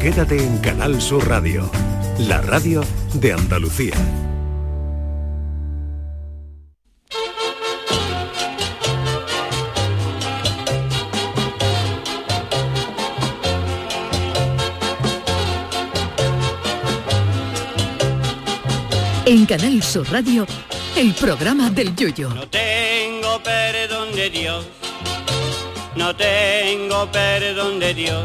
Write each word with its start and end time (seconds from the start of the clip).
Quédate 0.00 0.40
en 0.40 0.58
Canal 0.58 1.02
Sur 1.02 1.28
Radio, 1.28 1.68
la 2.20 2.40
radio 2.40 2.82
de 3.14 3.32
Andalucía. 3.32 3.94
En 19.26 19.46
Canal 19.46 19.82
Sur 19.82 20.08
Radio, 20.12 20.46
el 20.96 21.12
programa 21.14 21.70
del 21.70 21.96
Yoyo. 21.96 22.28
No 22.30 22.48
tengo 22.48 23.42
perdón 23.42 24.14
de 24.14 24.30
Dios, 24.30 24.64
no 25.96 26.14
tengo 26.14 27.10
perdón 27.10 27.80
de 27.80 27.94
Dios, 27.94 28.24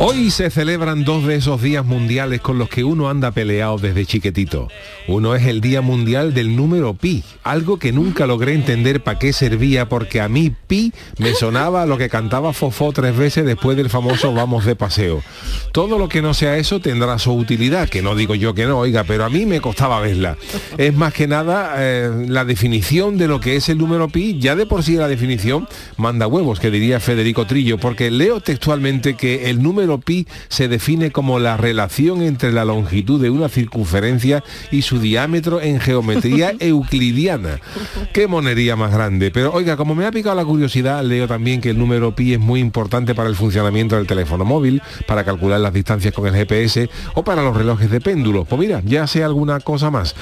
Hoy 0.00 0.30
se 0.30 0.48
celebran 0.48 1.02
dos 1.02 1.26
de 1.26 1.34
esos 1.34 1.60
días 1.60 1.84
mundiales 1.84 2.40
con 2.40 2.56
los 2.56 2.68
que 2.68 2.84
uno 2.84 3.10
anda 3.10 3.32
peleado 3.32 3.78
desde 3.78 4.06
chiquitito. 4.06 4.68
Uno 5.08 5.34
es 5.34 5.44
el 5.44 5.60
Día 5.60 5.80
Mundial 5.80 6.34
del 6.34 6.54
número 6.54 6.94
pi, 6.94 7.24
algo 7.42 7.80
que 7.80 7.90
nunca 7.90 8.24
logré 8.24 8.54
entender 8.54 9.02
para 9.02 9.18
qué 9.18 9.32
servía 9.32 9.88
porque 9.88 10.20
a 10.20 10.28
mí 10.28 10.52
pi 10.68 10.92
me 11.18 11.34
sonaba 11.34 11.84
lo 11.84 11.98
que 11.98 12.08
cantaba 12.08 12.52
Fofó 12.52 12.92
tres 12.92 13.16
veces 13.16 13.44
después 13.44 13.76
del 13.76 13.90
famoso 13.90 14.32
Vamos 14.32 14.64
de 14.64 14.76
paseo. 14.76 15.20
Todo 15.72 15.98
lo 15.98 16.08
que 16.08 16.22
no 16.22 16.32
sea 16.32 16.58
eso 16.58 16.78
tendrá 16.78 17.18
su 17.18 17.32
utilidad, 17.32 17.88
que 17.88 18.00
no 18.00 18.14
digo 18.14 18.36
yo 18.36 18.54
que 18.54 18.66
no, 18.66 18.78
oiga, 18.78 19.02
pero 19.02 19.24
a 19.24 19.28
mí 19.28 19.46
me 19.46 19.60
costaba 19.60 19.98
verla. 20.00 20.36
Es 20.76 20.94
más 20.94 21.12
que 21.12 21.26
nada 21.26 21.74
eh, 21.78 22.26
la 22.28 22.44
definición 22.44 23.18
de 23.18 23.26
lo 23.26 23.40
que 23.40 23.56
es 23.56 23.68
el 23.68 23.78
número 23.78 24.08
pi, 24.08 24.38
ya 24.38 24.54
de 24.54 24.64
por 24.64 24.84
sí 24.84 24.94
la 24.94 25.08
definición 25.08 25.66
manda 25.96 26.28
huevos, 26.28 26.60
que 26.60 26.70
diría 26.70 27.00
Federico 27.00 27.48
Trillo, 27.48 27.78
porque 27.78 28.12
leo 28.12 28.40
textualmente 28.40 29.14
que 29.14 29.50
el 29.50 29.60
número 29.60 29.87
pi 29.96 30.26
se 30.48 30.68
define 30.68 31.10
como 31.10 31.38
la 31.38 31.56
relación 31.56 32.20
entre 32.20 32.52
la 32.52 32.66
longitud 32.66 33.22
de 33.22 33.30
una 33.30 33.48
circunferencia 33.48 34.44
y 34.70 34.82
su 34.82 35.00
diámetro 35.00 35.62
en 35.62 35.80
geometría 35.80 36.52
euclidiana. 36.60 37.60
Qué 38.12 38.28
monería 38.28 38.76
más 38.76 38.92
grande. 38.92 39.30
Pero 39.30 39.54
oiga, 39.54 39.78
como 39.78 39.94
me 39.94 40.04
ha 40.04 40.10
picado 40.10 40.36
la 40.36 40.44
curiosidad, 40.44 41.02
leo 41.02 41.26
también 41.26 41.62
que 41.62 41.70
el 41.70 41.78
número 41.78 42.14
pi 42.14 42.34
es 42.34 42.40
muy 42.40 42.60
importante 42.60 43.14
para 43.14 43.30
el 43.30 43.36
funcionamiento 43.36 43.96
del 43.96 44.06
teléfono 44.06 44.44
móvil, 44.44 44.82
para 45.06 45.24
calcular 45.24 45.60
las 45.60 45.72
distancias 45.72 46.12
con 46.12 46.26
el 46.26 46.34
GPS 46.34 46.90
o 47.14 47.24
para 47.24 47.42
los 47.42 47.56
relojes 47.56 47.90
de 47.90 48.00
péndulo. 48.00 48.44
Pues 48.44 48.60
mira, 48.60 48.82
ya 48.84 49.06
sé 49.06 49.24
alguna 49.24 49.60
cosa 49.60 49.90
más. 49.90 50.14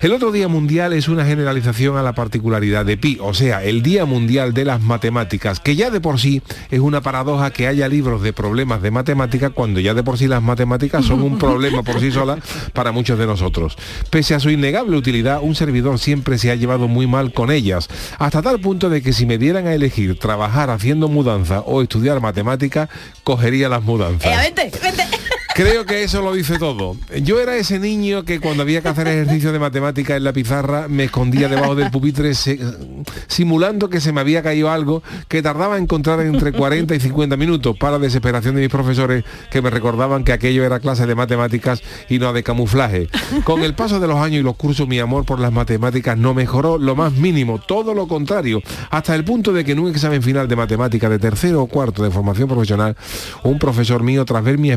El 0.00 0.12
otro 0.12 0.32
Día 0.32 0.48
Mundial 0.48 0.94
es 0.94 1.08
una 1.08 1.26
generalización 1.26 1.98
a 1.98 2.02
la 2.02 2.14
particularidad 2.14 2.86
de 2.86 2.96
pi, 2.96 3.18
o 3.20 3.34
sea, 3.34 3.62
el 3.62 3.82
Día 3.82 4.06
Mundial 4.06 4.54
de 4.54 4.64
las 4.64 4.80
Matemáticas, 4.80 5.60
que 5.60 5.76
ya 5.76 5.90
de 5.90 6.00
por 6.00 6.18
sí 6.18 6.40
es 6.70 6.80
una 6.80 7.02
paradoja 7.02 7.50
que 7.50 7.66
haya 7.66 7.86
libros 7.86 8.22
de 8.22 8.32
problemas 8.32 8.80
de 8.80 8.90
matemáticas 8.90 9.50
cuando 9.54 9.78
ya 9.78 9.92
de 9.92 10.02
por 10.02 10.16
sí 10.16 10.26
las 10.26 10.42
matemáticas 10.42 11.04
son 11.04 11.20
un 11.20 11.38
problema 11.38 11.82
por 11.82 12.00
sí 12.00 12.10
solas 12.10 12.38
para 12.72 12.92
muchos 12.92 13.18
de 13.18 13.26
nosotros. 13.26 13.76
Pese 14.08 14.34
a 14.34 14.40
su 14.40 14.48
innegable 14.48 14.96
utilidad, 14.96 15.40
un 15.42 15.54
servidor 15.54 15.98
siempre 15.98 16.38
se 16.38 16.50
ha 16.50 16.54
llevado 16.54 16.88
muy 16.88 17.06
mal 17.06 17.34
con 17.34 17.50
ellas, 17.50 17.90
hasta 18.18 18.40
tal 18.40 18.58
punto 18.58 18.88
de 18.88 19.02
que 19.02 19.12
si 19.12 19.26
me 19.26 19.36
dieran 19.36 19.66
a 19.66 19.74
elegir 19.74 20.18
trabajar 20.18 20.70
haciendo 20.70 21.08
mudanza 21.08 21.60
o 21.60 21.82
estudiar 21.82 22.22
matemáticas, 22.22 22.88
cogería 23.22 23.68
las 23.68 23.82
mudanzas. 23.82 24.32
Eh, 24.32 24.52
vente, 24.56 24.78
vente. 24.82 25.29
Creo 25.54 25.84
que 25.84 26.02
eso 26.02 26.22
lo 26.22 26.32
dice 26.32 26.58
todo. 26.58 26.96
Yo 27.22 27.40
era 27.40 27.56
ese 27.56 27.78
niño 27.78 28.24
que 28.24 28.40
cuando 28.40 28.62
había 28.62 28.80
que 28.80 28.88
hacer 28.88 29.08
ejercicio 29.08 29.52
de 29.52 29.58
matemática 29.58 30.16
en 30.16 30.24
la 30.24 30.32
pizarra 30.32 30.88
me 30.88 31.04
escondía 31.04 31.48
debajo 31.48 31.74
del 31.74 31.90
pupitre 31.90 32.32
simulando 33.26 33.90
que 33.90 34.00
se 34.00 34.12
me 34.12 34.20
había 34.20 34.42
caído 34.42 34.70
algo 34.70 35.02
que 35.28 35.42
tardaba 35.42 35.76
en 35.76 35.84
encontrar 35.84 36.20
entre 36.20 36.52
40 36.52 36.94
y 36.94 37.00
50 37.00 37.36
minutos 37.36 37.76
para 37.76 37.98
desesperación 37.98 38.54
de 38.54 38.62
mis 38.62 38.70
profesores 38.70 39.24
que 39.50 39.60
me 39.60 39.70
recordaban 39.70 40.22
que 40.22 40.32
aquello 40.32 40.64
era 40.64 40.78
clase 40.78 41.06
de 41.06 41.14
matemáticas 41.14 41.82
y 42.08 42.18
no 42.18 42.32
de 42.32 42.42
camuflaje. 42.42 43.08
Con 43.44 43.62
el 43.62 43.74
paso 43.74 43.98
de 43.98 44.06
los 44.06 44.18
años 44.18 44.40
y 44.40 44.44
los 44.44 44.56
cursos 44.56 44.86
mi 44.86 45.00
amor 45.00 45.24
por 45.24 45.40
las 45.40 45.52
matemáticas 45.52 46.16
no 46.16 46.32
mejoró 46.32 46.78
lo 46.78 46.94
más 46.94 47.12
mínimo, 47.14 47.58
todo 47.58 47.92
lo 47.92 48.06
contrario, 48.06 48.62
hasta 48.90 49.14
el 49.14 49.24
punto 49.24 49.52
de 49.52 49.64
que 49.64 49.72
en 49.72 49.80
un 49.80 49.90
examen 49.90 50.22
final 50.22 50.46
de 50.46 50.56
matemática 50.56 51.08
de 51.08 51.18
tercero 51.18 51.62
o 51.62 51.66
cuarto 51.66 52.02
de 52.02 52.10
formación 52.10 52.48
profesional, 52.48 52.96
un 53.42 53.58
profesor 53.58 54.02
mío 54.02 54.24
tras 54.24 54.44
ver 54.44 54.56
mi 54.56 54.70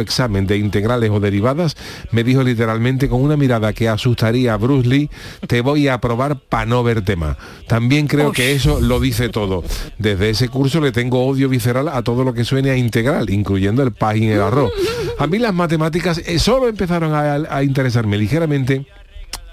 examen 0.00 0.46
de 0.46 0.58
integrales 0.58 1.10
o 1.10 1.20
derivadas, 1.20 1.76
me 2.10 2.24
dijo 2.24 2.42
literalmente 2.42 3.08
con 3.08 3.22
una 3.22 3.36
mirada 3.36 3.72
que 3.72 3.88
asustaría 3.88 4.54
a 4.54 4.56
Bruce 4.56 4.88
Lee, 4.88 5.10
te 5.46 5.60
voy 5.60 5.88
a 5.88 5.94
aprobar 5.94 6.38
para 6.38 6.66
no 6.66 6.82
verte 6.82 7.16
más. 7.16 7.36
También 7.66 8.06
creo 8.06 8.32
que 8.32 8.52
eso 8.52 8.80
lo 8.80 9.00
dice 9.00 9.28
todo. 9.28 9.64
Desde 9.98 10.30
ese 10.30 10.48
curso 10.48 10.80
le 10.80 10.92
tengo 10.92 11.26
odio 11.26 11.48
visceral 11.48 11.88
a 11.88 12.02
todo 12.02 12.24
lo 12.24 12.34
que 12.34 12.44
suene 12.44 12.70
a 12.70 12.76
integral, 12.76 13.30
incluyendo 13.30 13.82
el 13.82 13.92
pan 13.92 14.22
y 14.22 14.28
el 14.28 14.40
arroz. 14.40 14.72
A 15.18 15.26
mí 15.26 15.38
las 15.38 15.54
matemáticas 15.54 16.18
eh, 16.18 16.38
solo 16.38 16.68
empezaron 16.68 17.14
a, 17.14 17.34
a 17.34 17.62
interesarme 17.62 18.16
ligeramente 18.16 18.86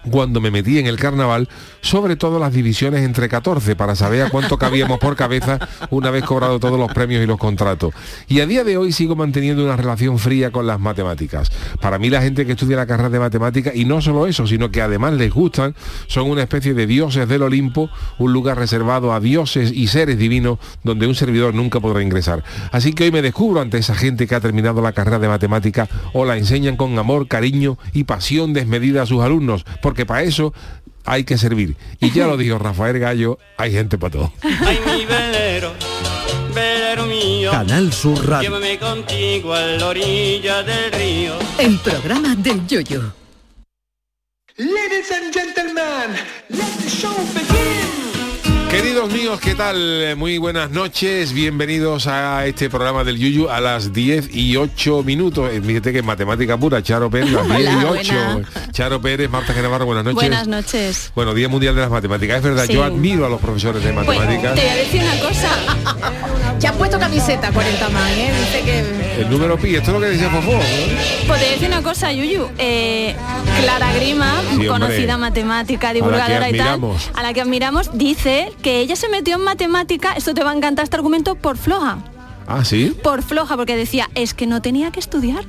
cuando 0.10 0.42
me 0.42 0.52
metí 0.52 0.80
en 0.80 0.88
el 0.88 0.98
carnaval, 0.98 1.48
sobre 1.82 2.16
todo 2.16 2.40
las 2.40 2.54
divisiones 2.54 3.04
entre 3.04 3.30
14, 3.30 3.76
para 3.76 3.96
saber 3.96 4.24
a 4.24 4.30
cuánto 4.30 4.58
cabíamos 4.58 5.00
por 5.00 5.16
cabeza 5.16 5.60
una 5.90 6.12
vez 6.12 6.24
cobrado 6.24 6.60
todos 6.60 6.80
los 6.80 6.92
premios 6.92 7.24
y 7.24 7.28
los 7.28 7.38
contratos. 7.38 7.94
Y 8.28 8.40
a 8.40 8.46
día 8.46 8.64
de 8.64 8.78
hoy 8.78 8.92
sigo 8.92 9.16
manteniendo 9.16 9.64
una 9.64 9.76
relación 9.76 10.18
fría 10.20 10.52
con 10.52 10.68
las 10.68 10.80
matemáticas. 10.80 11.52
Para 11.80 12.00
mí 12.00 12.10
la 12.10 12.22
gente 12.22 12.46
que 12.46 12.54
estudia 12.54 12.78
la 12.78 12.86
carrera 12.86 13.10
de 13.10 13.20
matemáticas, 13.20 13.76
y 13.76 13.86
no 13.86 14.02
solo 14.02 14.28
eso, 14.28 14.48
sino 14.48 14.72
que 14.72 14.82
además 14.82 15.14
les 15.14 15.32
gustan, 15.32 15.76
son 16.08 16.30
una 16.30 16.44
especie 16.44 16.74
de 16.74 16.88
dioses 16.88 17.28
del 17.28 17.44
Olimpo, 17.44 17.90
un 18.18 18.34
lugar 18.34 18.58
reservado 18.58 19.14
a 19.14 19.20
dioses 19.20 19.72
y 19.72 19.88
seres 19.88 20.18
divinos 20.18 20.60
donde 20.84 21.08
un 21.08 21.16
servidor 21.16 21.54
nunca 21.54 21.80
podrá 21.80 22.02
ingresar. 22.02 22.44
Así 22.72 22.94
que 22.94 23.06
hoy 23.06 23.12
me 23.12 23.22
descubro 23.22 23.62
ante 23.62 23.78
esa 23.78 23.96
gente 23.96 24.28
que 24.28 24.36
ha 24.36 24.40
terminado 24.40 24.82
la 24.82 24.94
carrera 24.94 25.20
de 25.20 25.28
matemáticas 25.28 25.90
o 26.14 26.26
la 26.26 26.38
enseñan 26.38 26.78
con 26.78 26.98
amor, 26.98 27.28
cariño 27.28 27.78
y 27.94 28.04
pasión 28.04 28.54
desmedida 28.54 29.04
a 29.04 29.06
sus 29.06 29.22
alumnos, 29.22 29.66
porque 29.92 30.06
para 30.06 30.24
eso 30.24 30.54
hay 31.04 31.26
que 31.26 31.38
servir. 31.38 31.76
Y 32.00 32.12
ya 32.12 32.26
lo 32.26 32.38
dijo 32.38 32.58
Rafael 32.58 32.98
Gallo, 32.98 33.38
hay 33.58 33.74
gente 33.74 33.98
para 33.98 34.12
todo. 34.12 34.34
Ay, 34.42 34.80
mi 34.86 35.06
velero, 35.06 35.74
velero 36.56 37.06
mío. 37.08 37.52
Canal 37.52 37.92
Sur 37.92 38.26
Radio. 38.26 38.50
Llévame 38.50 38.80
contigo 38.80 39.54
a 39.54 39.60
la 39.60 39.88
orilla 39.88 40.64
del 40.64 40.94
río. 40.94 41.34
El 41.60 41.78
programa 41.80 42.38
del 42.38 42.66
Yoyo. 42.68 43.12
Ladies 44.56 45.12
and 45.12 45.34
gentlemen, 45.34 46.16
let 46.48 46.72
the 46.82 46.90
show 46.90 47.14
begin. 47.34 48.01
Queridos 48.72 49.12
míos, 49.12 49.40
¿qué 49.42 49.54
tal? 49.54 50.16
Muy 50.16 50.38
buenas 50.38 50.72
noches, 50.72 51.34
bienvenidos 51.34 52.08
a 52.08 52.46
este 52.46 52.70
programa 52.70 53.04
del 53.04 53.18
Yuyu 53.18 53.50
a 53.50 53.60
las 53.60 53.92
10 53.92 54.34
y 54.34 54.56
8 54.56 55.04
minutos. 55.04 55.50
Eh, 55.52 55.62
Fíjate 55.62 55.92
que 55.92 56.00
en 56.00 56.06
matemática 56.06 56.56
pura, 56.58 56.82
Charo 56.82 57.10
Pérez, 57.10 57.32
las 57.32 57.48
10 57.50 57.60
y 57.60 57.66
Hola, 57.66 57.86
8. 57.92 58.14
buena. 58.34 58.50
Charo 58.72 59.02
Pérez, 59.02 59.30
Marta 59.30 59.54
Genavarro, 59.54 59.86
buenas 59.86 60.06
noches. 60.06 60.16
Buenas 60.16 60.48
noches. 60.48 61.12
Bueno, 61.16 61.34
Día 61.34 61.50
Mundial 61.50 61.76
de 61.76 61.82
las 61.82 61.90
Matemáticas. 61.92 62.38
Es 62.38 62.44
verdad, 62.44 62.64
Sí. 62.66 62.74
yo 62.74 62.84
admiro 62.86 63.26
a 63.26 63.30
los 63.30 63.42
profesores 63.42 63.84
de 63.84 63.92
Pues, 63.92 64.08
matemáticas. 64.08 64.56
te 64.56 64.62
voy 64.62 64.70
a 64.70 64.76
decir 64.76 65.02
una 65.04 65.20
cosa. 65.20 65.50
Ya 66.60 66.70
has 66.70 66.76
puesto 66.78 66.98
camiseta 67.00 67.52
40 67.52 67.90
más, 67.90 68.10
¿eh? 68.12 68.32
Dice 68.40 68.62
que... 68.64 69.22
El 69.22 69.30
número 69.30 69.58
pi, 69.58 69.76
esto 69.76 69.90
es 69.92 69.94
lo 69.96 70.00
que 70.00 70.08
decía 70.08 70.30
Fofó. 70.30 70.52
¿no? 70.54 70.60
Pues 70.60 71.26
te 71.26 71.26
voy 71.28 71.46
a 71.46 71.52
decir 71.52 71.68
una 71.68 71.82
cosa, 71.82 72.14
Yuyu. 72.14 72.48
Eh, 72.58 73.16
Clara 73.62 73.92
Grima, 73.94 74.42
Sí, 74.58 74.66
conocida 74.68 75.18
matemática, 75.18 75.92
divulgadora 75.92 76.50
y 76.50 76.58
tal, 76.58 76.80
a 77.14 77.22
la 77.24 77.34
que 77.34 77.42
admiramos, 77.42 77.90
dice 77.98 78.52
que 78.62 78.80
ella 78.80 78.96
se 78.96 79.10
metió 79.10 79.36
en 79.36 79.42
matemática, 79.44 80.14
esto 80.14 80.34
te 80.34 80.44
va 80.44 80.52
a 80.52 80.56
encantar 80.56 80.84
este 80.84 80.96
argumento, 80.96 81.36
por 81.36 81.58
floja. 81.58 82.00
Ah, 82.48 82.64
sí. 82.66 82.96
Por 83.04 83.24
floja, 83.24 83.56
porque 83.58 83.76
decía, 83.76 84.10
es 84.16 84.34
que 84.34 84.48
no 84.48 84.62
tenía 84.62 84.92
que 84.92 85.00
estudiar. 85.00 85.46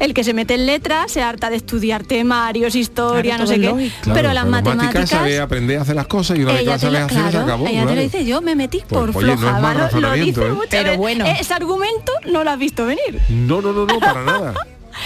El 0.00 0.12
que 0.12 0.22
se 0.22 0.34
mete 0.34 0.54
en 0.54 0.66
letras 0.66 1.10
se 1.12 1.22
harta 1.22 1.48
de 1.48 1.56
estudiar 1.56 2.04
temarios, 2.04 2.74
historia, 2.74 3.36
Claro, 3.36 3.44
no 3.44 3.48
sé 3.48 3.58
qué. 3.60 3.90
Claro, 4.02 4.14
pero 4.20 4.32
las 4.34 4.46
matemáticas... 4.46 5.08
sabe 5.08 5.40
aprender 5.40 5.78
a 5.78 5.82
hacer 5.82 5.96
las 5.96 6.06
cosas 6.06 6.38
y 6.38 6.42
una 6.42 6.52
vez 6.52 6.60
que 6.60 6.66
las 6.66 6.80
te 6.80 6.86
sabes 6.88 7.00
lo, 7.00 7.06
hacer, 7.06 7.32
se 7.32 7.38
acabó. 7.38 7.66
ella 7.66 7.78
te 7.80 7.82
claro. 7.86 7.96
lo 7.96 8.02
dice, 8.02 8.24
yo 8.26 8.42
me 8.42 8.54
metí 8.54 8.82
por 8.86 9.12
Pues, 9.12 9.24
oye, 9.24 9.26
no 9.28 9.32
es 9.34 9.38
floja. 9.40 9.90
lo- 9.92 10.00
lo, 10.00 10.12
dice 10.12 10.42
¿eh? 10.46 10.50
muchas 10.50 10.68
Pero 10.70 10.82
veces. 10.84 10.98
bueno. 10.98 11.24
Ese 11.26 11.54
argumento 11.54 12.12
no 12.30 12.44
lo 12.44 12.50
has 12.50 12.58
visto 12.58 12.84
venir. 12.84 13.18
No, 13.30 13.62
no, 13.62 13.72
no, 13.72 13.86
no, 13.86 13.98
para 13.98 14.22
nada. 14.24 14.54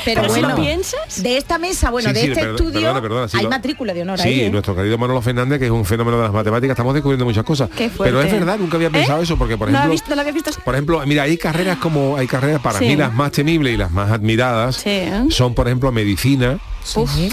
Pero 0.04 0.22
Pero 0.22 0.34
si 0.34 0.40
bueno, 0.40 0.56
lo 0.56 0.62
piensas... 0.62 1.22
de 1.22 1.36
esta 1.36 1.58
mesa, 1.58 1.90
bueno, 1.90 2.08
Sí, 2.10 2.14
de 2.14 2.20
sí, 2.20 2.26
este 2.28 2.40
perdona, 2.40 2.56
estudio, 2.56 2.80
perdona, 2.80 3.02
perdona, 3.02 3.28
sí 3.28 3.36
hay 3.38 3.44
lo- 3.44 3.50
matrícula 3.50 3.94
de 3.94 4.02
honor 4.02 4.18
Sí, 4.18 4.28
ahí, 4.28 4.40
¿eh? 4.42 4.50
nuestro 4.50 4.74
querido 4.76 4.98
Manolo 4.98 5.20
Fernández, 5.22 5.58
que 5.58 5.64
es 5.66 5.70
un 5.70 5.84
fenómeno 5.84 6.16
de 6.18 6.22
las 6.24 6.32
matemáticas, 6.32 6.74
estamos 6.74 6.94
descubriendo 6.94 7.24
muchas 7.24 7.44
cosas. 7.44 7.68
Pero 7.76 8.20
es 8.22 8.32
verdad, 8.32 8.58
nunca 8.58 8.76
había 8.76 8.88
¿Eh? 8.88 8.92
pensado 8.92 9.22
eso, 9.22 9.36
porque 9.36 9.56
por 9.56 9.68
¿No 9.68 9.72
lo 9.72 9.78
ejemplo, 9.78 9.92
has 9.94 10.00
visto- 10.00 10.10
no 10.10 10.14
lo 10.16 10.20
habías 10.22 10.34
visto? 10.34 10.50
por 10.64 10.74
ejemplo, 10.74 11.02
mira, 11.06 11.22
hay 11.24 11.36
carreras 11.36 11.78
como 11.78 12.16
hay 12.16 12.26
carreras 12.26 12.60
para 12.60 12.78
Sí. 12.78 12.86
mí 12.86 12.96
las 12.96 13.12
más 13.12 13.32
temibles 13.32 13.74
y 13.74 13.76
las 13.76 13.90
más 13.90 14.10
admiradas 14.10 14.76
Sí. 14.76 15.02
son, 15.30 15.54
por 15.54 15.66
ejemplo, 15.66 15.90
medicina, 15.92 16.58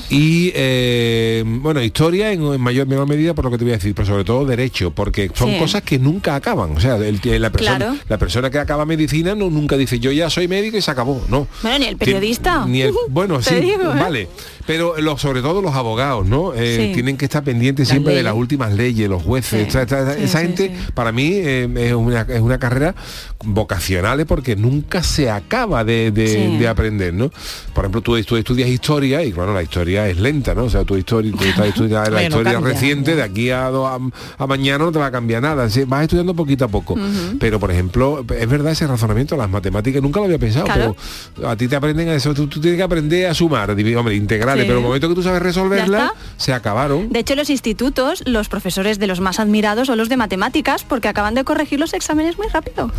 Y 0.10 0.52
eh, 0.56 1.44
bueno, 1.46 1.82
historia 1.82 2.32
en, 2.32 2.44
en 2.44 2.62
mayor 2.62 2.88
menor 2.88 3.08
medida 3.08 3.34
por 3.34 3.46
lo 3.46 3.52
que 3.52 3.58
te 3.58 3.64
voy 3.64 3.74
a 3.74 3.78
decir, 3.78 3.94
pero 3.96 4.06
sobre 4.08 4.24
todo 4.24 4.46
derecho, 4.46 4.92
porque 4.92 5.30
son 5.34 5.52
Sí. 5.52 5.58
cosas 5.60 5.82
que 5.84 6.00
nunca 6.00 6.36
acaban. 6.36 6.76
O 6.76 6.80
sea, 6.80 6.96
el- 6.98 7.20
la, 7.42 7.52
persona, 7.52 7.78
Claro. 7.78 7.96
la 8.10 8.18
persona 8.18 8.50
que 8.50 8.60
acaba 8.60 8.86
medicina 8.86 9.36
no 9.36 9.50
nunca 9.50 9.78
dice 9.78 10.00
yo 10.00 10.12
ya 10.12 10.30
soy 10.30 10.48
médico 10.48 10.78
y 10.78 10.82
se 10.82 10.92
acabó. 10.92 11.22
No. 11.30 11.48
Bueno, 11.62 11.80
ni 11.80 11.86
el 11.86 11.98
periodista. 11.98 12.66
Ni 12.66 12.82
el, 12.82 12.94
bueno, 13.10 13.42
sí, 13.42 13.56
digo, 13.56 13.84
¿eh? 13.84 14.00
vale. 14.00 14.28
Pero 14.66 14.96
lo- 15.02 15.18
sobre 15.18 15.42
todo 15.42 15.62
los 15.62 15.76
abogados, 15.76 16.26
¿no? 16.26 16.54
Eh, 16.54 16.88
Sí. 16.88 16.94
Tienen 16.94 17.18
que 17.18 17.26
estar 17.26 17.44
pendientes 17.44 17.88
Las 17.88 17.92
siempre 17.94 18.16
de 18.16 18.24
las 18.24 18.34
últimas 18.34 18.74
leyes, 18.74 19.10
los 19.10 19.22
jueces. 19.22 19.62
Sí. 19.64 19.68
Esa, 19.78 19.82
esa- 19.84 20.16
Sí, 20.16 20.24
esa 20.24 20.40
sí, 20.40 20.46
gente, 20.48 20.68
sí. 20.76 20.92
para 20.94 21.12
mí, 21.12 21.32
eh, 21.34 21.70
es, 21.78 21.94
una, 21.94 22.22
es 22.22 22.40
una 22.42 22.58
carrera 22.60 22.96
vocacional 23.44 24.26
porque 24.26 24.56
nunca 24.56 25.04
se 25.04 25.30
acaba 25.30 25.84
de, 25.84 26.12
de- 26.12 26.28
Sí. 26.28 26.58
de 26.58 26.68
aprender, 26.68 27.14
¿no? 27.14 27.30
Por 27.74 27.84
ejemplo, 27.86 28.02
tú, 28.02 28.22
tú 28.24 28.36
estudias 28.38 28.70
historia 28.70 29.24
y 29.24 29.32
claro, 29.32 29.54
la 29.54 29.64
historia 29.64 30.08
es 30.08 30.18
lenta, 30.20 30.54
¿no? 30.56 30.64
O 30.66 30.70
sea, 30.70 30.84
tu 30.84 30.96
historia, 30.96 31.32
tú 31.32 31.44
estás 31.44 31.68
estudiando 31.68 32.10
la 32.12 32.24
historia 32.24 32.54
cambia, 32.54 32.74
reciente, 32.74 33.12
ya. 33.12 33.18
de 33.18 33.24
aquí 33.24 33.50
a, 33.50 33.68
a, 33.68 34.00
a 34.38 34.48
mañana 34.48 34.86
no 34.86 34.92
te 34.92 35.00
va 35.00 35.08
a 35.08 35.12
cambiar 35.12 35.42
nada. 35.42 35.70
Sí, 35.70 35.84
Vas 35.86 36.04
estudiando 36.04 36.34
poquito 36.34 36.66
a 36.66 36.68
poco. 36.68 36.96
Pero, 37.40 37.60
por 37.60 37.72
ejemplo, 37.72 38.26
es 38.38 38.48
verdad 38.50 38.72
ese 38.72 38.88
razonamiento, 38.88 39.36
las 39.36 39.50
matemáticas, 39.50 40.02
nunca 40.02 40.20
lo 40.20 40.26
había 40.26 40.40
pensado, 40.40 40.66
Claro. 40.66 40.96
pero 41.36 41.50
a 41.50 41.56
ti 41.58 41.68
te 41.68 41.76
aprenden 41.76 42.10
a 42.10 42.16
eso, 42.16 42.34
tú, 42.34 42.48
tú 42.48 42.60
tienes 42.62 42.78
que 42.78 42.84
aprender 42.84 43.28
a 43.28 43.34
sumar, 43.34 43.70
hombre, 43.72 44.16
Sí. 44.62 44.68
pero 44.68 44.80
el 44.80 44.84
momento 44.84 45.10
que 45.10 45.16
tú 45.16 45.24
sabes 45.24 45.42
resolverla, 45.42 46.14
se 46.38 46.54
acabaron. 46.54 47.10
De 47.10 47.20
hecho, 47.20 47.36
los 47.36 47.50
institutos, 47.50 48.24
los 48.26 48.50
profesores 48.50 49.00
de 49.00 49.08
los 49.08 49.20
más 49.20 49.40
admirados 49.40 49.88
son 49.88 49.98
los 49.98 50.10
de 50.10 50.18
matemáticas 50.18 50.84
porque 50.84 51.08
acaban 51.08 51.34
de 51.36 51.44
corregir 51.44 51.80
los 51.80 51.94
exámenes 51.94 52.38
muy 52.38 52.48
rápido. 52.48 52.92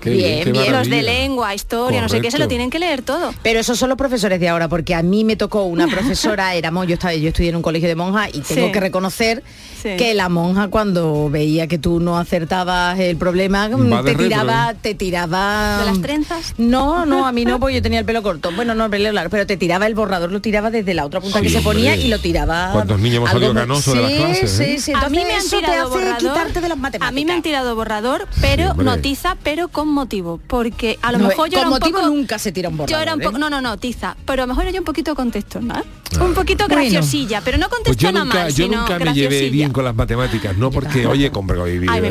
Qué 0.00 0.10
Bien, 0.10 0.44
qué 0.44 0.52
bien. 0.52 0.72
Los 0.72 0.88
de 0.88 1.02
lengua, 1.02 1.54
historia, 1.54 2.00
no 2.02 2.08
sé 2.08 2.20
qué, 2.20 2.30
se 2.30 2.38
lo 2.38 2.46
tienen 2.48 2.70
que 2.70 2.78
leer 2.78 3.02
todo. 3.02 3.34
Pero 3.42 3.58
esos 3.60 3.78
son 3.78 3.88
los 3.88 3.98
profesores 3.98 4.38
de 4.38 4.48
ahora, 4.48 4.68
porque 4.68 4.94
a 4.94 5.02
mí 5.02 5.24
me 5.24 5.36
tocó 5.36 5.64
una 5.64 5.86
profesora, 5.88 6.54
éramos, 6.54 6.86
yo 6.86 6.94
estaba, 6.94 7.14
yo 7.14 7.28
estudié 7.28 7.48
en 7.50 7.56
un 7.56 7.62
colegio 7.62 7.88
de 7.88 7.96
monjas 7.96 8.28
y 8.32 8.40
tengo 8.40 8.66
Sí. 8.66 8.72
que 8.72 8.80
reconocer 8.80 9.42
Sí. 9.82 9.96
que 9.96 10.14
la 10.14 10.28
monja 10.28 10.68
cuando 10.68 11.28
veía 11.30 11.66
que 11.66 11.78
tú 11.78 12.00
no 12.00 12.18
acertabas 12.18 12.98
el 12.98 13.16
problema, 13.16 13.68
Va 13.68 14.02
de 14.02 14.12
te 14.12 14.22
tiraba, 14.24 14.66
retro, 14.68 14.80
te 14.82 14.94
tiraba. 14.94 15.78
¿De 15.80 15.84
las 15.86 16.00
trenzas? 16.02 16.54
No, 16.58 17.06
no, 17.06 17.26
a 17.26 17.32
mí 17.32 17.44
no, 17.44 17.58
porque 17.60 17.76
yo 17.76 17.82
tenía 17.82 17.98
el 18.00 18.04
pelo 18.04 18.22
corto. 18.22 18.50
Bueno, 18.52 18.74
no 18.74 18.84
el 18.86 18.90
pelo 18.90 19.10
largo, 19.12 19.30
pero 19.30 19.46
te 19.46 19.56
tiraba 19.56 19.86
el 19.86 19.94
borrador, 19.94 20.30
lo 20.32 20.40
tiraba 20.40 20.70
desde 20.70 20.94
la 20.94 21.04
otra 21.06 21.20
punta 21.20 21.38
Sí, 21.38 21.44
que 21.46 21.50
se 21.50 21.60
ponía 21.60 21.92
hombre. 21.92 22.06
y 22.06 22.08
lo 22.08 22.18
tiraba. 22.18 22.70
¿Cuántos 22.72 22.98
niños 23.00 23.16
hemos 23.18 23.30
algo 23.30 23.40
salido 23.40 23.54
muy- 23.54 23.62
canosos 23.62 23.94
de 23.94 24.00
las 24.02 24.10
Sí, 24.10 24.16
clases, 24.18 24.50
Sí, 24.50 24.62
eh? 24.64 24.78
sí, 24.80 24.92
a 24.94 25.08
mí 25.08 25.16
me 25.18 25.32
han 25.32 25.38
eso 25.40 25.50
te 25.50 25.56
tirado 25.66 25.82
hace 25.88 25.98
borrador. 26.04 26.18
quitarte 26.18 26.60
de 26.60 26.68
las 26.68 26.78
matemáticas. 26.78 27.08
A 27.08 27.12
mí 27.12 27.24
me 27.24 27.32
han 27.32 27.42
tirado 27.42 27.74
borrador, 27.76 28.26
pero 28.40 28.70
hombre. 28.72 28.84
no 28.86 28.98
tiza, 28.98 29.36
pero 29.42 29.68
con 29.68 29.85
motivo. 29.92 30.40
Porque 30.46 30.98
a 31.02 31.12
lo 31.12 31.18
No, 31.18 31.28
mejor 31.28 31.48
yo 31.48 31.52
con 31.54 31.58
era 31.60 31.68
un 31.68 31.74
motivo 31.74 31.98
poco- 31.98 32.10
nunca 32.10 32.38
se 32.38 32.52
tira 32.52 32.68
un 32.68 32.86
Yo 32.86 32.98
era 32.98 33.14
un 33.14 33.20
poco, 33.20 33.36
¿eh? 33.36 33.40
no, 33.40 33.50
no, 33.50 33.60
no, 33.60 33.76
tiza, 33.78 34.16
pero 34.24 34.42
a 34.42 34.46
lo 34.46 34.50
mejor 34.52 34.64
era 34.64 34.72
yo 34.72 34.80
un 34.80 34.84
poquito 34.84 35.14
contextual, 35.14 35.84
un 36.20 36.34
poquito 36.34 36.66
Bueno. 36.68 36.82
graciosilla, 36.82 37.40
pero 37.42 37.58
no 37.58 37.68
Pues 37.68 37.80
yo 37.80 37.84
contestona 37.84 38.24
nunca, 38.24 38.38
mal, 38.40 38.48
yo 38.52 38.64
sino 38.64 38.78
nunca 38.80 38.98
me 38.98 39.12
llevé 39.14 39.50
bien 39.50 39.72
con 39.72 39.84
las 39.84 39.94
matemáticas, 39.94 40.56
no 40.56 40.70
porque, 40.70 41.06
oye, 41.06 41.30
compre, 41.30 41.56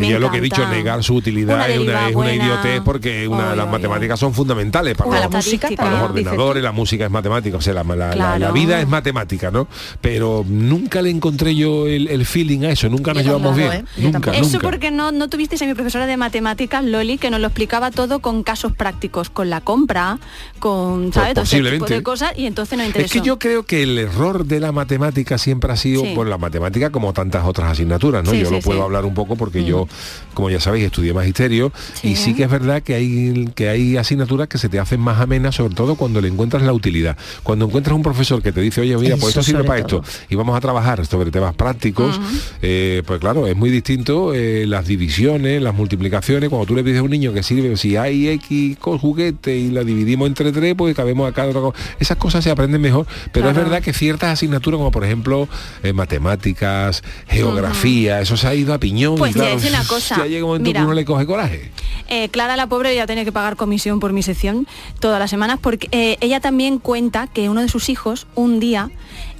yo 0.08 0.20
lo 0.20 0.32
que 0.32 0.38
he 0.38 0.42
dicho, 0.42 0.68
negar 0.68 1.04
su 1.04 1.16
utilidad 1.16 1.56
Una 1.56 1.68
es 1.68 2.16
una, 2.16 2.32
es 2.32 2.36
idiotez 2.36 2.82
porque 2.84 3.28
una, 3.28 3.56
las 3.56 3.70
matemáticas 3.70 4.20
son 4.20 4.34
fundamentales 4.34 4.96
para, 4.96 5.10
los, 5.12 5.20
la 5.22 5.30
música 5.30 5.70
para 5.76 5.92
los 5.92 6.02
ordenadores, 6.10 6.64
la 6.64 6.72
música 6.72 7.06
es 7.06 7.12
matemática, 7.12 7.58
o 7.58 7.62
sea, 7.62 7.74
la, 7.74 7.84
la- 7.84 7.96
la- 7.96 8.16
la 8.16 8.36
Claro. 8.38 8.54
vida 8.54 8.80
es 8.82 8.88
matemática, 8.88 9.52
¿no? 9.52 9.68
Pero 10.02 10.44
nunca 10.48 11.02
le 11.02 11.10
encontré 11.10 11.56
yo 11.56 11.88
el, 11.88 12.08
el 12.08 12.26
feeling 12.26 12.64
a 12.66 12.72
eso, 12.72 12.90
nunca 12.90 13.14
nos 13.14 13.24
llevamos 13.24 13.56
bien, 13.56 13.72
¿eh? 13.72 13.86
Nunca. 13.98 14.32
Eso 14.32 14.44
nunca. 14.54 14.60
porque 14.60 14.92
no, 14.92 15.12
no 15.12 15.30
tuvisteis 15.30 15.62
a 15.62 15.66
mi 15.66 15.74
profesora 15.74 16.06
de 16.06 16.18
matemáticas, 16.18 16.84
Loli, 16.84 17.18
que 17.18 17.30
nos 17.30 17.40
lo 17.40 17.48
explicaba 17.48 17.92
todo 17.92 18.20
con 18.20 18.44
casos 18.44 18.74
prácticos, 18.74 19.30
con 19.30 19.50
la 19.50 19.62
compra, 19.62 20.20
con, 20.60 21.12
¿sabes? 21.14 21.34
Todo 21.34 21.44
ese 21.44 21.58
tipo 21.58 21.64
posiblemente. 21.66 21.94
de 21.94 22.04
cosas 22.04 22.34
y 22.36 22.46
entonces 22.46 22.78
nos 22.78 22.86
Es 22.86 22.90
interesó. 22.90 23.14
que 23.14 23.26
yo 23.28 23.40
creo 23.40 23.64
que 23.66 23.85
el 23.86 23.98
error 23.98 24.46
de 24.46 24.60
la 24.60 24.72
matemática 24.72 25.38
siempre 25.38 25.72
ha 25.72 25.76
sido, 25.78 26.02
Sí. 26.02 26.12
por 26.14 26.28
la 26.28 26.38
matemática 26.38 26.90
como 26.90 27.14
tantas 27.14 27.46
otras 27.46 27.72
asignaturas, 27.72 28.24
¿no? 28.24 28.32
Sí, 28.32 28.40
yo 28.40 28.48
sí, 28.48 28.52
lo 28.54 28.60
puedo. 28.62 28.82
Mm. 28.82 28.84
hablar 28.84 29.06
un 29.06 29.14
poco 29.14 29.36
porque 29.36 29.64
yo, 29.64 29.88
como 30.34 30.50
ya 30.50 30.60
sabéis, 30.60 30.86
estudié 30.86 31.14
magisterio 31.14 31.72
y 32.04 32.16
Sí. 32.16 32.34
que 32.34 32.44
es 32.44 32.50
verdad 32.50 32.84
que 32.84 32.94
hay, 32.96 33.50
que 33.56 33.70
hay 33.70 33.98
asignaturas 33.98 34.48
que 34.48 34.58
se 34.58 34.68
te 34.70 34.80
hacen 34.80 35.00
más 35.00 35.20
amenas, 35.22 35.56
sobre 35.56 35.74
todo 35.74 35.96
cuando 35.96 36.20
le 36.22 36.28
encuentras 36.28 36.62
la 36.64 36.74
utilidad. 36.74 37.18
Cuando 37.44 37.66
encuentras 37.66 37.96
un 37.96 38.04
profesor 38.04 38.42
que 38.42 38.52
te 38.52 38.62
dice, 38.62 38.82
oye, 38.82 38.98
mira, 38.98 39.16
pues 39.18 39.30
Eso 39.32 39.40
esto 39.40 39.44
sirve 39.52 39.64
para 39.64 39.84
todo. 39.86 40.02
esto 40.02 40.12
y 40.30 40.36
vamos 40.36 40.58
a 40.58 40.60
trabajar 40.60 41.06
sobre 41.06 41.32
temas 41.32 41.54
prácticos, 41.56 42.20
eh, 42.62 43.02
pues 43.06 43.20
claro, 43.20 43.48
es 43.48 43.56
muy 43.56 43.70
distinto 43.70 44.34
eh, 44.34 44.66
las 44.68 44.86
divisiones, 44.88 45.62
las 45.62 45.74
multiplicaciones, 45.74 46.50
cuando 46.50 46.66
tú 46.66 46.76
le 46.76 46.84
pides 46.84 47.00
a 47.00 47.04
un 47.04 47.12
niño 47.12 47.34
que 47.34 47.44
sirve, 47.44 47.78
si 47.78 47.96
hay 47.96 48.28
X 48.30 48.78
con 48.80 48.98
juguete 48.98 49.56
y 49.58 49.70
la 49.72 49.84
dividimos 49.84 50.28
entre 50.28 50.52
tres, 50.52 50.76
pues 50.76 50.96
cabemos 50.96 51.30
acá 51.30 51.46
otra 51.46 51.62
cosa. 51.62 51.78
Esas 52.00 52.18
cosas 52.18 52.44
se 52.44 52.50
aprenden 52.52 52.82
mejor, 52.82 53.06
pero 53.32 53.50
es 53.50 53.56
verdad 53.56 53.75
que 53.82 53.94
ciertas 53.94 54.32
asignaturas, 54.34 54.78
como 54.78 54.92
por 54.92 55.04
ejemplo 55.04 55.48
eh, 55.84 55.94
matemáticas, 55.94 57.04
geografía, 57.28 58.22
eso 58.22 58.38
se 58.38 58.48
ha 58.48 58.56
ido 58.56 58.74
a 58.74 58.80
piñón. 58.80 59.16
Pues 59.18 59.32
y 59.32 59.40
claro, 59.40 59.58
una 59.68 59.84
cosa, 59.88 60.18
Ya 60.18 60.26
llega 60.26 60.46
un 60.46 60.50
momento 60.52 60.70
mira. 60.70 60.80
que 60.82 60.86
uno 60.86 60.94
le 60.94 61.06
coge 61.06 61.26
coraje. 61.26 61.72
Eh, 62.08 62.30
Clara 62.30 62.56
la 62.56 62.68
pobre 62.68 62.96
ya 62.96 63.06
tiene 63.08 63.26
que 63.26 63.32
pagar 63.32 63.56
comisión 63.56 64.00
por 64.00 64.14
mi 64.14 64.22
sección 64.24 64.68
todas 65.00 65.20
las 65.20 65.30
semanas 65.30 65.60
porque 65.62 65.88
eh, 65.92 66.18
ella 66.22 66.40
también 66.40 66.78
cuenta 66.80 67.28
que 67.28 67.50
uno 67.50 67.62
de 67.62 67.70
sus 67.70 67.90
hijos 67.90 68.28
un 68.36 68.60
día 68.60 68.92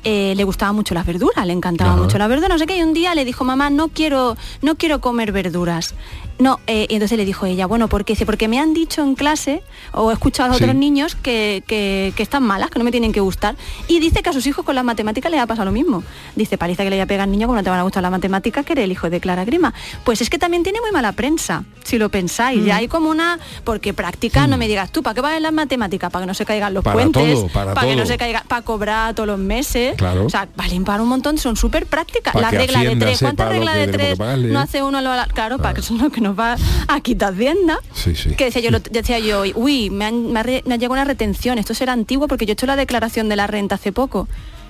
eh, 0.04 0.34
le 0.36 0.44
gustaba 0.44 0.72
mucho 0.72 0.94
las 0.94 1.06
verduras, 1.06 1.46
le 1.46 1.54
encantaba 1.54 1.94
Ajá. 1.94 2.02
mucho 2.02 2.18
la 2.18 2.28
verdura, 2.28 2.48
no 2.50 2.60
sé 2.60 2.66
qué, 2.68 2.78
y 2.78 2.84
un 2.84 2.94
día 2.94 3.16
le 3.16 3.26
dijo, 3.26 3.44
mamá, 3.44 3.70
no 3.72 3.88
quiero, 3.88 4.38
no 4.62 4.76
quiero 4.76 5.02
comer 5.02 5.32
verduras. 5.32 5.96
No, 6.38 6.60
eh, 6.68 6.86
y 6.90 6.96
entonces 6.96 7.18
le 7.18 7.24
dijo 7.24 7.46
ella, 7.46 7.66
bueno, 7.66 7.88
¿por 7.88 8.04
qué? 8.04 8.12
Dice, 8.14 8.26
porque 8.26 8.48
me 8.50 8.60
han 8.60 8.74
dicho 8.74 9.02
en 9.02 9.16
clase, 9.16 9.64
o 9.94 10.12
he 10.12 10.14
escuchado 10.14 10.52
a 10.52 10.58
Sí. 10.58 10.64
otros 10.64 10.76
niños 10.76 11.16
que, 11.16 11.64
que- 11.66 12.12
que 12.16 12.24
están 12.24 12.44
malas, 12.44 12.70
que 12.70 12.78
no 12.78 12.84
me 12.84 12.92
tienen 12.92 13.14
que 13.14 13.22
gustar. 13.22 13.56
Y 13.88 14.00
dice 14.02 14.22
que 14.22 14.30
a 14.30 14.34
sus 14.34 14.46
hijos 14.46 14.66
con 14.66 14.76
las 14.76 14.84
matemáticas 14.84 15.32
le 15.32 15.40
ha 15.40 15.48
pasado 15.48 15.66
lo 15.66 15.72
mismo. 15.72 16.04
Dice, 16.36 16.58
paliza 16.58 16.84
que 16.84 16.90
le 16.90 16.98
haya 16.98 17.06
pegado 17.06 17.24
al 17.24 17.32
niño 17.32 17.48
como 17.48 17.58
no 17.58 17.64
te 17.64 17.70
van 17.70 17.80
a 17.80 17.84
gustar 17.84 18.04
las 18.04 18.12
matemáticas, 18.12 18.66
que 18.66 18.74
era 18.74 18.84
el 18.84 18.92
hijo 18.92 19.10
de 19.10 19.22
Clara 19.22 19.46
Grima. 19.46 19.74
Pues 20.04 20.20
es 20.22 20.30
que 20.30 20.38
también 20.38 20.64
tiene 20.64 20.82
muy 20.82 20.92
mala 20.92 21.14
prensa, 21.14 21.64
si 21.86 21.98
lo 21.98 22.10
pensáis. 22.10 22.62
Mm. 22.62 22.66
Ya 22.66 22.76
hay 22.78 22.88
como 22.90 23.10
una, 23.10 23.40
porque 23.64 23.94
práctica, 23.94 24.46
no 24.46 24.58
me 24.58 24.68
digas 24.68 24.92
tú, 24.92 25.04
¿para 25.04 25.14
qué 25.16 25.22
valen 25.22 25.42
las 25.44 25.54
matemáticas? 25.54 26.12
Para 26.12 26.24
que 26.24 26.28
no 26.28 26.34
se 26.34 26.46
caigan 26.46 26.74
los 26.74 26.84
Para 26.84 26.96
puentes, 26.96 27.34
todo, 27.34 27.48
para 27.48 27.74
que 27.82 27.96
no 27.96 28.02
todo. 28.04 28.06
se 28.08 28.18
caiga, 28.18 28.44
para 28.46 28.62
cobrar 28.64 29.14
todos 29.16 29.28
los 29.28 29.40
meses. 29.40 29.96
Claro. 29.96 30.26
O 30.26 30.30
sea, 30.30 30.50
valen 30.58 30.84
para 30.84 31.02
un 31.02 31.08
montón, 31.08 31.38
son 31.38 31.56
súper 31.56 31.86
prácticas. 31.86 32.36
La 32.36 32.52
regla 32.52 32.82
de 32.84 32.96
tres, 32.98 33.20
¿cuántas 33.22 33.48
reglas 33.48 33.76
de 33.76 33.88
tres 33.88 34.20
no 34.20 34.60
eh? 34.60 34.62
hace 34.62 34.84
uno? 34.84 35.00
Lo, 35.00 35.12
claro, 35.34 35.60
para 35.60 35.74
que 35.74 35.80
eso 35.80 35.96
es 35.96 36.02
lo 36.02 36.10
que 36.10 36.25
nos 36.26 36.38
va 36.38 36.56
a 36.88 37.02
quitar 37.02 37.34
Hacienda. 37.34 37.80
Sí, 37.94 38.16
sí. 38.16 38.32
Que 38.36 38.46
decía 38.46 38.62
yo, 38.62 38.72
lo- 38.72 38.80
decía 38.80 39.20
yo, 39.20 39.44
uy, 39.56 39.90
me, 39.90 40.06
han, 40.06 40.32
me, 40.32 40.40
ha 40.40 40.44
re- 40.44 40.64
me 40.66 40.74
ha 40.74 40.78
llegado 40.78 40.94
una 40.94 41.06
retención, 41.06 41.58
esto 41.58 41.74
será 41.74 41.94
antiguo 41.94 42.28
porque 42.28 42.46
yo 42.46 42.52
he 42.52 42.54
hecho 42.54 42.66
la 42.66 42.76
declaración 42.76 43.30
de 43.30 43.36
la 43.36 43.48
renta 43.48 43.76
hace 43.76 43.92
poco. 43.92 44.28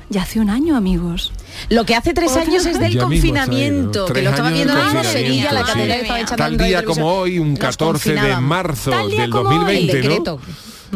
Ya 0.08 0.22
hace 0.22 0.40
un 0.40 0.52
año, 0.52 0.78
amigos. 0.78 1.34
Lo 1.70 1.84
que 1.84 1.96
hace 1.96 2.14
tres 2.14 2.38
años 2.38 2.66
es 2.68 2.80
del 2.80 2.96
confinamiento, 3.00 4.06
que 4.06 4.22
lo 4.22 4.30
estaba 4.30 4.52
viendo 4.52 4.74
en 4.78 5.04
Sevilla, 5.04 5.52
la 5.52 5.66
sí. 5.66 5.80
estaba 5.82 6.20
echando 6.20 6.36
Tal 6.36 6.58
día 6.60 6.84
como 6.86 7.08
hoy, 7.12 7.40
un 7.40 7.52
Nos 7.54 7.60
14 7.60 8.14
de 8.14 8.36
marzo 8.38 8.92
del 8.92 9.30
como 9.32 9.50
hoy. 9.50 9.56
2020, 9.56 9.92
El 9.92 10.04
¿no? 10.04 10.10
decreto. 10.10 10.40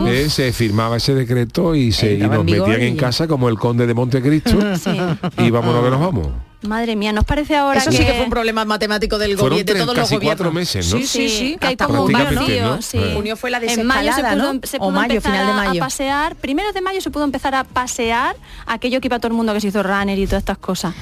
Eh, 0.07 0.29
se 0.29 0.53
firmaba 0.53 0.97
ese 0.97 1.13
decreto 1.15 1.73
y, 1.75 1.91
se, 1.91 2.13
y 2.13 2.17
nos 2.19 2.45
metían 2.45 2.81
en 2.81 2.95
casa 2.95 3.27
como 3.27 3.49
el 3.49 3.57
conde 3.57 3.85
de 3.87 3.93
Montecristo 3.95 4.51
Sí. 4.77 4.91
y 5.39 5.49
vámonos 5.49 5.83
que 5.83 5.89
nos 5.89 5.99
vamos. 5.99 6.27
Madre 6.61 6.97
mía, 6.97 7.13
¿nos 7.13 7.23
parece 7.23 7.55
ahora 7.55 7.79
Eso 7.79 7.89
que... 7.89 7.95
sí 7.97 8.05
que 8.05 8.11
fue 8.15 8.23
un 8.25 8.29
problema 8.29 8.65
matemático 8.65 9.17
del 9.17 9.37
gobierno, 9.37 9.57
de 9.73 9.79
todos 9.79 9.85
los 9.87 9.95
casi 9.95 10.15
gobiernos. 10.15 10.37
cuatro 10.39 10.51
meses, 10.51 10.93
¿no? 10.93 10.97
Sí, 10.99 11.07
sí, 11.07 11.29
sí. 11.29 11.57
que 11.57 11.67
hay 11.67 11.77
como 11.77 12.03
un 12.03 12.11
vacío, 12.11 12.65
¿no? 12.65 12.81
sí. 12.81 12.97
Eh. 12.97 13.13
Junio 13.15 13.37
fue 13.37 13.49
la 13.49 13.59
En 13.59 13.87
mayo 13.87 14.11
se 14.11 14.17
desescalada, 14.17 14.35
pudo, 14.35 14.53
¿no? 14.55 14.59
se 14.65 14.77
O 14.81 14.91
mayo, 14.91 15.13
empezar 15.15 15.31
final 15.31 15.45
de 15.45 15.51
a- 15.53 15.55
mayo. 15.55 15.81
a 15.81 15.85
pasear, 15.85 16.35
primeros 16.35 16.73
de 16.73 16.81
mayo 16.81 16.99
se 16.99 17.09
pudo 17.11 17.23
empezar 17.23 17.55
a 17.55 17.63
pasear 17.63 18.35
aquello 18.67 18.99
que 18.99 19.07
iba 19.07 19.19
todo 19.19 19.29
el 19.29 19.35
mundo 19.35 19.53
que 19.53 19.61
se 19.61 19.67
hizo 19.69 19.81
runner 19.83 20.19
y 20.19 20.25
todas 20.27 20.41
estas 20.41 20.57
cosas. 20.57 20.93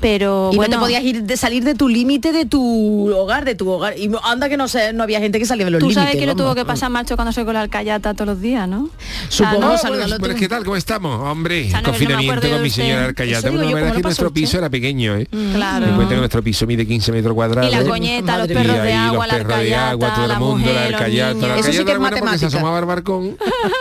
Pero 0.00 0.50
Y 0.52 0.56
bueno, 0.56 0.76
no 0.76 0.78
te 0.78 0.84
podías 0.84 1.02
ir 1.02 1.24
de 1.24 1.36
salir 1.36 1.64
de 1.64 1.74
tu 1.74 1.88
límite 1.88 2.32
de 2.32 2.46
tu 2.46 3.12
hogar, 3.12 3.44
de 3.44 3.56
tu 3.56 3.68
hogar. 3.68 3.98
Y 3.98 4.10
anda 4.22 4.48
que 4.48 4.56
no 4.56 4.68
sé, 4.68 4.92
no 4.92 5.02
había 5.02 5.18
gente 5.18 5.40
que 5.40 5.44
salía 5.44 5.64
de 5.64 5.72
los 5.72 5.80
tú 5.80 5.86
límites. 5.88 6.04
sabes 6.04 6.20
que 6.20 6.26
lo 6.26 6.36
tuvo 6.36 6.54
que 6.54 6.64
pasar 6.64 6.88
Marcho 6.90 7.16
cuando 7.16 7.32
se 7.32 7.44
coló 7.44 7.58
al 7.58 7.68
callata 7.68 8.14
todos 8.14 8.28
los 8.28 8.40
días, 8.40 8.68
¿no? 8.68 8.88
Supongo, 9.28 9.56
O 9.56 9.60
sea, 9.60 9.60
no, 9.60 9.72
no- 9.72 9.78
saludando 9.78 10.18
Bueno, 10.20 10.34
tú. 10.36 10.40
¿qué 10.40 10.48
tal? 10.48 10.62
¿Cómo 10.64 10.76
estamos? 10.76 11.20
Hombre, 11.28 11.68
confinamiento 11.84 12.48
con 12.48 12.62
mi 12.62 12.70
señora 12.70 13.12
Bueno, 13.12 13.24
la 13.24 13.40
verdad 13.40 13.50
¿cómo 13.50 13.76
es 13.88 13.92
que 13.92 13.96
lo 13.98 14.02
nuestro 14.02 14.32
piso 14.32 14.56
era 14.58 14.70
pequeño, 14.70 14.99
¿eh? 15.08 15.26
Claro. 15.54 15.86
Me 15.86 15.92
cuenta 15.94 16.14
que 16.14 16.18
nuestro 16.20 16.42
piso 16.42 16.66
mide 16.66 16.86
15 16.86 17.12
metros 17.12 17.34
cuadrados. 17.34 17.72
Y 17.72 17.76
la 17.76 17.84
coñeta, 17.84 18.38
los 18.38 18.48
perros 18.48 18.64
y 18.64 18.68
de 18.68 18.80
ahí 18.80 18.92
agua, 18.92 19.26
los 19.26 19.36
la 19.38 19.42
perros 19.44 19.58
de 19.60 19.74
agua, 19.74 20.14
todo 20.14 20.24
el 20.24 20.28
la 20.30 20.38
mundo, 20.38 20.72
la 20.72 20.84
los 20.84 20.94
arcayata. 20.94 21.46
La. 21.46 21.58
Eso 21.58 21.72
sí 21.72 21.84
que 21.84 21.92
es 21.92 21.98
porque 21.98 22.14
se 22.16 22.20
matemática. 22.22 22.46
asomaba 22.46 22.78
al 22.78 22.84
balcón 22.84 23.36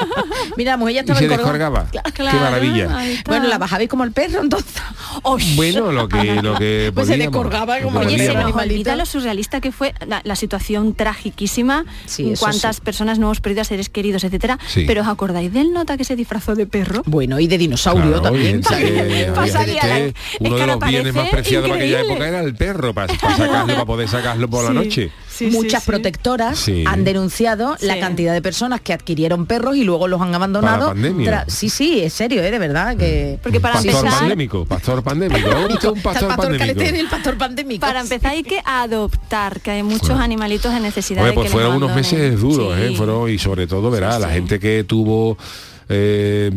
Mira, 0.58 0.72
la 0.72 0.78
mujer 0.78 0.94
ya 0.96 1.00
y 1.00 1.02
estaba 1.02 1.20
se 1.20 1.26
encorvada. 1.26 1.88
descargaba. 1.92 2.12
Qué 2.32 2.40
maravilla. 2.40 3.00
Bueno, 3.28 3.48
la 3.48 3.58
bajabais 3.58 3.90
como 3.90 4.04
el 4.04 4.12
perro 4.12 4.42
entonces. 4.42 4.82
Bueno, 5.56 5.92
lo 5.92 6.08
que, 6.08 6.24
lo 6.42 6.56
que 6.56 6.92
Pues 6.94 7.08
se 7.08 7.18
descolgaba 7.18 7.80
como 7.82 8.00
Oye, 8.00 8.18
se 8.18 8.34
nos 8.34 8.54
olvida 8.54 8.96
lo 8.96 9.06
surrealista 9.06 9.62
que 9.62 9.72
fue 9.72 9.94
la, 10.08 10.36
situación 10.36 10.94
tragiquísima, 10.94 11.86
cuántas 12.40 12.80
personas 12.82 13.20
no 13.20 13.28
hemos 13.28 13.42
perdido 13.42 13.62
a 13.62 13.66
seres 13.66 13.90
queridos, 13.90 14.24
etcétera. 14.24 14.58
Pero 14.88 15.02
¿os 15.02 15.08
acordáis 15.08 15.52
del 15.52 15.74
nota 15.74 15.98
que 15.98 16.04
se 16.04 16.16
disfrazó 16.16 16.56
de 16.56 16.66
perro? 16.66 17.04
Bueno, 17.06 17.40
y 17.40 17.48
de 17.48 17.58
dinosaurio 17.58 18.22
también. 18.22 18.58
y 18.58 18.74
es 18.74 19.26
que 19.26 19.32
Pa' 19.34 19.42
había 19.42 19.54
salir 19.54 19.80
a 19.80 19.88
la- 19.88 19.96
gente- 19.96 20.20
es 20.20 20.40
uno 20.40 20.56
de 20.56 20.62
ahora 20.62 20.76
los 20.76 20.88
bienes 20.90 21.09
más 21.14 21.30
parece 21.30 21.36
preciados 21.38 21.70
para 21.70 21.82
aquella 21.82 22.02
época 22.02 22.28
era 22.28 22.40
el 22.42 22.56
perro, 22.56 22.94
para, 22.94 23.14
para 23.16 23.38
sacarlo, 23.38 23.74
para 23.74 23.86
poder 23.86 24.08
sacarlo 24.10 24.48
por 24.50 24.64
la 24.66 24.72
noche. 24.74 25.12
Sí, 25.30 25.46
muchas 25.48 25.84
sí. 25.84 25.90
protectoras 25.90 26.60
Sí. 26.60 26.84
han 26.86 27.04
denunciado 27.06 27.78
la 27.80 27.98
cantidad 28.00 28.34
de 28.34 28.42
personas 28.42 28.82
que 28.82 28.92
adquirieron 28.92 29.46
perros 29.46 29.78
y 29.78 29.84
luego 29.86 30.08
los 30.10 30.22
han 30.22 30.36
abandonado. 30.36 30.88
Para 30.88 30.88
la 30.88 30.94
pandemia. 30.94 31.32
Tra- 31.32 31.50
sí, 31.50 31.70
sí, 31.70 32.02
es 32.02 32.12
serio, 32.14 32.44
¿eh? 32.44 32.52
de 32.52 32.60
verdad 32.60 32.98
que. 32.98 33.40
Porque 33.42 33.60
para 33.62 33.76
pastor 33.76 33.92
empezar- 33.96 34.20
pandémico, 34.20 34.66
pastor 34.66 35.02
pandémico. 35.04 35.50
¿Ha 35.50 35.68
visto 35.68 35.92
un 35.94 35.98
Está 35.98 36.10
pastor 36.12 36.24
el 36.24 36.28
pastor 36.36 36.36
pandémico? 36.38 36.60
caletero 36.60 36.98
y 36.98 37.00
el 37.00 37.08
pastor 37.08 37.38
pandémico. 37.38 37.82
Para 37.86 38.00
empezar 38.02 38.32
hay 38.32 38.44
que 38.44 38.62
adoptar, 38.66 39.62
que 39.62 39.72
hay 39.72 39.84
muchos 39.84 40.12
animalitos 40.20 40.74
en 40.74 40.84
necesidad 40.84 41.22
Oye, 41.24 41.30
de 41.30 41.36
pues 41.36 41.48
que 41.48 41.54
fueron 41.54 41.76
unos 41.78 41.96
meses 41.96 42.40
duros, 42.40 42.76
Sí. 42.78 42.84
¿eh? 42.84 42.94
Fueron, 42.98 43.30
y 43.30 43.38
sobre 43.40 43.66
todo, 43.68 43.90
verá, 43.90 44.16
Sí, 44.16 44.22
la 44.22 44.28
sí. 44.28 44.34
gente 44.34 44.60
que 44.60 44.84
tuvo 44.84 45.38
eh, 45.90 46.52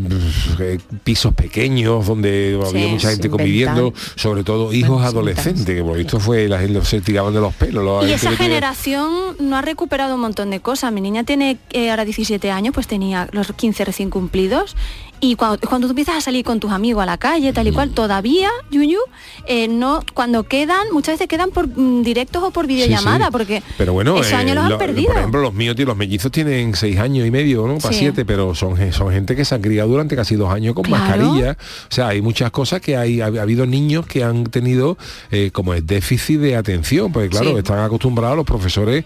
pisos 1.05 1.33
pequeños 1.35 2.07
donde 2.07 2.61
había 2.65 2.89
mucha 2.89 3.11
gente 3.11 3.31
conviviendo, 3.31 3.85
ventana. 3.85 4.13
sobre 4.17 4.45
todo 4.45 4.73
hijos 4.75 4.91
Bueno, 4.91 5.09
adolescentes, 5.09 5.65
que 5.65 5.83
por 5.83 5.97
visto 5.97 6.21
fue 6.21 6.49
la 6.49 6.59
gente 6.59 6.85
se 6.85 7.01
tiraban 7.01 7.33
de 7.33 7.41
los 7.41 7.55
pelos. 7.55 8.07
Y 8.07 8.13
esa 8.13 8.33
generación 8.33 9.11
no 9.41 9.57
ha 9.57 9.63
recuperado 9.63 10.17
un 10.17 10.21
montón 10.21 10.51
de 10.51 10.61
cosas. 10.61 10.93
Mi 10.93 11.01
niña 11.01 11.25
tiene 11.25 11.57
eh, 11.71 11.91
ahora 11.91 12.05
17 12.05 12.51
años, 12.51 12.75
pues 12.75 12.87
tenía 12.87 13.29
los 13.33 13.51
15 13.53 13.85
recién 13.87 14.11
cumplidos. 14.11 14.77
Y 15.25 15.37
cuando, 15.37 15.57
cuando 15.69 15.87
tú 15.87 15.93
empiezas 15.93 16.17
a 16.17 16.21
salir 16.21 16.45
con 16.45 16.59
tus 16.59 16.73
amigos 16.73 17.01
a 17.01 17.07
la 17.07 17.17
calle, 17.17 17.53
tal 17.53 17.69
y 17.69 17.71
cual, 17.71 17.91
todavía, 17.91 18.49
Yuyu, 18.73 18.99
eh, 19.47 19.69
no, 19.69 20.01
cuando 20.15 20.43
quedan, 20.43 20.89
muchas 20.93 21.15
veces 21.15 21.29
quedan 21.29 21.51
por 21.51 21.69
mm, 21.69 22.03
directos 22.03 22.43
o 22.43 22.51
por 22.51 22.67
videollamada, 22.67 23.27
sí. 23.27 23.31
porque 23.31 23.63
pero 23.79 23.93
bueno 23.93 24.17
esos 24.19 24.33
eh, 24.33 24.35
años 24.35 24.57
los 24.57 24.67
lo- 24.69 24.75
han 24.75 24.79
perdido. 24.81 25.11
por 25.11 25.19
ejemplo 25.19 25.41
los 25.41 25.55
míos 25.55 25.77
tío, 25.77 25.87
los 25.87 25.97
mellizos 25.97 26.33
tienen 26.33 26.75
seis 26.75 26.99
años 26.99 27.25
y 27.25 27.31
medio 27.31 27.69
no 27.69 27.79
para 27.79 27.93
Sí. 27.95 28.01
siete 28.01 28.25
pero 28.25 28.57
son 28.57 28.93
son 28.93 29.13
gente 29.13 29.37
que 29.37 29.45
se 29.45 29.55
han 29.55 29.63
criado 29.63 29.89
durante 29.91 30.17
casi 30.17 30.35
dos 30.35 30.53
años 30.53 30.75
con 30.75 30.83
Claro. 30.85 31.05
mascarilla 31.05 31.53
o 31.89 31.95
sea 31.95 32.09
hay 32.09 32.21
muchas 32.21 32.51
cosas 32.51 32.81
que 32.81 32.97
hay 32.97 33.21
ha, 33.21 33.27
ha 33.27 33.43
habido 33.43 33.65
niños 33.65 34.07
que 34.07 34.25
han 34.25 34.43
tenido 34.45 34.99
eh, 35.31 35.51
como 35.53 35.73
el 35.73 35.87
déficit 35.87 36.41
de 36.41 36.57
atención 36.57 37.13
porque 37.13 37.29
claro 37.29 37.57
están 37.59 37.79
acostumbrados 37.79 38.37
los 38.37 38.45
profesores 38.47 39.05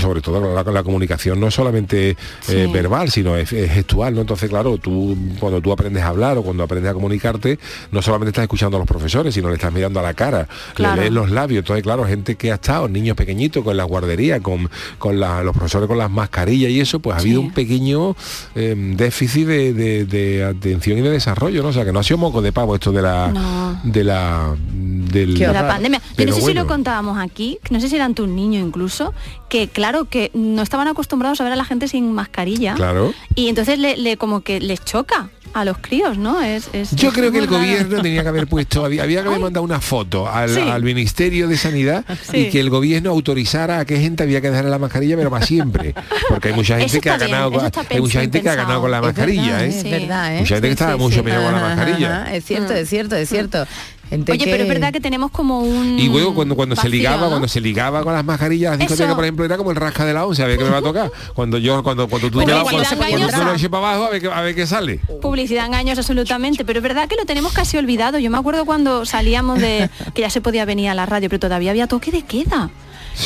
sobre 0.00 0.20
todo 0.20 0.54
la, 0.54 0.62
la 0.70 0.82
comunicación 0.82 1.40
no 1.40 1.46
es 1.48 1.54
solamente 1.54 2.14
eh, 2.48 2.70
verbal 2.70 3.10
sino 3.10 3.36
es, 3.38 3.52
es 3.54 3.70
gestual 3.72 4.14
no 4.14 4.20
entonces 4.20 4.50
claro 4.50 4.76
tú 4.78 5.16
cuando 5.46 5.60
tú 5.62 5.72
aprendes 5.72 6.02
a 6.02 6.08
hablar 6.08 6.36
o 6.38 6.42
cuando 6.42 6.62
aprendes 6.62 6.90
a 6.90 6.94
comunicarte 6.94 7.58
no 7.92 8.02
solamente 8.02 8.30
estás 8.30 8.42
escuchando 8.42 8.76
a 8.76 8.80
los 8.80 8.88
profesores 8.88 9.32
sino 9.34 9.48
le 9.48 9.54
estás 9.54 9.72
mirando 9.72 10.00
a 10.00 10.02
la 10.02 10.14
cara 10.14 10.48
Claro. 10.74 10.96
le 10.96 11.02
lees 11.02 11.12
los 11.12 11.30
labios 11.30 11.60
entonces 11.60 11.82
claro 11.82 12.04
gente 12.04 12.34
que 12.36 12.50
ha 12.52 12.56
estado 12.56 12.88
niños 12.88 13.16
pequeñitos 13.16 13.62
con 13.64 13.76
las 13.76 13.86
guarderías 13.86 14.40
con, 14.40 14.68
con 14.98 15.18
la- 15.20 15.42
los 15.42 15.54
profesores 15.54 15.88
con 15.88 15.98
las 15.98 16.10
mascarillas 16.10 16.70
y 16.70 16.80
eso 16.80 17.00
pues 17.00 17.16
ha 17.16 17.20
habido 17.20 17.40
un 17.40 17.52
pequeño 17.52 18.14
eh, 18.54 18.74
déficit 18.96 19.46
de, 19.46 19.72
de- 19.72 20.04
de 20.04 20.44
atención 20.44 20.98
y 20.98 21.02
de 21.02 21.10
desarrollo 21.10 21.62
no 21.62 21.68
o 21.68 21.72
sea 21.72 21.84
que 21.84 21.92
no 21.92 22.00
ha 22.00 22.02
sido 22.02 22.18
moco 22.18 22.42
de 22.42 22.52
pavo 22.52 22.74
esto 22.74 22.92
de 22.92 23.02
la 23.02 23.28
No. 23.28 23.80
de 23.84 24.04
la 24.04 24.54
del, 24.72 25.34
de 25.38 25.46
la 25.52 25.66
pandemia. 25.68 26.00
Yo 26.16 26.26
no 26.26 26.32
sé 26.32 26.42
si 26.42 26.54
lo 26.54 26.66
contábamos 26.66 27.18
aquí, 27.18 27.58
no 27.70 27.80
sé 27.80 27.88
si 27.88 27.96
eran 27.96 28.14
tus 28.14 28.28
niños 28.28 28.66
incluso, 28.66 29.14
que 29.48 29.68
claro 29.68 30.06
que 30.06 30.30
no 30.34 30.62
estaban 30.62 30.88
acostumbrados 30.88 31.40
a 31.40 31.44
ver 31.44 31.52
a 31.52 31.56
la 31.56 31.64
gente 31.64 31.88
sin 31.88 32.12
mascarilla. 32.12 32.74
Claro. 32.74 33.12
Y 33.34 33.48
entonces 33.48 33.78
le, 33.78 33.96
le- 33.96 34.16
como 34.16 34.40
que 34.42 34.60
les 34.60 34.84
choca 34.84 35.30
a 35.60 35.64
los 35.64 35.78
críos, 35.78 36.18
¿no? 36.18 36.42
Es, 36.42 36.68
es- 36.72 36.90
Yo 36.92 37.08
es 37.08 37.14
creo 37.14 37.32
que 37.32 37.38
el 37.38 37.46
raro. 37.46 37.58
gobierno 37.58 38.02
tenía 38.02 38.22
que 38.22 38.28
haber 38.28 38.46
puesto, 38.46 38.84
había, 38.84 39.02
había 39.04 39.22
que 39.22 39.28
haber 39.28 39.40
mandado 39.40 39.64
una 39.64 39.80
foto 39.80 40.28
al, 40.30 40.50
Sí. 40.50 40.60
al 40.60 40.82
Ministerio 40.82 41.48
de 41.48 41.56
Sanidad 41.56 42.04
Sí. 42.30 42.36
y 42.38 42.50
que 42.50 42.60
el 42.60 42.68
gobierno 42.70 43.10
autorizara 43.10 43.78
a 43.80 43.84
qué 43.84 43.98
gente 43.98 44.22
había 44.22 44.40
que 44.40 44.50
dejar 44.50 44.66
la 44.66 44.78
mascarilla, 44.78 45.16
pero 45.16 45.30
para 45.30 45.46
siempre. 45.46 45.94
Porque 46.28 46.48
hay 46.48 46.54
mucha 46.54 46.78
gente 46.78 46.92
Eso 46.96 47.00
que 47.00 47.10
ha 47.10 47.16
bien, 47.16 47.30
ganado, 47.30 47.52
con- 47.52 47.70
hay 47.90 48.00
mucha 48.00 48.20
gente 48.20 48.42
que 48.42 48.48
ha 48.50 48.54
ganado 48.54 48.80
con 48.82 48.90
la 48.90 48.98
Es 48.98 49.02
mascarilla, 49.04 49.42
verdad, 49.58 49.64
¿eh? 49.64 49.68
Es 49.78 49.84
verdad, 49.90 50.36
¿eh? 50.36 50.40
Mucha 50.40 50.54
gente 50.56 50.68
que 50.68 50.72
estaba 50.72 50.92
sí, 50.92 50.98
mucho 50.98 51.16
sí. 51.16 51.22
mejor 51.22 51.42
con 51.42 51.52
la 51.52 51.58
Ajá, 51.58 51.68
mascarilla. 51.76 52.22
ajá, 52.22 52.34
Es 52.34 52.44
cierto, 52.44 52.72
es 52.74 52.88
cierto, 52.88 53.16
es 53.16 53.28
cierto. 53.28 53.66
Gente 54.08 54.32
Oye, 54.32 54.44
que- 54.44 54.50
pero 54.50 54.62
es 54.62 54.68
verdad 54.68 54.92
que 54.92 55.00
tenemos 55.00 55.30
como 55.32 55.60
un... 55.60 55.98
Y 55.98 56.08
luego 56.08 56.32
cuando 56.34 56.54
cuando 56.54 56.76
se 56.76 56.80
vacío, 56.82 56.90
ligaba, 56.92 57.22
¿no? 57.22 57.28
cuando 57.30 57.48
se 57.48 57.60
ligaba 57.60 58.02
con 58.04 58.12
las 58.12 58.24
mascarillas, 58.24 58.70
las 58.72 58.78
discotecas, 58.78 59.08
Eso. 59.08 59.16
por 59.16 59.24
ejemplo, 59.24 59.44
era 59.44 59.56
como 59.56 59.70
el 59.70 59.76
rasca 59.76 60.04
de 60.04 60.12
la 60.14 60.24
once, 60.26 60.42
a 60.42 60.46
ver 60.46 60.58
qué 60.58 60.64
me 60.64 60.70
va 60.70 60.78
a 60.78 60.82
tocar. 60.82 61.10
Cuando 61.34 61.58
yo, 61.58 61.82
cuando, 61.82 62.06
cuando 62.08 62.30
tú 62.30 62.38
te 62.38 62.44
igual 62.44 62.62
cuando, 62.62 62.84
se 62.84 62.96
cuando 62.96 63.04
podía 63.04 63.16
tú 63.26 63.32
lo 63.32 63.38
entrar. 63.38 63.56
eches 63.56 63.68
para 63.68 63.88
abajo, 63.88 64.04
a 64.04 64.10
ver 64.10 64.20
qué, 64.22 64.28
a 64.32 64.40
ver 64.42 64.54
qué 64.54 64.66
sale. 64.66 65.00
Publicidad 65.20 65.66
engaños 65.66 65.98
absolutamente, 65.98 66.64
pero 66.64 66.78
es 66.78 66.82
verdad 66.84 67.08
que 67.08 67.16
lo 67.16 67.24
tenemos 67.24 67.52
casi 67.52 67.76
olvidado. 67.78 68.18
Yo 68.18 68.30
me 68.30 68.38
acuerdo 68.38 68.64
cuando 68.64 69.04
salíamos 69.04 69.58
de 69.60 69.90
que 70.14 70.22
ya 70.22 70.30
se 70.30 70.40
podía 70.40 70.64
venir 70.64 70.88
a 70.90 70.94
la 70.94 71.06
radio, 71.06 71.28
pero 71.28 71.40
todavía 71.40 71.70
había 71.72 71.86
toque 71.88 72.12
de 72.12 72.22
queda. 72.22 72.70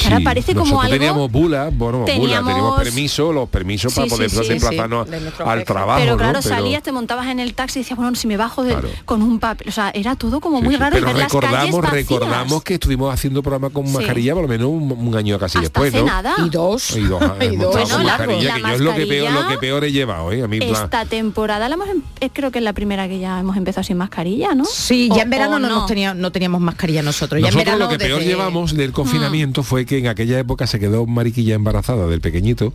Ahora 0.04 0.20
parece 0.22 0.54
como 0.54 0.80
algo... 0.80 0.92
teníamos 0.92 1.30
bula, 1.30 1.70
bueno, 1.72 1.98
bula, 2.00 2.06
Teníamos- 2.06 2.78
permiso, 2.82 3.32
los 3.32 3.48
permisos 3.48 3.92
para 3.94 4.06
poder 4.08 4.30
sí, 4.30 4.36
desplazarnos 4.48 5.08
al 5.44 5.64
trabajo. 5.64 6.00
pero 6.00 6.12
¿no? 6.12 6.18
claro, 6.18 6.42
salías, 6.42 6.82
te 6.82 6.92
montabas 6.92 7.26
en 7.28 7.40
el 7.40 7.54
taxi 7.54 7.78
y 7.80 7.82
decías, 7.82 7.96
bueno, 7.98 8.14
si 8.14 8.26
me 8.26 8.36
bajo 8.36 8.62
de- 8.64 8.70
Claro. 8.72 8.88
con 9.04 9.22
un 9.22 9.38
papel. 9.38 9.68
O 9.68 9.72
sea, 9.72 9.90
era 9.94 10.14
todo 10.16 10.40
como 10.40 10.58
Sí, 10.58 10.64
muy 10.64 10.74
sí, 10.74 10.80
raro 10.80 10.96
y 10.96 11.00
Pero 11.00 11.06
ver 11.12 11.16
las 11.16 11.32
calles 11.32 11.42
recordamos, 11.42 11.80
vacías. 11.82 11.92
recordamos 11.92 12.62
que 12.64 12.74
estuvimos 12.74 13.12
haciendo 13.14 13.42
programa 13.42 13.70
con 13.70 13.86
Sí. 13.86 13.92
mascarilla 13.94 14.34
por 14.34 14.42
lo 14.42 14.48
menos 14.48 14.68
un, 14.68 14.92
un 14.92 15.16
año 15.16 15.38
casi 15.38 15.58
Hasta 15.58 15.80
después, 15.80 15.92
¿no? 15.94 16.04
nada. 16.06 16.34
Y 16.38 16.48
dos. 16.50 16.96
Y 16.96 17.00
dos, 17.00 17.20
Y 17.40 17.56
dos. 17.56 17.76
con 17.76 17.82
Bueno, 17.82 17.98
la- 17.98 18.04
mascarilla, 18.18 18.48
la 18.48 18.54
que 18.54 18.60
yo 18.62 18.68
es 18.74 18.80
lo 18.80 18.94
que 18.94 19.06
peor, 19.06 19.32
lo 19.32 19.48
que 19.48 19.58
peor 19.58 19.84
he 19.84 19.92
llevado, 19.92 20.32
¿eh? 20.32 20.42
A 20.42 20.48
mí, 20.48 20.58
en 20.58 20.68
plan- 20.70 20.84
Esta 20.84 21.04
temporada 21.04 21.68
la 21.68 21.74
hemos, 21.74 21.88
em- 21.88 22.02
eh, 22.20 22.30
creo 22.32 22.50
que 22.50 22.58
es 22.58 22.64
la 22.64 22.72
primera 22.72 23.08
que 23.08 23.18
ya 23.18 23.40
hemos 23.40 23.56
empezado 23.56 23.84
sin 23.84 23.96
mascarilla, 23.96 24.54
¿no? 24.54 24.64
Sí, 24.64 25.08
ya 25.14 25.22
en 25.22 25.30
verano 25.30 25.58
no, 25.58 26.30
teníamos 26.32 26.60
mascarilla 26.60 27.02
nosotros. 27.02 27.40
Nosotros 27.40 27.78
lo 27.78 27.88
que 27.88 27.98
peor 27.98 28.22
llevamos 28.22 28.74
del 28.74 28.92
confinamiento 28.92 29.62
fue 29.62 29.79
que 29.86 29.98
en 29.98 30.06
aquella 30.06 30.38
época 30.38 30.66
se 30.66 30.78
quedó 30.78 31.06
mariquilla 31.06 31.54
embarazada 31.54 32.06
del 32.06 32.20
pequeñito 32.20 32.72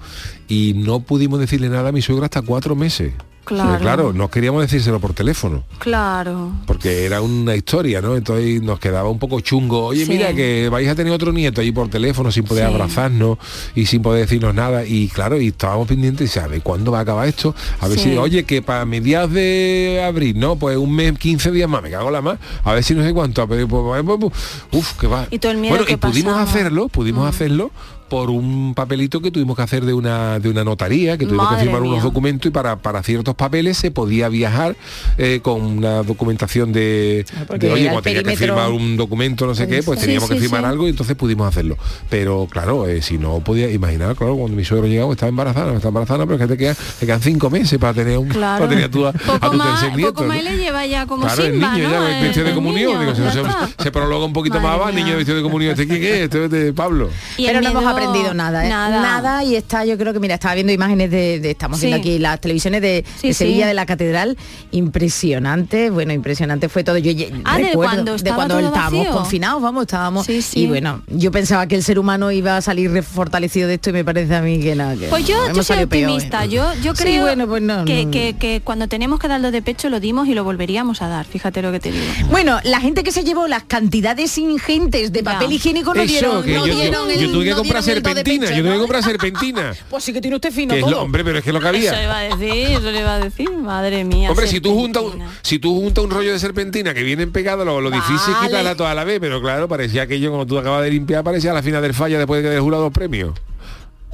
y 0.47 0.73
no 0.75 1.01
pudimos 1.01 1.39
decirle 1.39 1.69
nada 1.69 1.89
a 1.89 1.91
mi 1.91 2.01
suegra 2.01 2.25
hasta 2.25 2.41
cuatro 2.41 2.75
meses. 2.75 3.13
Claro. 3.45 4.11
No 4.13 4.29
queríamos 4.29 4.61
decírselo 4.61 4.99
por 4.99 5.13
teléfono. 5.13 5.63
Claro. 5.79 6.51
porque 6.65 7.05
era 7.05 7.21
una 7.21 7.55
historia, 7.55 8.01
¿no? 8.01 8.15
Entonces 8.15 8.61
nos 8.61 8.79
quedaba 8.79 9.09
un 9.09 9.19
poco 9.19 9.39
chungo. 9.39 9.85
Oye, 9.87 10.05
Sí. 10.05 10.11
mira 10.11 10.33
que 10.33 10.67
vais 10.69 10.87
a 10.89 10.95
tener 10.95 11.13
otro 11.13 11.31
nieto 11.31 11.61
ahí 11.61 11.71
por 11.71 11.87
teléfono 11.89 12.31
sin 12.31 12.43
poder 12.43 12.67
Sí. 12.67 12.73
abrazarnos 12.73 13.37
y 13.75 13.85
sin 13.85 14.01
poder 14.01 14.21
decirnos 14.21 14.53
nada. 14.55 14.83
Y 14.85 15.07
claro, 15.09 15.39
y 15.39 15.47
estábamos 15.47 15.87
pendientes, 15.87 16.31
¿sabe 16.31 16.61
cuándo 16.61 16.91
va 16.91 16.99
a 16.99 17.01
acabar 17.01 17.27
esto? 17.27 17.53
A 17.79 17.87
ver 17.87 17.99
Sí. 17.99 18.09
si, 18.11 18.17
oye, 18.17 18.43
que 18.45 18.61
para 18.61 18.85
mediados 18.85 19.31
de 19.31 20.03
abril, 20.05 20.39
¿no? 20.39 20.55
Pues 20.55 20.77
un 20.77 20.93
mes, 20.95 21.17
15 21.19 21.51
días 21.51 21.69
más, 21.69 21.81
me 21.83 21.91
cago 21.91 22.09
la 22.11 22.21
más. 22.21 22.39
A 22.63 22.73
ver 22.73 22.83
si 22.83 22.95
no 22.95 23.03
sé 23.03 23.13
cuánto. 23.13 23.47
Pero, 23.47 23.67
pues, 23.67 24.03
pues, 24.03 24.17
pues, 24.19 24.33
uf, 24.71 24.93
que 24.99 25.07
va. 25.07 25.27
Y 25.29 25.39
todo 25.39 25.51
el 25.51 25.59
miedo 25.59 25.73
bueno, 25.73 25.85
que 25.85 25.93
y 25.93 25.97
pudimos 25.97 26.37
hacerlo, 26.37 26.87
pudimos 26.89 27.25
Mm. 27.25 27.29
hacerlo 27.29 27.71
por 28.09 28.29
un 28.29 28.73
papelito 28.75 29.21
que 29.21 29.31
tuvimos 29.31 29.55
que 29.55 29.61
hacer 29.63 29.83
de 29.85 29.93
una 29.93 30.39
de 30.39 30.49
una 30.49 30.63
notaría, 30.63 31.17
que 31.17 31.25
tuvimos 31.25 31.45
Madre 31.45 31.57
que 31.59 31.63
firmar 31.65 31.81
unos 31.81 32.03
documentos 32.03 32.47
y 32.47 32.51
para, 32.51 32.75
para 32.77 33.01
ciertos 33.03 33.33
papeles 33.35 33.77
se 33.77 33.91
podía 33.91 34.29
viajar 34.29 34.75
eh, 35.17 35.39
con 35.41 35.61
una 35.61 36.03
documentación 36.03 36.71
de, 36.71 37.25
Ah, 37.35 37.55
de, 37.57 37.71
oye, 37.71 37.83
el 37.83 37.89
como 37.89 38.01
tenía 38.01 38.23
que 38.23 38.35
firmar 38.37 38.71
un 38.71 38.95
documento, 38.97 39.45
no 39.47 39.55
sé 39.55 39.67
qué, 39.67 39.81
pues 39.83 39.99
Sí, 39.99 40.05
teníamos 40.05 40.29
que 40.29 40.35
firmar 40.37 40.61
sí. 40.61 40.67
algo 40.67 40.85
y 40.87 40.89
entonces 40.91 41.15
pudimos 41.15 41.47
hacerlo. 41.47 41.77
Pero 42.09 42.47
claro, 42.49 42.87
eh, 42.87 43.01
si 43.01 43.17
no 43.17 43.39
podía 43.39 43.69
imaginar, 43.71 44.15
claro, 44.15 44.35
cuando 44.35 44.55
mi 44.55 44.63
suegro 44.65 44.87
llegaba, 44.87 45.11
estaba 45.11 45.29
embarazada, 45.29 45.67
no 45.71 45.77
estaba 45.77 45.89
embarazada, 45.89 46.25
pero 46.25 46.35
es 46.35 46.41
que 46.41 46.47
te 46.47 46.57
quedan, 46.57 46.75
te 46.99 47.05
quedan 47.05 47.21
cinco 47.21 47.49
meses 47.49 47.79
para 47.79 47.93
tener 47.93 48.17
un 48.17 48.27
Claro. 48.29 48.59
para 48.65 48.69
tener 48.69 48.85
a 48.85 48.89
tu, 48.91 49.05
a 49.07 49.13
Poco 49.13 49.51
tu 49.51 49.57
más, 49.57 49.79
tercer 49.81 49.95
nieto. 49.97 50.13
poco 50.13 50.27
más 50.27 50.37
¿no? 50.37 50.41
y 50.43 50.45
le 50.55 50.57
lleva 50.57 50.85
ya 50.85 51.05
como 51.05 51.23
Claro, 51.25 51.43
el 51.43 51.51
Simba, 51.53 51.73
niño 51.75 51.89
¿no? 51.89 51.93
ya 52.09 52.21
vestido 52.21 52.43
de 52.43 52.49
El 52.51 52.55
comunión, 52.55 52.91
niño, 52.93 52.99
digo, 53.01 53.15
si 53.15 53.21
ya 53.21 53.27
no 53.27 53.51
se, 53.51 53.67
está. 53.67 53.83
se 53.83 53.91
prolonga 53.91 54.25
un 54.25 54.33
poquito 54.33 54.59
Madre 54.59 54.79
más, 54.85 54.93
niño 54.93 55.15
vestido 55.15 55.37
de 55.37 55.43
comunión, 55.43 55.71
¿este 55.71 55.87
quién 55.87 56.03
es? 56.03 56.09
Este 56.21 56.45
es 56.45 56.51
de 56.51 56.73
Pablo. 56.73 57.09
Y 57.37 57.45
el 57.45 57.47
pero 57.47 57.61
no 57.61 57.69
hemos 57.69 57.81
miedo- 57.83 57.94
aprendido 57.95 58.33
nada, 58.33 58.65
¿eh? 58.65 58.69
Nada. 58.69 59.43
y 59.43 59.55
está, 59.55 59.85
yo 59.85 59.97
creo 59.97 60.13
que, 60.13 60.19
mira, 60.19 60.35
estaba 60.35 60.53
viendo 60.55 60.71
imágenes 60.73 61.11
de, 61.11 61.39
de- 61.39 61.51
estamos 61.51 61.79
viendo 61.79 61.97
aquí 61.97 62.19
las 62.19 62.39
televisiones 62.41 62.81
de, 62.81 63.03
Sí, 63.19 63.27
de 63.29 63.33
Sevilla 63.33 63.63
sí. 63.65 63.67
de 63.69 63.73
la 63.73 63.85
Catedral, 63.85 64.37
impresionante, 64.71 65.89
bueno, 65.89 66.13
impresionante 66.13 66.69
fue 66.69 66.83
todo. 66.83 66.97
Yo 66.97 67.11
Ah, 67.43 67.57
¿de 67.57 67.63
recuerdo 67.65 67.91
cuando 67.93 68.17
de 68.17 68.33
cuando 68.33 68.59
estábamos 68.59 68.99
vacío? 69.05 69.11
confinados, 69.11 69.61
vamos, 69.61 69.81
estábamos. 69.83 70.25
Sí, 70.25 70.41
sí. 70.41 70.61
Y 70.61 70.67
bueno, 70.67 71.01
yo 71.07 71.31
pensaba 71.31 71.67
que 71.67 71.75
el 71.75 71.83
ser 71.83 71.99
humano 71.99 72.31
iba 72.31 72.57
a 72.57 72.61
salir 72.61 73.03
fortalecido 73.03 73.67
de 73.67 73.75
esto 73.75 73.89
y 73.89 73.93
me 73.93 74.03
parece 74.05 74.35
a 74.35 74.41
mí 74.41 74.59
que 74.59 74.75
nada. 74.75 74.95
Que 74.95 75.07
Pues 75.07 75.27
yo, 75.27 75.47
no, 75.47 75.53
yo 75.53 75.63
soy 75.63 75.85
peor, 75.85 76.09
optimista. 76.11 76.45
¿eh? 76.45 76.49
Yo, 76.49 76.73
yo 76.81 76.95
Sí, 76.95 77.03
creo 77.03 77.21
bueno, 77.23 77.47
pues 77.47 77.61
no, 77.61 77.85
que, 77.85 78.05
no. 78.05 78.11
que- 78.11 78.35
que 78.39 78.61
cuando 78.63 78.87
tenemos 78.87 79.19
que 79.19 79.27
darlo 79.27 79.51
de 79.51 79.61
pecho 79.61 79.89
lo 79.89 79.99
dimos 79.99 80.27
y 80.27 80.33
lo 80.33 80.43
volveríamos 80.43 81.01
a 81.01 81.07
dar. 81.07 81.25
Fíjate 81.25 81.61
lo 81.61 81.71
que 81.71 81.79
te 81.79 81.91
digo. 81.91 82.03
Bueno, 82.29 82.59
la 82.63 82.79
gente 82.79 83.03
que 83.03 83.11
se 83.11 83.23
llevó 83.23 83.47
las 83.47 83.63
cantidades 83.63 84.37
ingentes 84.37 85.11
de 85.11 85.19
Ya. 85.19 85.31
papel 85.33 85.51
higiénico 85.53 85.93
no 85.93 86.01
Eso, 86.01 86.11
dieron, 86.11 86.43
que 86.43 86.53
no 86.55 86.65
yo, 86.67 86.73
yo- 86.73 86.79
dieron 86.79 87.11
el- 87.11 87.19
yo 87.19 87.31
tuve 87.31 87.43
que 87.45 87.49
no 87.51 87.57
comprar 87.57 87.83
serpentina, 87.85 88.51
yo 88.51 88.63
tuve 88.63 88.73
que 88.73 88.79
comprar 88.79 89.03
serpentina. 89.03 89.73
Pues 89.89 90.03
sí 90.03 90.11
que 90.13 90.21
tiene 90.21 90.35
usted 90.35 90.51
fino 90.51 90.73
Que 90.73 90.81
es 90.81 90.87
lo- 90.87 91.01
hombre, 91.01 91.23
pero 91.23 91.37
es 91.39 91.43
que 91.45 91.53
lo 91.53 91.59
que 91.59 91.67
Eso 91.69 91.75
había. 91.77 91.91
le 91.93 92.03
iba 92.03 92.17
a 92.17 92.21
decir, 92.37 92.67
eso 92.77 92.91
le 92.91 92.99
iba 92.99 93.15
a 93.15 93.19
decir. 93.19 93.51
Madre 93.51 94.03
mía. 94.03 94.29
Hombre, 94.31 94.47
si 94.47 94.59
tú 94.59 94.73
juntas 94.73 95.03
un, 95.03 95.23
si 95.41 95.59
tú 95.59 95.73
juntas 95.79 96.03
un 96.03 96.09
rollo 96.09 96.31
de 96.33 96.39
serpentina 96.39 96.93
que 96.93 97.03
vienen 97.03 97.31
pegados, 97.31 97.65
lo, 97.65 97.79
lo 97.81 97.89
difícil 97.91 98.33
es 98.33 98.47
quitarla 98.47 98.75
toda 98.75 98.93
la 98.93 99.03
vez, 99.03 99.19
pero 99.19 99.41
claro, 99.41 99.67
parecía 99.67 100.03
aquello 100.03 100.31
como 100.31 100.45
tú 100.45 100.57
acabas 100.57 100.83
de 100.83 100.91
limpiar, 100.91 101.23
parecía 101.23 101.53
la 101.53 101.63
final 101.63 101.81
del 101.81 101.93
falla 101.93 102.17
después 102.17 102.39
de 102.39 102.43
que 102.43 102.47
haber 102.49 102.61
jurado 102.61 102.83
los 102.83 102.93
premios. 102.93 103.33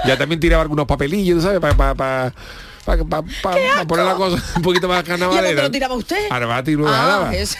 Ya 0.05 0.17
también 0.17 0.39
tiraba 0.39 0.63
algunos 0.63 0.87
papelillos, 0.87 1.37
¿tú 1.37 1.43
¿sabes? 1.43 1.59
Para 1.59 1.75
pa, 1.75 1.93
pa, 1.95 2.33
pa, 2.85 2.97
pa- 2.97 3.21
pa- 3.21 3.23
pa 3.41 3.85
poner 3.87 4.05
la 4.05 4.15
cosa 4.15 4.43
un 4.55 4.61
poquito 4.61 4.87
más 4.87 4.97
¿Y 5.07 5.11
a 5.11 5.17
dónde 5.17 5.25
carnavalera. 5.27 5.63
lo 5.63 5.71
tiraba 5.71 5.95
usted? 5.95 6.27
Arbati 6.29 6.71
y 6.71 6.75
luego 6.75 6.91
Ah, 6.93 7.31
es- 7.33 7.57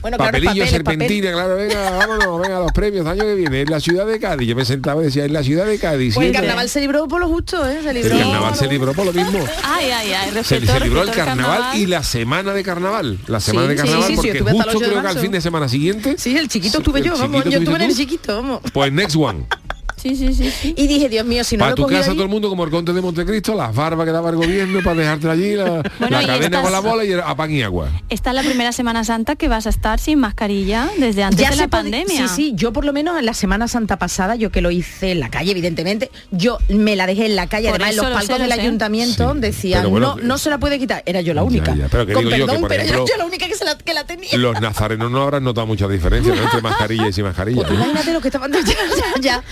bueno, 0.00 0.16
claro, 0.16 0.32
Papelillo, 0.32 0.50
papel, 0.50 0.62
es 0.62 0.70
serpentina, 0.70 1.32
claro, 1.32 1.56
venga, 1.56 1.90
vámonos, 1.90 2.40
venga, 2.40 2.58
los 2.60 2.72
premios, 2.72 3.06
año 3.06 3.24
que 3.24 3.34
viene, 3.34 3.60
en 3.62 3.70
la 3.70 3.80
ciudad 3.80 4.06
de 4.06 4.18
Cádiz. 4.18 4.48
Yo 4.48 4.56
me 4.56 4.64
sentaba 4.64 5.02
y 5.02 5.06
decía, 5.06 5.24
en 5.26 5.32
la 5.32 5.42
ciudad 5.42 5.66
de 5.66 5.78
Cádiz. 5.78 6.14
Pues 6.14 6.28
el 6.28 6.32
carnaval 6.32 6.68
se 6.68 6.80
libró 6.80 7.06
por 7.08 7.20
lo 7.20 7.28
justo, 7.28 7.68
¿eh? 7.68 7.80
Se 7.82 7.90
el 7.90 7.96
libró. 7.96 8.16
carnaval 8.18 8.54
se 8.54 8.66
libró 8.68 8.92
por 8.94 9.04
lo 9.06 9.12
mismo. 9.12 9.38
Ay, 9.64 9.90
ay, 9.90 10.12
ay. 10.12 10.44
Se, 10.44 10.60
libró 10.60 11.02
el 11.02 11.10
carnaval, 11.10 11.76
y 11.78 11.86
la 11.86 12.02
semana 12.02 12.52
de 12.54 12.62
carnaval. 12.62 13.18
La 13.26 13.40
semana 13.40 13.66
Sí, 13.66 13.70
de 13.74 13.76
carnaval, 13.76 14.02
sí, 14.04 14.08
sí, 14.10 14.16
porque 14.16 14.30
el 14.38 14.44
justo 14.44 14.68
8 14.70 14.78
de 14.78 14.86
creo 14.86 15.02
que 15.02 15.08
al 15.08 15.18
fin 15.18 15.32
de 15.32 15.40
semana 15.40 15.68
siguiente. 15.68 16.14
Sí, 16.16 16.36
el 16.36 16.48
chiquito 16.48 16.78
estuve 16.78 17.00
el 17.00 17.04
yo, 17.06 17.18
vamos. 17.18 17.44
Yo 17.44 17.58
estuve 17.58 17.76
en 17.76 17.82
el 17.82 17.96
chiquito, 17.96 18.36
vamos. 18.36 18.60
Pues 18.72 18.92
Next 18.92 19.16
One. 19.16 19.46
Sí, 20.00 20.16
sí, 20.16 20.32
sí, 20.34 20.50
sí. 20.50 20.74
Y 20.76 20.86
dije, 20.86 21.08
Dios 21.08 21.26
mío, 21.26 21.44
si 21.44 21.56
no 21.56 21.60
Para 21.60 21.70
lo 21.70 21.76
tu 21.76 21.86
casa 21.86 22.10
ahí- 22.10 22.14
todo 22.16 22.22
el 22.24 22.30
mundo 22.30 22.48
como 22.48 22.64
el 22.64 22.70
conde 22.70 22.92
de 22.92 23.00
Montecristo, 23.02 23.54
las 23.54 23.74
barbas 23.74 24.06
que 24.06 24.12
daba 24.12 24.30
el 24.30 24.36
gobierno 24.36 24.80
para 24.82 24.96
dejarte 24.96 25.28
allí, 25.28 25.54
la, 25.56 25.82
Bueno, 25.98 26.16
la 26.16 26.22
y 26.22 26.26
cadena 26.26 26.62
con 26.62 26.72
la 26.72 26.80
bola 26.80 27.04
y 27.04 27.12
a 27.12 27.34
pan 27.34 27.50
y 27.50 27.62
agua. 27.62 27.88
Esta 28.08 28.30
es 28.30 28.36
la 28.36 28.42
primera 28.42 28.72
Semana 28.72 29.04
Santa 29.04 29.36
que 29.36 29.48
vas 29.48 29.66
a 29.66 29.70
estar 29.70 29.98
sin 30.00 30.18
mascarilla 30.20 30.88
desde 30.98 31.22
antes 31.22 31.38
de 31.48 31.54
se 31.54 31.60
la 31.62 31.68
pandemia. 31.68 32.28
Sí, 32.28 32.34
sí, 32.34 32.52
yo 32.54 32.72
por 32.72 32.84
lo 32.84 32.92
menos 32.92 33.18
en 33.18 33.26
la 33.26 33.34
Semana 33.34 33.68
Santa 33.68 33.98
pasada, 33.98 34.36
yo 34.36 34.50
que 34.50 34.60
lo 34.60 34.70
hice 34.70 35.12
en 35.12 35.20
la 35.20 35.28
calle, 35.30 35.50
evidentemente, 35.50 36.10
yo 36.30 36.58
me 36.68 36.96
la 36.96 37.06
dejé 37.06 37.26
en 37.26 37.36
la 37.36 37.46
calle, 37.48 37.68
Por 37.68 37.76
además 37.76 37.90
en 37.90 37.96
los 37.96 38.06
lo 38.08 38.14
palcos 38.14 38.36
sé, 38.36 38.42
del 38.42 38.48
lo 38.48 38.54
ayuntamiento 38.62 39.32
Sí, 39.34 39.40
decían, 39.40 39.90
bueno, 39.90 40.16
no, 40.16 40.22
no 40.22 40.38
se 40.38 40.48
la 40.50 40.58
puede 40.58 40.78
quitar, 40.78 41.02
era 41.06 41.20
yo 41.20 41.34
la 41.34 41.42
única. 41.42 41.74
ya, 41.74 41.88
pero 41.90 42.06
que 42.06 42.12
Con 42.14 42.24
digo 42.24 42.36
yo 42.36 42.46
que, 42.46 42.52
perdón, 42.52 42.60
por 42.62 42.68
pero 42.70 42.82
ejemplo, 42.82 43.06
yo 43.06 43.16
la 43.18 43.26
única 43.26 43.46
que, 43.46 43.54
se 43.54 43.64
la, 43.64 43.76
que 43.76 43.92
la 43.94 44.04
tenía. 44.04 44.30
Los 44.38 44.60
nazarenos 44.60 45.10
no 45.10 45.22
habrán 45.22 45.44
notado 45.44 45.66
mucha 45.66 45.86
diferencia 45.88 46.34
¿no? 46.34 46.42
entre 46.42 46.60
mascarilla 46.62 47.08
y 47.08 47.12
sin 47.12 47.24
mascarilla. 47.24 47.56
Pues 47.56 47.68
tú 47.68 47.74
¿no? 47.74 47.80
imagínate 47.80 48.12
lo 48.12 48.20
que 48.20 48.28
estaban 48.28 48.52
ya, 48.52 48.60
ya, 48.62 49.20
ya. 49.20 49.42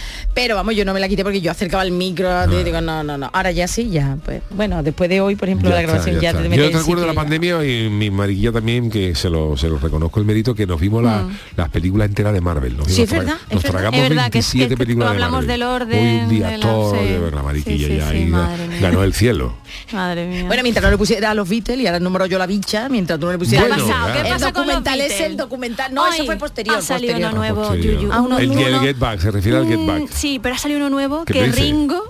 Pero 0.41 0.55
vamos, 0.55 0.77
yo 0.77 0.85
no 0.85 0.95
me 0.95 1.01
la 1.01 1.09
quité 1.09 1.25
porque 1.25 1.41
yo 1.41 1.51
acercaba 1.51 1.83
el 1.83 1.91
micro 1.91 2.29
y 2.61 2.63
digo, 2.63 2.81
no, 2.81 3.03
no, 3.03 3.19
no. 3.19 3.29
Ahora 3.33 3.51
ya 3.51 3.67
sí, 3.67 3.91
ya. 3.91 4.17
Pues 4.25 4.41
bueno, 4.51 4.85
después 4.85 5.11
de 5.11 5.21
hoy, 5.21 5.35
por 5.35 5.49
ejemplo, 5.49 5.69
Ya 5.69 5.75
la 5.75 5.81
está, 5.81 5.93
grabación 5.93 6.15
ya 6.17 6.21
ya, 6.23 6.29
está. 6.31 6.43
te 6.43 6.57
Yo 6.57 6.71
te 6.71 7.01
de 7.01 7.07
la 7.07 7.13
pandemia 7.15 7.65
y 7.65 7.89
mi 7.91 8.09
mariquilla 8.11 8.53
también, 8.53 8.89
que 8.89 9.17
se 9.17 9.29
lo, 9.31 9.57
se 9.57 9.69
lo 9.69 9.79
reconozco 9.79 10.21
el 10.21 10.27
mérito, 10.27 10.55
que 10.55 10.65
nos 10.65 10.81
vimos 10.81 11.03
la- 11.03 11.27
las 11.57 11.69
películas 11.71 12.09
enteras 12.09 12.33
de 12.35 12.41
Marvel. 12.41 12.77
Nos, 12.77 12.87
Mm. 12.87 12.91
Sí, 12.91 13.03
es 13.03 13.11
verdad, 13.11 13.37
nos 13.51 13.63
tragamos 13.65 14.01
Es 14.01 14.09
verdad 14.09 14.31
que 14.31 14.39
es- 14.39 14.53
27 14.55 14.69
que 14.69 14.77
películas 14.77 15.09
de 15.09 15.15
hablamos 15.15 15.33
Marvel. 15.47 15.49
del 15.49 15.63
orden, 15.65 16.07
Hoy 16.19 16.23
un 16.23 16.29
día 16.29 16.49
de 16.51 16.59
la- 16.59 16.67
todo 16.67 16.93
sí. 16.95 17.05
de 17.09 17.19
ver 17.19 17.35
la 17.35 17.43
mariquilla 17.43 17.87
Sí, 17.89 17.93
sí, 17.93 17.99
ya 17.99 18.11
sí, 18.11 18.17
ahí 18.17 18.25
ga- 18.27 18.31
madre 18.31 18.69
mía. 18.69 18.79
ganó 18.81 19.03
el 19.03 19.15
cielo. 19.15 19.55
Madre 19.93 20.27
mía. 20.27 20.45
Bueno, 20.47 20.63
mientras 20.63 20.85
no 20.85 20.91
le 20.91 20.99
pusiera 20.99 21.31
a 21.33 21.35
los 21.35 21.49
Beatles 21.49 21.79
y 21.81 21.87
ahora 21.87 21.99
número 22.01 22.27
yo 22.27 22.39
la 22.39 22.47
bicha, 22.47 22.89
mientras 22.89 23.19
tú 23.19 23.27
no 23.27 23.33
le 23.33 23.39
pusieras 23.39 23.69
Bueno, 23.69 23.83
el- 23.83 23.89
¿qué 23.89 23.93
ha 23.93 23.97
pasado? 23.99 24.13
¿Qué 24.13 24.29
el 24.29 24.35
pasa 24.35 24.53
con 24.53 24.67
los 24.67 24.75
documental 24.77 25.01
es 25.01 25.21
el 25.21 25.37
documental. 25.37 25.95
No, 25.95 26.07
eso 26.07 26.25
fue 26.25 26.37
posterior. 26.37 26.77
Ha 26.77 26.83
salido 26.83 27.17
uno 27.17 27.33
nuevo. 27.33 27.63
Ah, 27.71 28.39
el, 28.39 28.79
Get 28.81 28.99
Back, 28.99 29.21
se 29.21 29.31
refiere 29.31 29.59
al 29.59 29.67
Get 29.67 29.79
Mm, 29.79 29.87
Back. 29.87 30.09
Sí, 30.29 30.39
pero 30.43 30.55
ha 30.55 30.59
salido 30.59 30.79
uno 30.81 30.91
nuevo 30.91 31.25
¿Qué 31.25 31.33
que 31.33 31.45
dice? 31.45 31.61
Ringo. 31.61 32.03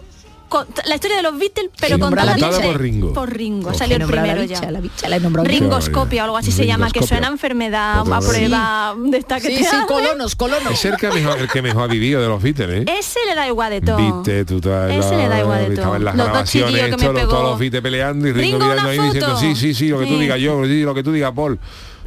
con- 0.48 0.66
la 0.86 0.94
historia 0.94 1.18
de 1.18 1.22
los 1.22 1.38
Beatles, 1.38 1.70
pero 1.78 1.96
Sí, 1.96 2.00
contada 2.00 2.34
por 2.62 2.80
Ringo. 2.80 3.12
Por 3.12 3.30
Ringo. 3.32 3.74
Salió 3.74 3.96
el 3.98 4.04
primero 4.06 4.40
bicha, 4.40 4.62
ya. 4.62 4.70
La 4.72 4.80
bicha 4.80 5.06
la. 5.08 5.18
Ringoscopia 5.18 6.22
o 6.22 6.24
algo 6.24 6.36
así 6.38 6.50
se 6.50 6.66
llama, 6.66 6.90
que 6.90 7.02
suena 7.02 7.28
a 7.28 7.30
enfermedad, 7.30 8.00
Otra 8.00 8.16
a 8.16 8.20
vez. 8.20 8.28
prueba 8.28 8.94
de 8.98 9.18
esta 9.18 9.40
que 9.40 9.48
Sí, 9.56 9.62
te 9.62 9.64
sí, 9.70 9.76
colonos, 9.86 10.34
colonos. 10.36 10.72
Es 10.72 10.84
el 10.86 10.96
que, 10.96 11.10
mejor, 11.10 11.38
el 11.38 11.48
que 11.48 11.60
mejor 11.62 11.82
ha 11.84 11.86
vivido 11.86 12.20
de 12.22 12.28
los 12.28 12.42
Beatles, 12.42 12.82
¿eh? 12.88 12.98
Ese 12.98 13.20
le 13.28 13.34
da 13.36 13.46
igual 13.46 13.70
de 13.70 13.82
todo. 13.82 13.98
Viste, 13.98 14.44
tú 14.46 14.56
estás 14.56 14.90
en 14.90 14.98
Ese 15.00 15.16
le 15.16 15.28
da 15.28 15.38
igual 15.40 15.68
de 15.68 15.76
todo. 15.76 15.94
en 15.96 16.04
las 16.04 16.16
Los 16.16 16.26
grabaciones, 16.26 16.96
todos 16.96 17.42
los 17.44 17.58
Beatles 17.58 17.82
peleando 17.82 18.26
y 18.26 18.32
Ringo, 18.32 18.58
Ringo, 18.58 18.58
mirando 18.64 18.82
una 18.82 18.90
ahí 18.90 18.98
diciendo, 19.12 19.36
sí, 19.38 19.54
sí, 19.54 19.74
sí, 19.74 19.88
lo 19.90 19.98
que 20.00 20.06
tú 20.06 20.14
Sí. 20.14 20.20
digas 20.20 20.40
yo, 20.40 20.64
sí, 20.64 20.80
lo 20.82 20.94
que 20.94 21.02
tú 21.04 21.12
digas 21.12 21.32
Paul, 21.36 21.60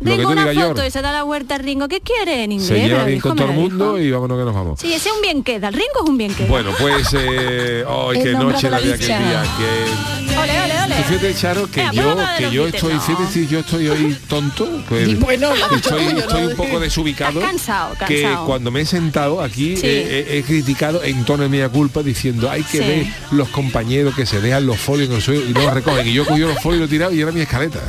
lo 0.10 0.16
que 0.18 0.22
tú 0.24 0.30
una 0.30 0.50
digas 0.50 0.68
foto 0.68 0.86
y 0.86 0.92
se 0.92 1.02
da 1.02 1.12
la 1.12 1.24
vuelta 1.24 1.56
a 1.56 1.58
Ringo. 1.60 1.88
¿Qué 1.88 2.02
quiere 2.02 2.44
en 2.44 2.52
inglés? 2.54 2.68
Se 2.68 2.80
lleva 2.88 3.04
bien 3.06 3.20
con 3.20 3.36
todo 3.36 3.48
el 3.50 3.54
mundo 3.56 3.98
y 4.00 4.12
vámonos 4.12 4.38
que 4.40 4.46
nos 4.46 4.54
vamos. 4.56 4.80
Sí, 4.80 4.94
ese 4.94 5.10
es 5.10 5.16
un 5.16 5.22
bien 5.22 5.44
queda. 5.44 5.68
El 5.70 5.74
Ringo 5.76 6.04
es 6.04 6.10
un 6.10 6.18
bien 6.18 6.34
queda. 6.34 6.48
Bueno, 6.48 6.72
pues, 6.80 7.08
eh, 7.14 7.86
¡ay, 7.88 8.24
qué 8.24 8.32
noche 8.34 8.70
la 8.70 8.78
aquel 8.78 8.94
bicha. 8.94 9.20
día! 9.20 9.44
Que... 9.58 10.22
Ole, 10.38 10.62
ole, 10.62 10.74
ole. 10.86 10.96
Fíjate, 11.04 11.36
Charo, 11.36 11.70
que 11.70 11.82
Venga, 11.82 11.94
yo, 11.94 12.16
que 12.38 12.52
yo 12.56 12.68
estoy, 12.68 12.94
fíjate 13.00 13.28
si 13.32 13.48
yo 13.48 13.60
estoy 13.60 13.90
hoy 13.90 14.18
tonto, 14.30 14.68
pues, 14.88 15.20
bueno, 15.20 15.50
estoy, 15.76 16.06
estoy 16.18 16.44
un 16.46 16.56
poco 16.56 16.80
desubicado. 16.80 17.40
Estás 17.42 17.52
cansado, 17.52 17.94
Que 18.08 18.22
cansado. 18.24 18.46
cuando 18.46 18.72
me 18.72 18.82
he 18.82 18.86
sentado 18.86 19.42
aquí 19.42 19.76
Sí. 19.76 19.86
eh, 19.88 20.26
he, 20.30 20.38
he 20.40 20.44
criticado 20.44 21.04
en 21.04 21.26
tono 21.26 21.44
de 21.44 21.50
mía 21.50 21.70
culpa 21.70 22.02
diciendo 22.02 22.50
hay 22.50 22.64
que 22.64 22.78
Sí. 22.78 22.80
ver 22.80 23.06
los 23.32 23.50
compañeros 23.50 24.16
que 24.16 24.26
se 24.26 24.40
dejan 24.42 24.66
los 24.66 24.78
folios 24.80 25.10
en 25.10 25.16
el 25.18 25.22
suelo 25.22 25.42
y 25.48 25.54
no 25.54 25.62
los 25.62 25.74
recogen. 25.74 26.08
Y 26.08 26.14
yo 26.14 26.26
cogí 26.26 26.40
los 26.40 26.58
folios 26.62 26.78
y 26.78 26.80
los 26.80 26.90
he 26.90 26.92
tirado 26.92 27.14
y 27.14 27.22
era 27.22 27.32
mi 27.32 27.42
escaleta. 27.42 27.80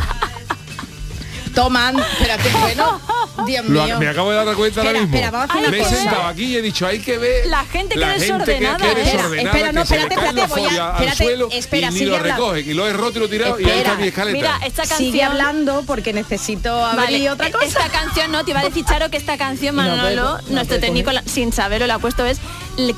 Toman, 1.54 1.98
espérate, 1.98 2.48
bueno, 2.60 3.00
Dios 3.46 3.64
Lo- 3.66 3.84
mío. 3.84 3.98
me 3.98 4.08
acabo 4.08 4.30
de 4.30 4.44
dar 4.44 4.54
cuenta 4.56 4.80
ahora 4.80 4.90
Espera, 4.98 5.00
mismo. 5.02 5.16
espera, 5.16 5.30
vamos 5.30 5.50
a 5.66 5.70
me 5.70 5.78
he 5.80 5.84
sentado 5.84 6.22
aquí 6.26 6.44
y 6.44 6.56
he 6.56 6.62
dicho 6.62 6.86
hay 6.86 6.98
que 7.00 7.18
ver 7.18 7.46
La 7.46 7.64
gente 7.64 7.94
que 7.94 8.00
la 8.00 8.16
es 8.16 8.24
gente 8.24 8.44
que, 8.44 8.50
desordenada, 8.60 8.78
que 8.94 9.00
es 9.02 9.08
¿eh? 9.08 9.12
desordenada, 9.16 9.50
Espera, 9.58 9.72
no, 9.72 9.82
espérate, 9.82 10.14
espérate, 10.14 10.46
voy 10.46 10.64
a- 10.78 10.90
espérate, 10.92 11.16
suelo 11.24 11.48
espera, 11.52 11.88
y 11.90 11.94
ni 11.94 12.04
lo 12.04 12.16
hablando. 12.16 12.42
recoge. 12.52 12.60
Y 12.70 12.74
lo 12.74 12.86
he 12.88 12.92
roto 12.92 13.16
y 13.16 13.20
lo 13.20 13.26
he 13.26 13.28
tirado 13.28 13.60
y 13.60 13.64
ahí 13.64 13.70
está 13.70 13.78
Espera, 13.80 13.96
mi 13.96 14.06
escaleta. 14.08 14.36
Mira, 14.36 14.60
esta 14.66 14.82
canción... 14.82 14.98
Sigue 14.98 15.22
hablando 15.24 15.82
porque 15.86 16.12
necesito 16.12 16.84
abrir 16.84 17.04
Vale, 17.04 17.30
otra 17.30 17.48
e- 17.48 17.52
cosa. 17.52 17.64
Esta 17.66 17.88
canción 17.88 18.32
no, 18.32 18.44
te 18.44 18.50
iba 18.52 18.60
a 18.60 18.64
decir 18.64 18.84
Charo 18.84 19.10
que 19.10 19.16
esta 19.16 19.36
canción 19.38 19.74
No 19.76 19.82
Manolo, 19.82 20.02
puedo, 20.22 20.42
no 20.48 20.54
nuestro 20.54 20.80
técnico, 20.80 21.12
la- 21.12 21.22
sin 21.26 21.52
saberlo, 21.52 21.86
le 21.86 21.92
ha 21.92 21.98
puesto 21.98 22.24
es 22.26 22.38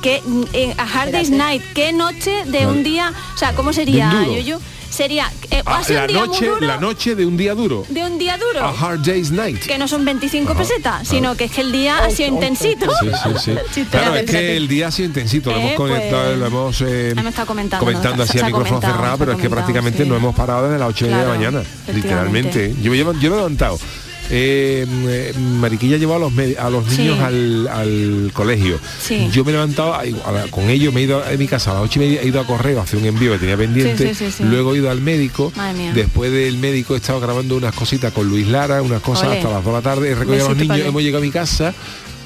que 0.02 0.22
eh, 0.52 0.74
a 0.78 0.82
Hard 0.84 1.10
Day's. 1.12 1.30
Night, 1.30 1.62
qué 1.74 1.92
noche 1.92 2.30
de 2.46 2.64
Vale. 2.64 2.66
un 2.66 2.82
día, 2.84 3.12
o 3.34 3.38
sea, 3.38 3.54
¿cómo 3.54 3.72
sería. 3.72 4.12
Yuyu? 4.24 4.60
Sería, 4.94 5.28
eh, 5.50 5.60
Ah, 5.66 5.82
la 5.88 6.02
un 6.02 6.06
día 6.06 6.18
muy 6.20 6.28
noche, 6.28 6.46
duro 6.46 6.60
la 6.66 6.76
noche 6.78 7.14
de 7.16 7.26
un 7.26 7.36
día 7.36 7.54
duro. 7.54 7.84
de 7.88 8.04
un 8.04 8.16
día 8.16 8.38
duro. 8.38 8.64
A 8.64 8.70
hard 8.70 9.00
day's 9.00 9.32
night. 9.32 9.58
Que 9.64 9.76
no 9.76 9.88
son 9.88 10.04
25 10.04 10.54
pesetas, 10.54 11.08
sino 11.08 11.36
que 11.36 11.44
es 11.44 11.50
que 11.50 11.62
el 11.62 11.72
día 11.72 12.04
ha 12.04 12.10
sido 12.10 12.28
intensito. 12.28 12.86
Sí, 13.00 13.06
sí, 13.24 13.30
sí. 13.44 13.52
Chiste, 13.74 13.90
Claro, 13.98 14.14
es 14.14 14.30
que 14.30 14.56
el 14.56 14.68
día 14.68 14.88
ha 14.88 14.90
sido 14.92 15.06
intensito, 15.08 15.50
lo 15.50 15.56
Eh, 15.56 15.60
hemos 15.62 15.74
conectado, 15.74 16.24
pues, 16.26 16.38
lo 16.38 16.46
hemos, 16.46 16.80
eh, 16.82 17.10
hemos 17.10 17.26
estado 17.26 17.46
comentando, 17.48 18.22
así 18.22 18.38
a 18.38 18.44
micrófono 18.46 18.80
cerrado, 18.80 19.18
pero 19.18 19.32
es 19.32 19.38
que 19.38 19.50
prácticamente 19.50 20.04
no 20.04 20.14
hemos 20.16 20.34
parado 20.34 20.64
desde 20.68 20.78
las 20.78 20.88
8 20.90 21.06
de 21.06 21.10
la 21.10 21.24
mañana, 21.24 21.62
literalmente. 21.92 22.74
Yo, 22.80 22.94
llevo- 22.94 23.14
yo 23.14 23.30
me 23.30 23.36
he 23.36 23.38
levantado. 23.38 23.78
Eh, 24.30 24.86
eh, 25.08 25.34
Mariquilla 25.38 25.96
llevó 25.98 26.14
a 26.16 26.18
los, 26.18 26.32
a 26.58 26.70
los 26.70 26.84
Sí. 26.90 27.02
niños 27.02 27.20
al, 27.20 27.68
al 27.68 28.30
colegio. 28.32 28.78
Sí. 29.00 29.28
Yo 29.32 29.44
me 29.44 29.50
he 29.50 29.54
levantado 29.54 29.94
con 30.50 30.70
ellos, 30.70 30.92
me 30.94 31.00
he 31.00 31.04
ido 31.04 31.22
a 31.22 31.30
mi 31.36 31.46
casa 31.46 31.70
a 31.72 31.74
las 31.74 31.82
8 31.84 31.98
y 32.00 32.02
media, 32.06 32.22
he 32.22 32.26
ido 32.28 32.40
a 32.40 32.46
correo 32.46 32.80
hacer 32.80 32.98
un 32.98 33.06
envío 33.06 33.32
que 33.32 33.38
tenía 33.38 33.56
pendiente, 33.56 34.14
Sí, 34.14 34.42
luego 34.44 34.74
he 34.74 34.78
ido 34.78 34.90
al 34.90 35.00
médico, 35.00 35.52
después 35.94 36.32
del 36.32 36.56
médico 36.58 36.94
he 36.94 36.98
estado 36.98 37.20
grabando 37.20 37.56
unas 37.56 37.74
cositas 37.74 38.12
con 38.12 38.28
Luis 38.28 38.46
Lara, 38.48 38.80
unas 38.82 39.00
cosas 39.02 39.28
hasta 39.32 39.48
las 39.50 39.62
2 39.62 39.66
de 39.66 39.72
la 39.72 39.82
tarde, 39.82 40.10
he 40.10 40.14
recogido 40.14 40.46
a 40.46 40.48
los 40.50 40.58
niños, 40.58 40.78
hemos 40.78 41.02
llegado 41.02 41.22
a 41.22 41.26
mi 41.26 41.32
casa. 41.32 41.74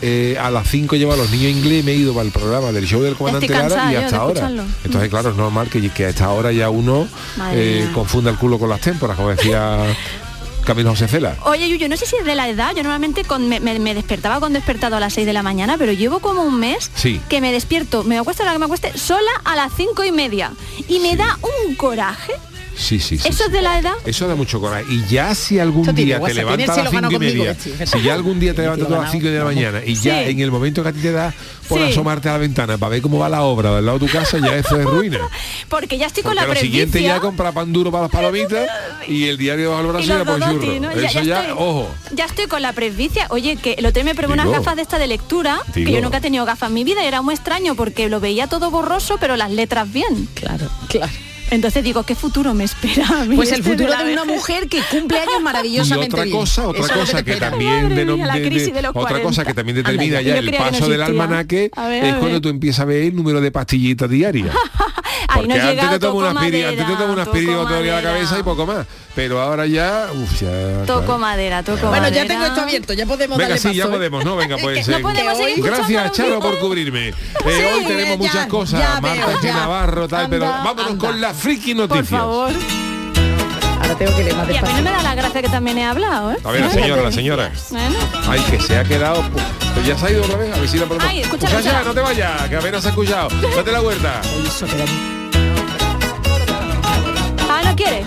eh, 0.00 0.36
a 0.40 0.48
las 0.52 0.68
5 0.68 0.94
llevo 0.94 1.12
a 1.12 1.16
los 1.16 1.28
niños 1.32 1.50
inglés, 1.50 1.84
me 1.84 1.90
he 1.90 1.96
ido 1.96 2.14
para 2.14 2.24
el 2.26 2.30
programa 2.32 2.70
del 2.70 2.86
show 2.86 3.02
del 3.02 3.16
comandante 3.16 3.48
Lara 3.48 3.92
y 3.92 3.96
hasta 3.96 4.18
ahora. 4.18 4.48
Entonces, 4.84 5.10
claro, 5.10 5.30
es 5.30 5.36
normal 5.36 5.68
que, 5.68 5.90
que 5.90 6.04
a 6.06 6.08
esta 6.10 6.30
hora 6.30 6.52
ya 6.52 6.70
uno 6.70 7.08
eh, 7.52 7.88
confunda 7.92 8.30
el 8.30 8.36
culo 8.36 8.60
con 8.60 8.68
las 8.68 8.80
témporas, 8.80 9.16
como 9.16 9.30
decía 9.30 9.76
Camilo 10.68 10.90
José 10.90 11.08
Cela. 11.08 11.34
Oye, 11.46 11.68
Yuyo, 11.68 11.88
no 11.88 11.96
sé 11.96 12.04
si 12.06 12.14
es 12.16 12.24
de 12.24 12.34
la 12.34 12.48
edad, 12.48 12.70
yo 12.76 12.82
normalmente 12.82 13.24
con- 13.24 13.48
me, 13.48 13.58
me- 13.58 13.78
me 13.78 13.94
despertaba 13.94 14.38
con 14.38 14.52
despertado 14.52 14.96
a 14.96 15.00
las 15.00 15.14
6 15.14 15.26
de 15.26 15.32
la 15.32 15.42
mañana, 15.42 15.76
pero 15.78 15.92
llevo 15.92 16.20
como 16.20 16.42
un 16.42 16.60
mes 16.60 16.90
Sí. 16.94 17.20
que 17.30 17.40
me 17.40 17.52
despierto, 17.52 18.04
me 18.04 18.18
acuesto 18.18 18.42
a 18.42 18.46
la 18.46 18.52
que 18.52 18.58
me 18.58 18.66
acueste, 18.66 18.96
sola 18.98 19.30
a 19.44 19.56
las 19.56 19.72
cinco 19.74 20.04
y 20.04 20.12
media. 20.12 20.52
Y 20.88 21.00
me 21.00 21.16
da 21.16 21.38
un 21.68 21.74
coraje. 21.74 22.34
Sí, 22.76 23.00
sí, 23.00 23.18
sí. 23.18 23.26
¿Eso 23.28 23.38
sí. 23.38 23.44
es 23.46 23.52
de 23.52 23.60
la 23.62 23.78
edad? 23.80 23.94
Eso 24.04 24.28
da 24.28 24.36
mucho 24.36 24.60
coraje. 24.60 24.84
Y 24.88 25.04
ya 25.06 25.34
si 25.34 25.58
algún 25.58 25.82
día 25.96 26.20
te 26.20 26.32
levantas 26.34 26.68
a 26.78 26.82
las 26.82 26.90
cielo 26.90 27.08
5 27.08 27.14
y 27.24 27.26
media, 27.26 27.56
si 27.58 28.02
ya 28.02 28.14
algún 28.14 28.38
día 28.38 28.54
te 28.54 28.62
levantas 28.62 28.86
a 28.86 28.90
las 28.90 28.98
ganado, 29.00 29.12
5 29.12 29.26
de 29.26 29.38
la 29.38 29.44
mañana 29.44 29.80
y 29.84 29.94
ya 29.94 30.22
Sí. 30.22 30.30
en 30.30 30.38
el 30.38 30.50
momento 30.52 30.84
que 30.84 30.90
a 30.90 30.92
ti 30.92 31.00
te 31.00 31.10
da 31.10 31.34
por 31.68 31.78
Sí. 31.80 31.90
asomarte 31.92 32.28
a 32.28 32.32
la 32.32 32.38
ventana 32.38 32.78
para 32.78 32.90
ver 32.90 33.02
cómo 33.02 33.18
va 33.18 33.28
la 33.28 33.42
obra 33.42 33.74
del 33.76 33.86
lado 33.86 33.98
de 33.98 34.06
tu 34.06 34.12
casa, 34.12 34.38
ya 34.38 34.56
eso 34.56 34.78
es 34.80 34.84
ruina. 34.90 35.20
Porque 35.68 35.98
ya 35.98 36.06
estoy 36.06 36.22
con 36.22 36.34
Porque 36.34 36.48
la 36.48 36.54
lo 36.54 36.60
siguiente 36.60 37.02
ya 37.02 37.20
compra 37.20 37.52
pan 37.52 37.72
duro 37.72 37.90
para 37.90 38.02
las 38.04 38.10
palomitas 38.10 38.68
y 39.08 39.28
el 39.28 39.36
diario 39.38 39.70
bajo 39.70 39.82
el 39.82 39.86
brazo 39.88 40.02
y 40.02 40.06
y 40.06 40.08
los 40.08 40.18
la 40.18 40.24
por 40.24 40.40
Dodotti, 40.40 40.66
churro. 40.66 40.80
¿no? 40.80 40.90
Eso 40.90 41.22
ya, 41.22 41.40
estoy, 41.42 41.54
ojo. 41.58 41.90
ya 42.12 42.24
estoy 42.24 42.46
con 42.46 42.62
la 42.62 42.72
presbicia. 42.72 43.26
Oye, 43.30 43.56
que 43.56 43.72
el 43.74 43.86
otro 43.86 44.02
día 44.02 44.12
me 44.12 44.14
probé 44.14 44.32
unas 44.34 44.48
gafas 44.48 44.76
de 44.76 44.82
esta 44.82 44.98
de 44.98 45.06
lectura, 45.06 45.60
Digo. 45.74 45.86
que 45.88 45.92
yo 45.92 46.00
nunca 46.00 46.18
he 46.18 46.20
tenido 46.20 46.44
gafas 46.44 46.68
en 46.68 46.74
mi 46.74 46.84
vida 46.84 47.04
y 47.04 47.06
era 47.06 47.22
muy 47.22 47.34
extraño 47.34 47.74
porque 47.74 48.08
lo 48.08 48.20
veía 48.20 48.46
todo 48.46 48.70
borroso, 48.70 49.16
pero 49.20 49.36
las 49.36 49.50
letras 49.50 49.92
bien. 49.92 50.28
Claro, 50.34 50.68
claro. 50.88 51.12
Entonces 51.50 51.82
digo, 51.82 52.02
¿qué 52.02 52.14
futuro 52.14 52.52
me 52.54 52.64
espera 52.64 53.06
a 53.20 53.24
mí 53.24 53.36
Pues 53.36 53.50
el 53.52 53.60
este 53.60 53.70
futuro 53.70 53.88
la 53.88 54.04
de 54.04 54.12
una 54.12 54.24
mujer 54.24 54.68
que 54.68 54.80
cumple 54.90 55.18
años 55.20 55.32
Y 55.38 55.42
maravillosamente 55.42 56.22
bien. 56.24 56.36
cosa, 56.36 56.68
otra 56.68 56.94
cosa 56.94 57.22
que, 57.24 57.36
también 57.36 57.94
la 58.82 58.90
otra 58.90 59.00
40. 59.02 59.22
cosa 59.22 59.44
que 59.44 59.54
también 59.54 59.78
Anda 59.78 59.90
determina 59.90 60.20
ya. 60.20 60.36
el 60.38 60.50
no 60.50 60.58
paso 60.58 60.88
del 60.88 61.02
almanaque 61.02 61.70
A 61.74 61.88
ver, 61.88 62.04
a 62.04 62.08
es 62.08 62.14
cuando 62.16 62.40
tú 62.40 62.48
empiezas 62.48 62.80
a 62.80 62.84
ver 62.84 63.02
el 63.04 63.16
número 63.16 63.40
de 63.40 63.50
pastillitas 63.50 64.08
diarias. 64.10 64.54
No 65.28 65.34
Porque 65.42 65.60
antes 65.60 65.90
te 65.90 65.98
tomo 65.98 65.98
toco 65.98 66.18
unas 66.18 66.30
aspiri- 66.32 66.36
madera, 66.40 66.68
antes 66.70 66.86
te 66.86 66.92
tomo 66.92 67.12
unas 67.12 67.24
toco 67.26 67.30
aspirina 67.36 67.52
toda 67.58 67.70
la 67.70 67.76
madera. 67.78 68.02
cabeza 68.02 68.38
y 68.38 68.42
poco 68.42 68.66
más. 68.66 68.86
Pero 69.18 69.40
ahora 69.42 69.66
ya, 69.66 70.10
uf, 70.14 70.40
ya. 70.42 70.84
Toco 70.86 71.02
claro. 71.02 71.18
madera, 71.18 71.64
toco 71.64 71.88
Bueno, 71.88 72.04
ya 72.06 72.22
madera. 72.22 72.26
tengo 72.28 72.44
esto 72.46 72.60
abierto, 72.60 72.92
ya 72.92 73.04
podemos 73.04 73.36
Venga, 73.36 73.48
darle 73.48 73.60
sí, 73.60 73.66
paso, 73.66 73.76
ya 73.78 73.84
¿eh? 73.84 73.88
podemos, 73.88 74.24
¿no? 74.24 74.36
Venga, 74.36 74.56
pues. 74.62 74.86
no 74.86 74.96
eh, 74.96 75.00
podemos 75.00 75.36
seguir 75.38 75.64
Gracias, 75.64 76.12
Charo, 76.12 76.38
por 76.38 76.56
cubrirme. 76.60 77.08
Eh, 77.08 77.14
Sí, 77.42 77.50
hoy 77.50 77.84
tenemos 77.84 78.10
ya, 78.10 78.16
muchas 78.16 78.46
cosas. 78.46 78.78
ya 78.80 79.00
Marta 79.00 79.26
veo, 79.26 79.40
ya. 79.42 79.54
Navarro, 79.54 80.06
tal, 80.06 80.28
pero 80.30 80.46
Anda, 80.46 80.62
vámonos 80.62 80.92
anda. 80.92 81.06
con 81.08 81.20
las 81.20 81.36
friki 81.36 81.74
Por 81.74 81.88
noticias. 81.88 82.20
favor. 82.20 82.52
Ahora 83.80 83.94
tengo 83.96 84.16
que 84.16 84.22
leer 84.22 84.36
más 84.36 84.50
Y 84.50 84.56
a 84.56 84.62
mí 84.62 84.68
no 84.72 84.82
me 84.82 84.90
da 84.92 85.02
la 85.02 85.14
gracia 85.16 85.42
que 85.42 85.48
también 85.48 85.78
he 85.78 85.84
hablado, 85.84 86.30
¿eh? 86.30 86.36
A 86.44 86.50
ver, 86.52 86.60
la 86.60 86.70
señora, 86.70 87.02
la 87.02 87.10
señora. 87.10 87.50
Bueno. 87.70 87.96
Ay, 88.28 88.40
que 88.48 88.60
se 88.60 88.76
ha 88.78 88.84
quedado. 88.84 89.24
Pero 89.74 89.84
ya 89.84 89.98
se 89.98 90.06
ha 90.06 90.10
ido 90.12 90.22
otra 90.22 90.36
vez. 90.36 90.54
A 90.54 90.60
ver 90.60 90.68
si 90.68 90.78
la 90.78 90.86
podemos. 90.86 91.08
Ay, 91.08 91.22
escucha, 91.22 91.48
escucha. 91.48 91.82
no 91.82 91.92
te 91.92 92.00
vayas, 92.02 92.48
que 92.48 92.54
apenas 92.54 92.82
se 92.82 92.86
ha 92.86 92.90
escuchado. 92.90 93.28
Date 93.56 93.72
la 93.72 93.80
vuelta. 93.80 94.20
Ah, 97.50 97.62
¿no 97.64 97.74
quiere? 97.74 98.04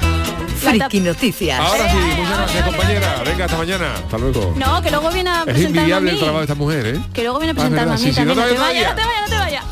Friki 0.62 1.00
Noticias. 1.00 1.60
Ahora 1.60 1.90
sí, 1.90 1.98
muchas 2.18 2.38
gracias, 2.38 2.66
compañera. 2.66 3.22
Venga, 3.26 3.46
hasta 3.46 3.58
mañana. 3.58 3.94
Hasta 3.96 4.18
luego. 4.18 4.54
No, 4.58 4.82
que 4.82 4.92
luego 4.92 5.10
viene 5.12 5.30
a 5.30 5.40
es 5.40 5.44
presentarme 5.46 5.80
a 5.80 5.82
invidiable 5.82 6.12
el 6.12 6.18
trabajo 6.18 6.38
de 6.40 6.44
esta 6.44 6.56
mujer, 6.56 6.86
¿eh? 6.88 7.00
Que 7.14 7.24
luego 7.24 7.40
viene 7.40 7.52
a 7.52 7.64
Ah, 7.64 7.66
es 7.68 7.70
presentarme 7.70 7.92
verdad, 7.92 7.94
a 7.94 7.98
mí 7.98 8.04
sí, 8.04 8.10
sí, 8.10 8.16
también. 8.16 8.38
no 8.38 8.44
te 8.46 8.54
no, 8.56 8.62
vayas 8.62 8.90
no 8.90 8.96
te 8.96 9.02
vayas, 9.06 9.22
no 9.22 9.28
te 9.30 9.36
vayas. 9.36 9.66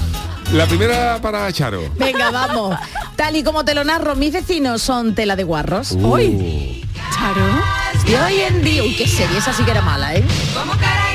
La 0.54 0.66
primera 0.66 1.20
para 1.22 1.54
Charo. 1.54 1.84
Venga, 1.98 2.32
vamos. 2.32 2.76
Tal 3.16 3.36
y 3.36 3.44
como 3.44 3.64
te 3.66 3.76
lo 3.76 3.84
narro, 3.84 4.16
mis 4.16 4.34
vecinos 4.34 4.82
son 4.82 5.14
tela 5.14 5.36
de 5.36 5.44
guarros. 5.44 5.92
Uh. 5.92 6.12
Hoy. 6.12 6.86
Charo. 7.14 7.46
Y 8.08 8.16
hoy 8.16 8.40
en 8.42 8.64
día, 8.64 8.82
uy, 8.84 8.96
qué 8.96 9.08
serie, 9.08 9.38
esa 9.38 9.54
sí 9.54 9.64
que 9.64 9.72
era 9.72 9.82
mala, 9.82 10.16
¿eh? 10.16 10.24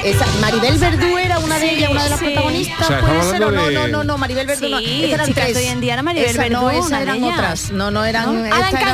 Esa, 0.04 0.26
Maribel 0.40 0.76
Verdú 0.78 1.16
era 1.18 1.38
una 1.38 1.58
de 1.58 1.68
Sí, 1.68 1.74
ellas, 1.76 1.90
una 1.90 2.04
de 2.04 2.10
las 2.10 2.18
sí. 2.18 2.24
protagonistas. 2.26 2.80
O 2.80 2.86
sea, 2.86 3.00
¿Puede 3.00 3.22
ser 3.22 3.42
o 3.44 3.50
no? 3.50 3.70
No, 3.70 3.88
no, 3.88 4.04
no, 4.04 4.18
Maribel 4.18 4.46
Verdú 4.46 4.68
no. 4.68 4.78
Sí, 4.78 5.04
Esas 5.04 5.14
eran 5.14 5.26
chicas 5.26 5.44
tres. 5.46 5.56
hoy 5.56 5.64
en 5.64 5.80
día 5.80 5.94
era 5.94 6.02
Maribel 6.02 6.30
Esa 6.30 6.48
no, 6.50 6.66
Verdú, 6.66 6.70
esas 6.78 6.86
una 6.88 6.96
de 6.98 7.02
eran 7.04 7.16
ellas. 7.16 7.32
otras. 7.34 7.70
No, 7.72 7.90
no 7.90 8.04
eran. 8.04 8.34
¿No? 8.34 8.44
esta 8.44 8.56
Alan 8.56 8.76
era- 8.76 8.92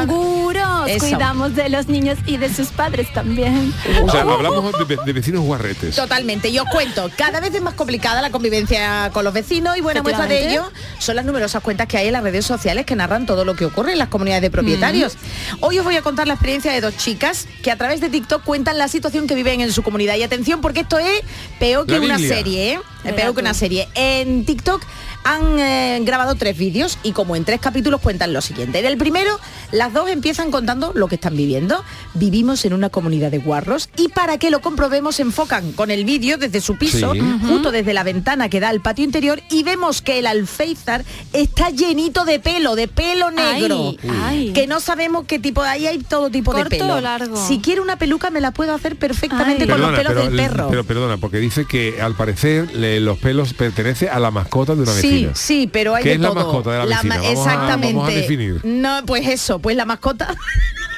Eso. 0.87 1.07
cuidamos 1.07 1.55
de 1.55 1.69
los 1.69 1.89
niños 1.89 2.19
y 2.27 2.37
de 2.37 2.53
sus 2.53 2.69
padres 2.69 3.13
también. 3.13 3.73
O 4.03 4.11
sea, 4.11 4.23
hablamos 4.23 4.73
de, 4.89 4.97
de 5.05 5.13
vecinos 5.13 5.43
guarretes. 5.43 5.97
Totalmente, 5.97 6.49
y 6.49 6.59
os 6.59 6.67
cuento, 6.71 7.11
cada 7.17 7.41
vez 7.41 7.55
es 7.55 7.63
más 7.63 7.75
complicada 7.75 8.23
la 8.23 8.31
convivencia 8.31 9.11
con 9.13 9.25
los 9.25 9.35
vecinos 9.35 9.77
y 9.77 9.81
buena 9.81 10.03
muestra 10.03 10.27
de 10.27 10.51
ello 10.51 10.71
son 10.99 11.17
las 11.17 11.25
numerosas 11.25 11.63
cuentas 11.63 11.87
que 11.87 11.97
hay 11.99 12.07
en 12.09 12.13
las 12.13 12.23
redes 12.23 12.45
sociales 12.47 12.87
que 12.87 12.95
narran 12.97 13.27
todo 13.27 13.45
lo 13.45 13.55
que 13.57 13.65
ocurre 13.65 13.93
en 13.93 13.99
las 13.99 14.09
comunidades 14.09 14.43
de 14.43 14.51
propietarios. 14.51 15.15
Hoy 15.61 15.79
os 15.79 15.85
voy 15.85 15.97
a 15.97 16.03
contar 16.03 16.27
la 16.27 16.35
experiencia 16.35 16.73
de 16.73 16.81
dos 16.81 16.97
chicas 16.97 17.47
que 17.63 17.71
a 17.71 17.77
través 17.77 18.01
de 18.01 18.09
TikTok 18.09 18.43
cuentan 18.45 18.79
la 18.79 18.89
situación 18.89 19.27
que 19.27 19.35
viven 19.35 19.61
en 19.61 19.73
su 19.73 19.83
comunidad. 19.83 20.17
Y 20.17 20.23
atención, 20.23 20.61
porque 20.61 20.81
esto 20.81 20.99
es 20.99 21.21
peor 21.59 21.87
que 21.87 21.93
La 21.93 22.01
una 22.01 22.17
Biblia. 22.17 22.37
serie, 22.37 22.73
¿eh? 22.75 22.81
Es 23.05 23.15
peor 23.15 23.35
que 23.35 23.41
una 23.41 23.55
serie. 23.55 23.89
En 23.95 24.45
TikTok 24.45 24.83
han 25.25 25.59
eh, 25.59 25.99
grabado 26.03 26.35
tres 26.35 26.57
vídeos 26.57 26.99
y 27.03 27.13
como 27.13 27.37
en 27.37 27.45
tres 27.45 27.61
capítulos 27.61 28.01
cuentan 28.01 28.33
lo 28.33 28.41
siguiente. 28.41 28.79
En 28.79 28.87
el 28.87 28.97
primero, 28.97 29.39
las 29.73 29.93
dos 29.93 30.09
empiezan 30.11 30.51
contando 30.51 30.93
lo 30.95 31.09
que 31.09 31.17
están 31.17 31.37
viviendo. 31.37 31.85
Vivimos 32.15 32.65
en 32.65 32.73
una 32.73 32.89
comunidad 32.89 33.31
de 33.31 33.39
guarros 33.39 33.89
y 33.97 34.09
para 34.09 34.39
que 34.39 34.51
lo 34.51 34.61
comprobemos 34.61 35.17
se 35.17 35.23
enfocan 35.23 35.73
con 35.73 35.91
el 35.91 36.05
vídeo 36.05 36.39
desde 36.39 36.61
su 36.61 36.77
piso, 36.77 37.13
Sí. 37.13 37.21
justo 37.49 37.71
desde 37.71 37.93
la 37.93 38.03
ventana 38.03 38.49
que 38.49 38.61
da 38.61 38.69
al 38.71 38.81
patio 38.81 39.05
interior 39.05 39.43
y 39.51 39.63
vemos 39.63 40.01
que 40.03 40.19
el 40.19 40.27
alféizar 40.27 41.05
está 41.33 41.71
llenito 41.71 42.25
de 42.25 42.41
pelo, 42.41 42.75
de 42.75 42.89
pelo 42.89 43.31
negro. 43.31 43.95
Ay, 44.03 44.11
ay. 44.23 44.53
Que 44.53 44.67
no 44.67 44.81
sabemos 44.81 45.25
qué 45.27 45.39
tipo, 45.39 45.63
ahí 45.63 45.87
hay 45.87 45.99
todo 45.99 46.31
tipo 46.31 46.53
¿Corto 46.53 46.69
de 46.71 46.79
pelo. 46.79 46.95
o 46.95 47.01
largo? 47.01 47.37
Si 47.47 47.59
quiero 47.61 47.83
una 47.83 47.97
peluca 47.97 48.31
me 48.31 48.41
la 48.41 48.51
puedo 48.53 48.75
hacer 48.75 48.97
perfectamente 48.97 49.65
Ay. 49.65 49.69
con 49.69 49.81
los 49.81 49.91
pelos 49.91 50.13
pero, 50.15 50.25
del 50.25 50.37
perro. 50.37 50.69
pero 50.71 50.85
perdona, 50.85 51.17
porque 51.19 51.39
dice 51.39 51.67
que 51.67 52.01
al 52.01 52.15
parecer 52.15 52.75
le- 52.75 53.01
los 53.01 53.19
pelos 53.19 53.53
pertenece 53.55 54.09
a 54.09 54.19
la 54.19 54.31
mascota 54.31 54.75
de 54.75 54.83
una 54.83 54.93
Sí, 54.93 55.10
vecina. 55.13 55.35
sí, 55.35 55.69
pero 55.73 55.95
hay 55.95 56.03
¿Qué 56.03 56.09
de 56.11 56.15
es 56.17 56.21
la 56.21 56.29
todo. 56.29 56.37
mascota 56.45 56.73
de 56.73 56.79
la 56.79 56.85
vecina? 56.97 57.15
a- 57.17 57.25
exactamente. 57.31 57.95
vamos 57.95 58.09
a 58.11 58.13
definir. 58.15 58.61
No, 58.65 59.01
pues 59.07 59.27
eso, 59.29 59.59
pues 59.59 59.77
la 59.77 59.85
mascota 59.85 60.35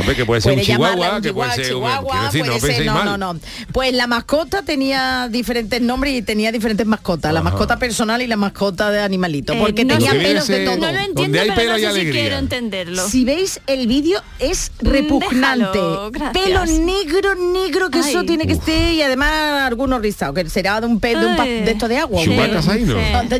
Hombre, 0.00 0.16
que 0.16 0.24
puede 0.26 0.40
ser 0.40 0.52
puede 0.54 0.62
un 0.62 0.66
llamarla 0.68 0.94
chihuahua, 0.96 1.16
un 1.16 1.22
que 1.22 1.32
puede 1.32 1.50
chihuahua, 1.50 1.64
ser 1.64 1.74
un... 1.74 1.80
chihuahua, 1.80 2.10
quiero 2.10 2.24
decir, 2.26 2.40
puede 2.60 2.60
no 2.60 2.76
ser- 2.76 2.86
no, 2.86 2.94
mal. 2.94 3.20
no, 3.20 3.34
no. 3.34 3.40
Pues 3.72 3.92
la 3.94 4.06
mascota 4.06 4.62
tenía 4.62 5.28
diferentes 5.30 5.80
nombres 5.80 6.14
y 6.14 6.22
tenía 6.22 6.50
diferentes 6.52 6.86
mascotas, 6.86 7.32
la 7.32 7.40
Ajá. 7.40 7.50
mascota 7.50 7.78
personal 7.78 8.22
y 8.22 8.26
la 8.26 8.36
mascota 8.36 8.90
de 8.90 9.00
animalito, 9.00 9.52
Eh, 9.52 9.58
porque 9.60 9.84
no 9.84 9.94
tenía 9.94 10.12
pelos 10.12 10.46
de 10.48 10.64
todo. 10.64 10.76
No 10.76 10.80
lo 10.80 10.86
Donde 10.86 11.04
entiendo, 11.04 11.40
hay 11.40 11.48
pero 11.50 11.60
pelo 11.60 11.72
no 11.72 11.94
sé 11.94 12.00
si 12.00 12.10
quiero 12.10 12.36
entenderlo. 12.38 13.08
Si 13.08 13.24
veis 13.24 13.60
el 13.66 13.86
vídeo 13.86 14.20
es 14.38 14.72
repugnante. 14.80 15.78
Déjalo. 15.78 16.32
Pelo 16.32 16.66
negro, 16.66 17.34
negro, 17.34 17.90
que 17.90 18.00
eso 18.00 18.20
Ay. 18.20 18.26
tiene 18.26 18.46
que 18.46 18.56
ser 18.56 18.92
y 18.92 19.02
además 19.02 19.30
algunos 19.66 20.00
rizados, 20.00 20.34
que 20.34 20.48
será 20.48 20.80
de 20.80 20.86
un 20.86 21.00
pez 21.00 21.18
de 21.18 21.26
un 21.26 21.36
de 21.36 21.70
esto 21.70 21.88
de 21.88 21.96
agua. 21.98 22.22
Sí. 22.22 22.30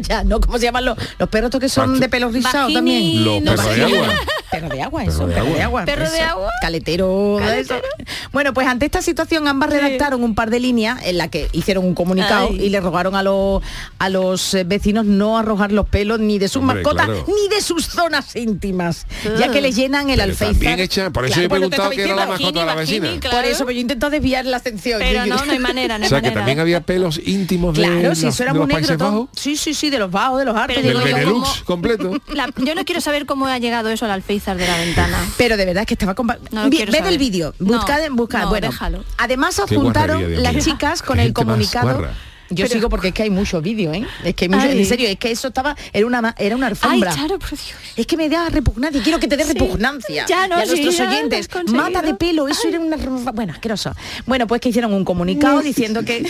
Ya, 0.02 0.24
¿no? 0.24 0.40
¿Cómo 0.40 0.58
se 0.58 0.64
llaman 0.64 0.84
los, 0.84 0.98
los 1.18 1.28
perros 1.28 1.48
estos 1.48 1.60
que 1.60 1.68
son 1.68 1.90
Pacho. 1.90 2.00
de 2.00 2.08
pelos 2.08 2.32
rizados 2.32 2.72
también? 2.72 3.24
Los 3.24 3.40
perros 3.42 3.76
de 3.76 3.82
agua. 3.84 4.08
Perro 4.50 4.68
de 4.68 4.82
agua, 4.82 5.04
eso, 5.04 5.26
perro 5.28 5.44
de 5.54 5.62
agua. 5.62 5.84
Perro 5.84 6.04
eso. 6.04 6.12
de 6.12 6.20
agua. 6.22 6.49
Caletero. 6.60 7.36
Caletero. 7.38 7.76
eso. 7.78 8.08
Bueno, 8.32 8.52
pues 8.54 8.66
ante 8.66 8.86
esta 8.86 9.02
situación 9.02 9.48
ambas 9.48 9.70
redactaron 9.70 10.22
un 10.22 10.34
par 10.34 10.50
de 10.50 10.60
líneas 10.60 10.98
en 11.04 11.18
la 11.18 11.28
que 11.28 11.48
hicieron 11.52 11.84
un 11.84 11.94
comunicado 11.94 12.48
Ay. 12.50 12.60
y 12.64 12.68
le 12.70 12.80
rogaron 12.80 13.14
a 13.14 13.22
los 13.22 13.62
a 13.98 14.08
los 14.08 14.54
eh, 14.54 14.64
vecinos 14.64 15.04
no 15.04 15.38
arrojar 15.38 15.72
los 15.72 15.88
pelos 15.88 16.20
ni 16.20 16.38
de 16.38 16.48
sus 16.48 16.60
Hombre, 16.62 16.76
mascotas 16.76 17.06
claro. 17.06 17.26
ni 17.26 17.54
de 17.54 17.62
sus 17.62 17.86
zonas 17.86 18.34
íntimas, 18.36 19.06
ya 19.38 19.50
que 19.50 19.60
le 19.60 19.72
llenan 19.72 20.10
el 20.10 20.18
Pero 20.20 20.30
alféizar. 20.30 20.80
hecha- 20.80 21.10
por 21.10 21.24
eso 21.24 21.34
Claro, 21.34 21.46
he 21.46 21.48
preguntado 21.48 21.90
qué 21.90 22.02
era 22.04 22.14
la 22.14 22.26
diciendo. 22.26 22.30
mascota 22.44 22.60
de 22.60 22.66
la 22.66 22.74
Bajini, 22.74 23.00
vecina. 23.00 23.20
claro. 23.20 23.36
Por 23.36 23.44
eso, 23.46 23.64
pues 23.64 23.74
yo 23.76 23.80
intento 23.82 24.10
desviar 24.10 24.44
la 24.46 24.56
atención. 24.58 24.98
Pero 25.00 25.24
Yo- 25.26 25.34
no, 25.36 25.44
no 25.44 25.52
hay 25.52 25.58
manera, 25.58 25.98
no 25.98 26.02
O 26.02 26.04
hay 26.04 26.08
sea, 26.10 26.20
que 26.22 26.30
también 26.30 26.60
había 26.60 26.80
pelos 26.80 27.20
íntimos 27.24 27.76
de, 27.76 27.82
Claro, 27.84 28.14
si 28.14 28.26
eso 28.26 28.42
era 28.42 28.52
de 28.52 28.58
muy 28.58 28.68
los 28.68 28.68
negro 28.68 28.80
Países 28.88 28.98
todo. 28.98 29.10
Bajos. 29.10 29.28
Sí, 29.34 29.56
sí, 29.56 29.74
sí, 29.74 29.90
de 29.90 29.98
los 29.98 30.10
bajos, 30.10 30.38
de 30.38 30.44
los. 30.44 30.56
Pero 30.66 30.82
Del 30.82 30.96
Benelux 30.98 31.62
completo. 31.64 32.12
La- 32.32 32.48
yo 32.56 32.74
no 32.74 32.84
quiero 32.84 33.00
saber 33.00 33.26
cómo 33.26 33.46
ha 33.46 33.58
llegado 33.58 33.88
eso 33.90 34.04
al 34.04 34.10
alféizar 34.12 34.56
de 34.56 34.66
la 34.66 34.76
ventana. 34.78 35.18
Pero 35.36 35.56
de 35.56 35.64
verdad 35.66 35.82
es 35.82 35.86
que 35.86 35.94
estaba 35.94 36.14
compa- 36.14 36.38
No 36.50 36.64
lo 36.64 36.70
Vi- 36.70 36.76
quiero 36.78 36.92
Ved 36.92 36.98
saber. 36.98 37.12
el 37.12 37.18
vídeo, 37.18 37.54
No, 37.58 37.66
buscad, 37.78 38.00
no, 38.42 38.48
bueno, 38.48 38.68
déjalo. 38.70 39.04
además 39.18 39.56
Qué 39.56 39.62
adjuntaron 39.74 40.16
guarrería, 40.18 40.40
Dios 40.40 40.42
las 40.54 40.54
mío. 40.66 40.74
chicas 40.74 41.02
con 41.02 41.16
Qué 41.18 41.24
el 41.24 41.32
comunicado. 41.32 42.08
Yo 42.52 42.64
Pero- 42.64 42.68
sigo 42.80 42.88
porque 42.88 43.08
es 43.08 43.14
que 43.14 43.22
hay 43.22 43.30
muchos 43.30 43.62
vídeos, 43.62 43.94
¿eh? 43.96 44.04
Es 44.24 44.34
que 44.34 44.46
hay 44.46 44.48
mucho, 44.48 44.62
Ay. 44.66 44.76
en 44.80 44.84
serio, 44.84 45.08
es 45.08 45.16
que 45.20 45.30
eso 45.30 45.46
estaba, 45.48 45.76
era 45.92 46.04
una 46.04 46.34
era 46.36 46.56
una 46.56 46.66
Ay, 46.66 46.70
alfombra. 46.72 47.14
Charo, 47.14 47.38
por 47.38 47.50
Dios. 47.50 47.62
Es 47.94 48.06
que 48.08 48.16
me 48.16 48.28
da 48.28 48.48
repugnancia, 48.48 49.00
quiero 49.04 49.20
que 49.20 49.28
te 49.28 49.36
dé 49.36 49.44
Sí. 49.44 49.52
repugnancia. 49.52 50.26
Ya, 50.26 50.48
no, 50.48 50.58
y 50.58 50.62
a 50.62 50.66
sí, 50.66 50.70
nuestros 50.72 50.96
ya 50.96 51.04
lo 51.04 51.10
has 51.10 51.16
oyentes, 51.16 51.48
mata 51.72 52.02
de 52.02 52.14
pelo, 52.14 52.48
eso 52.48 52.66
era 52.66 52.80
una... 52.80 52.96
Bueno, 53.32 53.52
asqueroso. 53.52 53.94
Bueno, 54.26 54.48
pues 54.48 54.60
que 54.60 54.70
hicieron 54.70 54.92
un 54.92 55.04
comunicado 55.04 55.60
diciendo 55.62 56.04
que, 56.04 56.24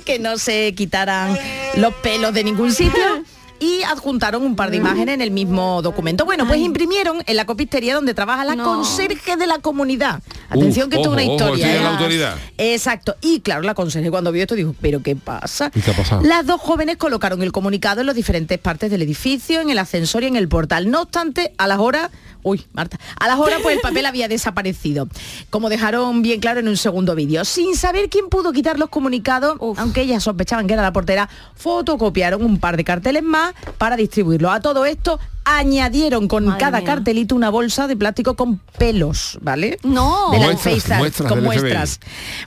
que 0.06 0.18
no 0.18 0.38
se 0.38 0.72
quitaran 0.74 1.36
los 1.76 1.92
pelos 1.96 2.32
de 2.32 2.44
ningún 2.44 2.72
sitio. 2.72 3.02
Y 3.58 3.82
adjuntaron 3.84 4.42
un 4.42 4.54
par 4.54 4.70
de 4.70 4.76
imágenes 4.76 5.14
en 5.14 5.20
el 5.22 5.30
mismo 5.30 5.80
documento. 5.82 6.24
Bueno, 6.24 6.46
pues 6.46 6.60
imprimieron 6.60 7.22
en 7.26 7.36
la 7.36 7.46
copistería 7.46 7.94
donde 7.94 8.12
trabaja 8.12 8.44
la 8.44 8.54
No. 8.54 8.64
conserje 8.64 9.36
de 9.36 9.46
la 9.46 9.58
comunidad. 9.60 10.22
Atención 10.50 10.86
Uf, 10.86 10.90
que 10.90 10.96
esto 10.96 11.08
es 11.08 11.12
una 11.14 11.22
ojo, 11.22 11.44
ojo, 11.44 11.54
historia. 11.56 11.74
es 11.76 11.82
la 11.82 11.88
¿eh? 11.88 11.92
autoridad. 11.92 12.36
Exacto. 12.58 13.16
Y 13.22 13.40
claro, 13.40 13.62
la 13.62 13.74
conserje 13.74 14.10
cuando 14.10 14.30
vio 14.30 14.42
esto 14.42 14.54
dijo, 14.54 14.74
¿pero 14.80 15.02
qué 15.02 15.16
pasa? 15.16 15.70
¿Y 15.74 15.80
qué 15.80 15.90
ha 15.90 15.94
pasado? 15.96 16.22
Las 16.22 16.44
dos 16.46 16.60
jóvenes 16.60 16.96
colocaron 16.98 17.42
el 17.42 17.50
comunicado 17.52 18.00
en 18.02 18.06
las 18.06 18.16
diferentes 18.16 18.58
partes 18.58 18.90
del 18.90 19.02
edificio, 19.02 19.60
en 19.60 19.70
el 19.70 19.78
ascensor 19.78 20.22
y 20.22 20.26
en 20.26 20.36
el 20.36 20.48
portal. 20.48 20.90
No 20.90 21.02
obstante, 21.02 21.52
a 21.56 21.66
las 21.66 21.78
horas, 21.78 22.10
uy, 22.42 22.64
Marta, 22.74 22.98
a 23.18 23.26
las 23.26 23.38
horas 23.38 23.60
pues 23.62 23.76
el 23.76 23.80
papel 23.80 24.04
había 24.06 24.28
desaparecido, 24.28 25.08
como 25.50 25.68
dejaron 25.70 26.22
bien 26.22 26.40
claro 26.40 26.60
en 26.60 26.68
un 26.68 26.76
segundo 26.76 27.14
vídeo. 27.14 27.44
Sin 27.44 27.74
saber 27.74 28.08
quién 28.10 28.28
pudo 28.28 28.52
quitar 28.52 28.78
los 28.78 28.90
comunicados, 28.90 29.56
aunque 29.78 30.02
ellas 30.02 30.22
sospechaban 30.22 30.66
que 30.66 30.74
era 30.74 30.82
la 30.82 30.92
portera, 30.92 31.28
fotocopiaron 31.54 32.44
un 32.44 32.58
par 32.58 32.76
de 32.76 32.84
carteles 32.84 33.22
más 33.22 33.45
para 33.78 33.96
distribuirlo. 33.96 34.50
A 34.50 34.60
todo 34.60 34.86
esto 34.86 35.18
añadieron 35.44 36.28
con 36.28 36.46
Madre 36.46 36.60
cada 36.60 36.78
mía. 36.78 36.86
cartelito 36.86 37.34
una 37.34 37.50
bolsa 37.50 37.86
de 37.86 37.96
plástico 37.96 38.34
con 38.34 38.58
pelos, 38.78 39.38
¿vale? 39.40 39.78
No. 39.82 40.32
Muestras, 40.32 40.98
muestras 40.98 41.28
con 41.28 41.42
muestras. 41.42 42.00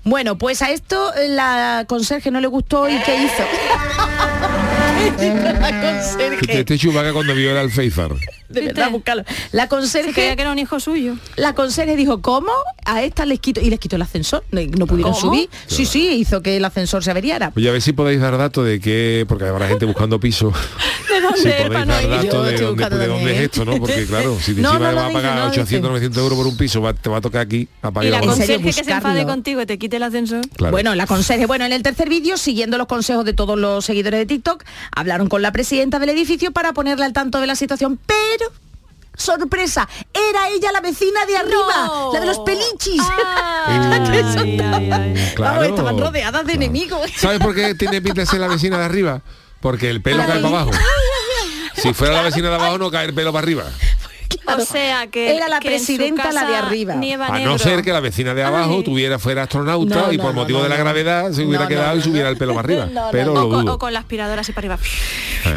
Bueno, 0.03 0.37
pues 0.37 0.61
a 0.61 0.71
esto 0.71 1.11
la 1.29 1.85
conserje 1.87 2.31
no 2.31 2.41
le 2.41 2.47
gustó 2.47 2.89
y 2.89 2.97
¿qué 2.99 3.23
hizo? 3.23 3.43
¿Qué 5.17 5.25
hizo 5.27 5.35
la 5.43 5.51
Este, 5.51 5.81
conserje? 5.81 6.59
este 6.59 6.77
Chewbacca 6.77 7.13
cuando 7.13 7.33
vio 7.35 7.51
el 7.51 7.57
alféizar. 7.57 8.11
De 8.49 8.61
verdad. 8.61 8.89
La 9.51 9.67
creía 9.67 9.67
conserje, 9.69 10.13
que 10.35 10.41
era 10.41 10.51
un 10.51 10.57
hijo 10.57 10.79
suyo. 10.79 11.15
la 11.35 11.53
conserje 11.53 11.95
dijo, 11.95 12.21
¿cómo? 12.21 12.51
A 12.83 13.03
esta 13.03 13.25
les 13.27 13.39
quito, 13.39 13.61
y 13.61 13.69
les 13.69 13.79
quitó 13.79 13.95
el 13.97 14.01
ascensor, 14.01 14.43
no 14.51 14.59
no 14.75 14.87
pudieron 14.87 15.13
¿Cómo? 15.13 15.21
subir. 15.21 15.49
Sí, 15.67 15.85
sí, 15.85 16.09
hizo 16.13 16.41
que 16.41 16.57
el 16.57 16.65
ascensor 16.65 17.03
se 17.03 17.11
averiara. 17.11 17.51
Oye, 17.55 17.69
a 17.69 17.71
ver 17.71 17.81
si 17.83 17.93
podéis 17.93 18.19
dar 18.19 18.35
datos 18.39 18.65
de 18.65 18.79
qué, 18.79 19.25
porque 19.27 19.45
habrá 19.45 19.67
gente 19.67 19.85
buscando 19.85 20.19
piso. 20.19 20.51
¿De 21.07 21.21
dónde 21.21 21.39
si 21.39 21.47
es, 21.49 21.55
podéis 21.61 21.85
no 21.85 21.93
dar 21.93 22.09
datos 22.09 22.45
de 22.47 22.57
dónde, 22.57 22.89
de 22.89 22.89
dónde 22.89 23.05
es 23.05 23.07
también. 23.07 23.35
esto, 23.43 23.65
¿no? 23.65 23.77
Porque 23.77 24.05
claro, 24.07 24.37
si 24.41 24.51
No, 24.55 24.71
encima 24.71 24.89
no 24.91 24.95
va 24.95 25.01
a 25.01 25.07
dice, 25.09 25.13
pagar 25.13 25.35
no 25.35 25.41
lo 25.41 25.47
800, 25.49 25.69
dice. 25.69 25.81
900 25.81 26.23
euros 26.23 26.37
por 26.39 26.47
un 26.47 26.57
piso, 26.57 26.81
va- 26.81 26.93
te 26.95 27.09
va 27.09 27.17
a 27.17 27.21
tocar 27.21 27.41
aquí 27.41 27.67
a 27.83 27.89
Y 27.89 27.91
pagar 27.91 28.11
la 28.11 28.19
la 28.21 28.25
conserje 28.25 28.63
que 28.63 28.73
se 28.73 28.91
enfade 28.91 29.25
contigo 29.25 29.61
y 29.61 29.65
te 29.67 29.77
quite 29.77 29.97
el 29.97 30.03
ascensor. 30.03 30.41
Claro. 30.55 30.71
Bueno, 30.71 30.95
la 30.95 31.05
conserje. 31.05 31.45
Bueno, 31.45 31.65
en 31.65 31.73
el 31.73 31.83
tercer 31.83 32.09
vídeo, 32.09 32.35
siguiendo 32.37 32.79
los 32.79 32.87
consejos 32.87 33.25
de 33.25 33.33
todos 33.33 33.59
los 33.59 33.85
seguidores 33.85 34.19
de 34.21 34.25
TikTok, 34.25 34.63
hablaron 34.95 35.27
con 35.29 35.41
la 35.41 35.51
presidenta 35.51 35.99
del 35.99 36.09
edificio 36.09 36.51
para 36.51 36.73
ponerle 36.73 37.05
al 37.05 37.13
tanto 37.13 37.39
de 37.39 37.47
la 37.47 37.55
situación, 37.55 37.99
pero 38.05 38.51
sorpresa, 39.15 39.87
era 40.13 40.49
ella 40.49 40.71
la 40.71 40.79
vecina 40.81 41.25
de 41.25 41.35
arriba, 41.37 41.85
No. 41.87 42.13
la 42.13 42.19
de 42.21 42.25
los 42.25 42.39
pelichis. 42.39 43.01
Ay, 43.01 43.79
ay, 43.91 44.59
ay, 44.61 44.91
ay. 44.91 45.33
Claro. 45.35 45.55
Vamos, 45.55 45.67
estaban 45.69 45.97
rodeadas 45.99 46.45
de 46.45 46.53
Claro. 46.53 46.63
enemigos. 46.63 47.11
¿Sabes 47.17 47.39
por 47.39 47.53
qué 47.53 47.75
tiene 47.75 48.01
pinta 48.01 48.21
de 48.21 48.27
ser 48.27 48.39
la 48.39 48.47
vecina 48.47 48.77
de 48.77 48.85
arriba? 48.85 49.21
Porque 49.59 49.89
el 49.89 50.01
pelo 50.01 50.19
cae 50.25 50.41
para 50.41 50.47
abajo. 50.47 50.71
Si 51.75 51.93
fuera 51.93 52.15
la 52.15 52.21
vecina 52.23 52.49
de 52.49 52.55
abajo 52.55 52.77
no 52.77 52.89
cae 52.91 53.05
el 53.07 53.13
pelo 53.13 53.31
para 53.33 53.43
arriba. 53.43 53.63
Claro. 54.43 54.61
O 54.63 54.65
sea 54.65 55.07
que 55.07 55.35
Era 55.35 55.47
la 55.47 55.59
que 55.59 55.69
presidenta 55.69 56.31
la 56.31 56.45
de 56.45 56.55
arriba. 56.55 56.93
A 56.93 57.39
no 57.39 57.57
ser 57.57 57.83
que 57.83 57.91
la 57.91 57.99
vecina 57.99 58.33
de 58.33 58.43
abajo 58.43 58.75
Ay. 58.77 58.83
tuviera 58.83 59.19
fuera 59.19 59.43
astronauta 59.43 59.95
No, 60.07 60.11
y 60.13 60.17
por 60.17 60.27
no, 60.33 60.41
motivo 60.41 60.59
no, 60.59 60.63
de 60.63 60.69
la 60.69 60.77
no. 60.77 60.83
gravedad 60.83 61.31
se 61.31 61.43
hubiera 61.43 61.63
No, 61.63 61.69
quedado 61.69 61.87
no, 61.89 61.93
y 61.95 61.97
no. 61.97 62.03
subiera 62.03 62.29
el 62.29 62.37
pelo 62.37 62.53
para 62.55 62.65
arriba. 62.65 63.09
Pero 63.11 63.33
no. 63.33 63.41
lo 63.41 63.47
o, 63.47 63.51
con, 63.51 63.69
o 63.69 63.79
con 63.79 63.93
la 63.93 63.99
aspiradora 63.99 64.41
así 64.41 64.51
para 64.51 64.73
arriba. 64.73 64.79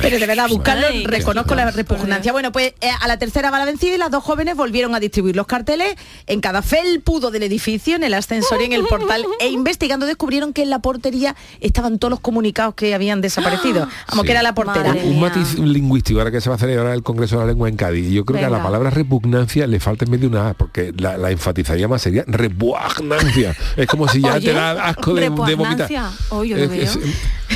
Pero 0.01 0.19
de 0.19 0.27
verdad, 0.27 0.49
buscarlo, 0.49 0.87
Ay, 0.91 1.05
reconozco 1.07 1.55
la 1.55 1.71
repugnancia. 1.71 2.33
Bueno, 2.33 2.53
pues 2.53 2.75
eh, 2.81 2.91
a 3.01 3.09
la 3.09 3.19
tercera 3.19 3.51
va 3.51 3.59
la 3.59 3.65
vencida 3.65 3.95
y 3.95 3.99
las 3.99 4.11
dos 4.11 4.23
jóvenes 4.25 4.57
volvieron 4.57 4.95
a 4.95 5.01
distribuir 5.01 5.37
los 5.37 5.47
carteles 5.47 5.95
en 6.27 6.41
cada 6.41 6.63
felpudo 6.63 7.31
del 7.31 7.43
edificio, 7.45 7.97
en 7.97 8.05
el 8.05 8.15
ascensor 8.15 8.61
y 8.63 8.67
en 8.67 8.73
el 8.73 8.85
portal. 8.85 9.25
E 9.41 9.49
investigando 9.49 10.07
descubrieron 10.07 10.53
que 10.53 10.63
en 10.63 10.71
la 10.71 10.79
portería 10.81 11.35
estaban 11.61 11.99
todos 11.99 12.11
los 12.11 12.21
comunicados 12.21 12.75
que 12.75 12.95
habían 12.95 13.21
desaparecido. 13.21 13.81
Vamos, 14.09 14.23
Sí. 14.23 14.27
que 14.27 14.33
era 14.33 14.43
la 14.43 14.55
portera. 14.55 14.95
Un 15.05 15.21
matiz 15.21 15.59
lingüístico 15.59 16.21
ahora 16.21 16.31
que 16.31 16.41
se 16.41 16.49
va 16.49 16.55
a 16.57 16.59
celebrar 16.59 16.93
el 16.95 17.03
Congreso 17.03 17.37
de 17.37 17.43
la 17.43 17.47
Lengua 17.49 17.69
en 17.69 17.77
Cádiz. 17.77 18.11
Yo 18.11 18.25
creo 18.25 18.39
que 18.41 18.47
a 18.47 18.51
la 18.51 18.62
Venga. 18.63 18.69
palabra 18.71 18.91
repugnancia 18.91 19.67
le 19.67 19.81
falta 19.81 20.05
en 20.05 20.11
vez 20.13 20.21
de 20.21 20.27
una 20.27 20.49
A, 20.51 20.55
porque 20.55 20.93
la, 20.97 21.17
la 21.17 21.31
enfatizaría 21.31 21.89
más 21.89 22.03
sería 22.03 22.25
repugnancia. 22.27 23.55
Es 23.77 23.87
como 23.87 24.09
si 24.09 24.21
ya 24.21 24.35
Oye, 24.35 24.49
te 24.49 24.53
da 24.55 24.73
asco 24.87 25.15
de, 25.15 25.23
de 25.23 25.29
vomitar. 25.31 25.49
repugnancia. 25.51 26.11
Oh, 26.31 26.45
yo 26.45 26.57
lo 26.57 26.65
Es- 26.65 26.73
es- 26.73 26.97
veo. 27.01 27.13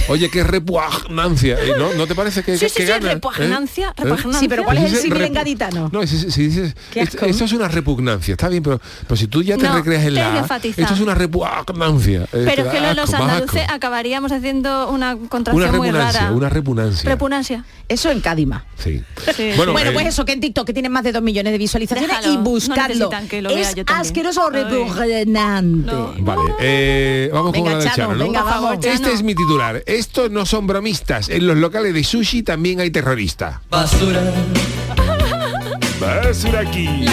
Oye, 0.08 0.30
qué 0.30 0.42
repugnancia. 0.44 1.56
¿eh? 1.62 1.72
¿No, 1.78 1.92
¿No 1.94 2.06
te 2.06 2.14
parece 2.14 2.42
que, 2.42 2.56
Sí, 2.56 2.66
que 2.66 2.68
sí, 2.70 2.76
sí, 2.82 2.84
gana? 2.86 3.14
repugnancia, 3.14 3.88
¿Eh? 3.88 3.92
repugnancia. 4.04 4.40
Sí, 4.40 4.48
pero 4.48 4.64
¿cuál 4.64 4.78
es 4.78 4.92
el 4.92 4.98
símil 5.00 5.22
en 5.22 5.32
gaditano? 5.34 5.88
No, 5.92 6.06
si, 6.06 6.30
si 6.30 6.48
dices, 6.48 6.74
esto, 6.94 7.24
es 7.26 7.52
una 7.52 7.68
repugnancia, 7.68 8.32
está 8.32 8.48
bien, 8.48 8.62
pero, 8.62 8.80
pero 9.06 9.16
si 9.16 9.26
tú 9.26 9.42
ya 9.42 9.56
te 9.56 9.64
No, 9.64 9.74
recreas 9.76 10.04
en 10.04 10.14
la 10.14 10.46
esto 10.46 10.94
es 10.94 11.00
una 11.00 11.14
repugnancia. 11.14 12.22
eh, 12.32 12.42
Pero 12.46 12.62
es 12.64 12.68
que 12.68 12.80
los 12.80 12.98
asco, 12.98 13.12
más 13.12 13.20
andaluces 13.32 13.62
asco. 13.62 13.74
acabaríamos 13.74 14.32
haciendo 14.32 14.88
una 14.90 15.14
Una 15.14 15.28
contracción 15.28 15.76
muy 15.76 15.86
repugnancia, 15.88 16.20
rara. 16.20 16.32
una 16.32 16.48
repugnancia. 16.48 17.10
Repugnancia. 17.10 17.64
Eso 17.88 18.10
en 18.10 18.20
Cadima. 18.20 18.64
Sí. 18.76 19.02
Sí. 19.36 19.52
Bueno, 19.56 19.72
Bueno, 19.72 19.90
eh, 19.90 19.92
pues 19.94 20.06
eso, 20.08 20.24
que 20.24 20.32
en 20.32 20.40
TikTok 20.40 20.66
que 20.66 20.72
tiene 20.72 20.88
más 20.88 21.04
de 21.04 21.12
dos 21.12 21.22
millones 21.22 21.52
de 21.52 21.58
visualizaciones 21.58 22.10
Déjalo, 22.16 22.32
y 22.32 22.36
no 22.36 22.42
buscadlo. 22.42 22.84
necesitan 22.88 23.28
que 23.28 23.42
lo 23.42 23.50
vea 23.50 23.60
es 23.70 23.74
yo 23.76 23.84
asqueroso 23.86 24.44
o 24.46 24.50
repugnante. 24.50 25.92
No. 25.92 26.12
Vale, 26.18 26.54
eh, 26.60 27.30
vamos 27.32 27.52
Venga, 27.52 27.64
con 27.70 27.74
una 27.76 27.84
de 27.84 27.90
Chano, 27.90 27.96
Chano, 27.96 28.14
¿no? 28.14 28.24
venga, 28.24 28.42
vamos. 28.42 28.84
Este 28.84 29.12
es 29.12 29.22
mi 29.22 29.34
titular. 29.34 29.82
Estos 29.86 30.32
no 30.32 30.44
son 30.46 30.66
bromistas. 30.66 31.28
En 31.28 31.46
los 31.46 31.56
locales 31.56 31.94
de 31.94 32.02
sushi 32.02 32.42
también 32.42 32.80
hay 32.80 32.90
terroristas. 32.90 33.58
Basura. 33.70 34.20
Basura 36.00 36.60
aquí. 36.60 37.06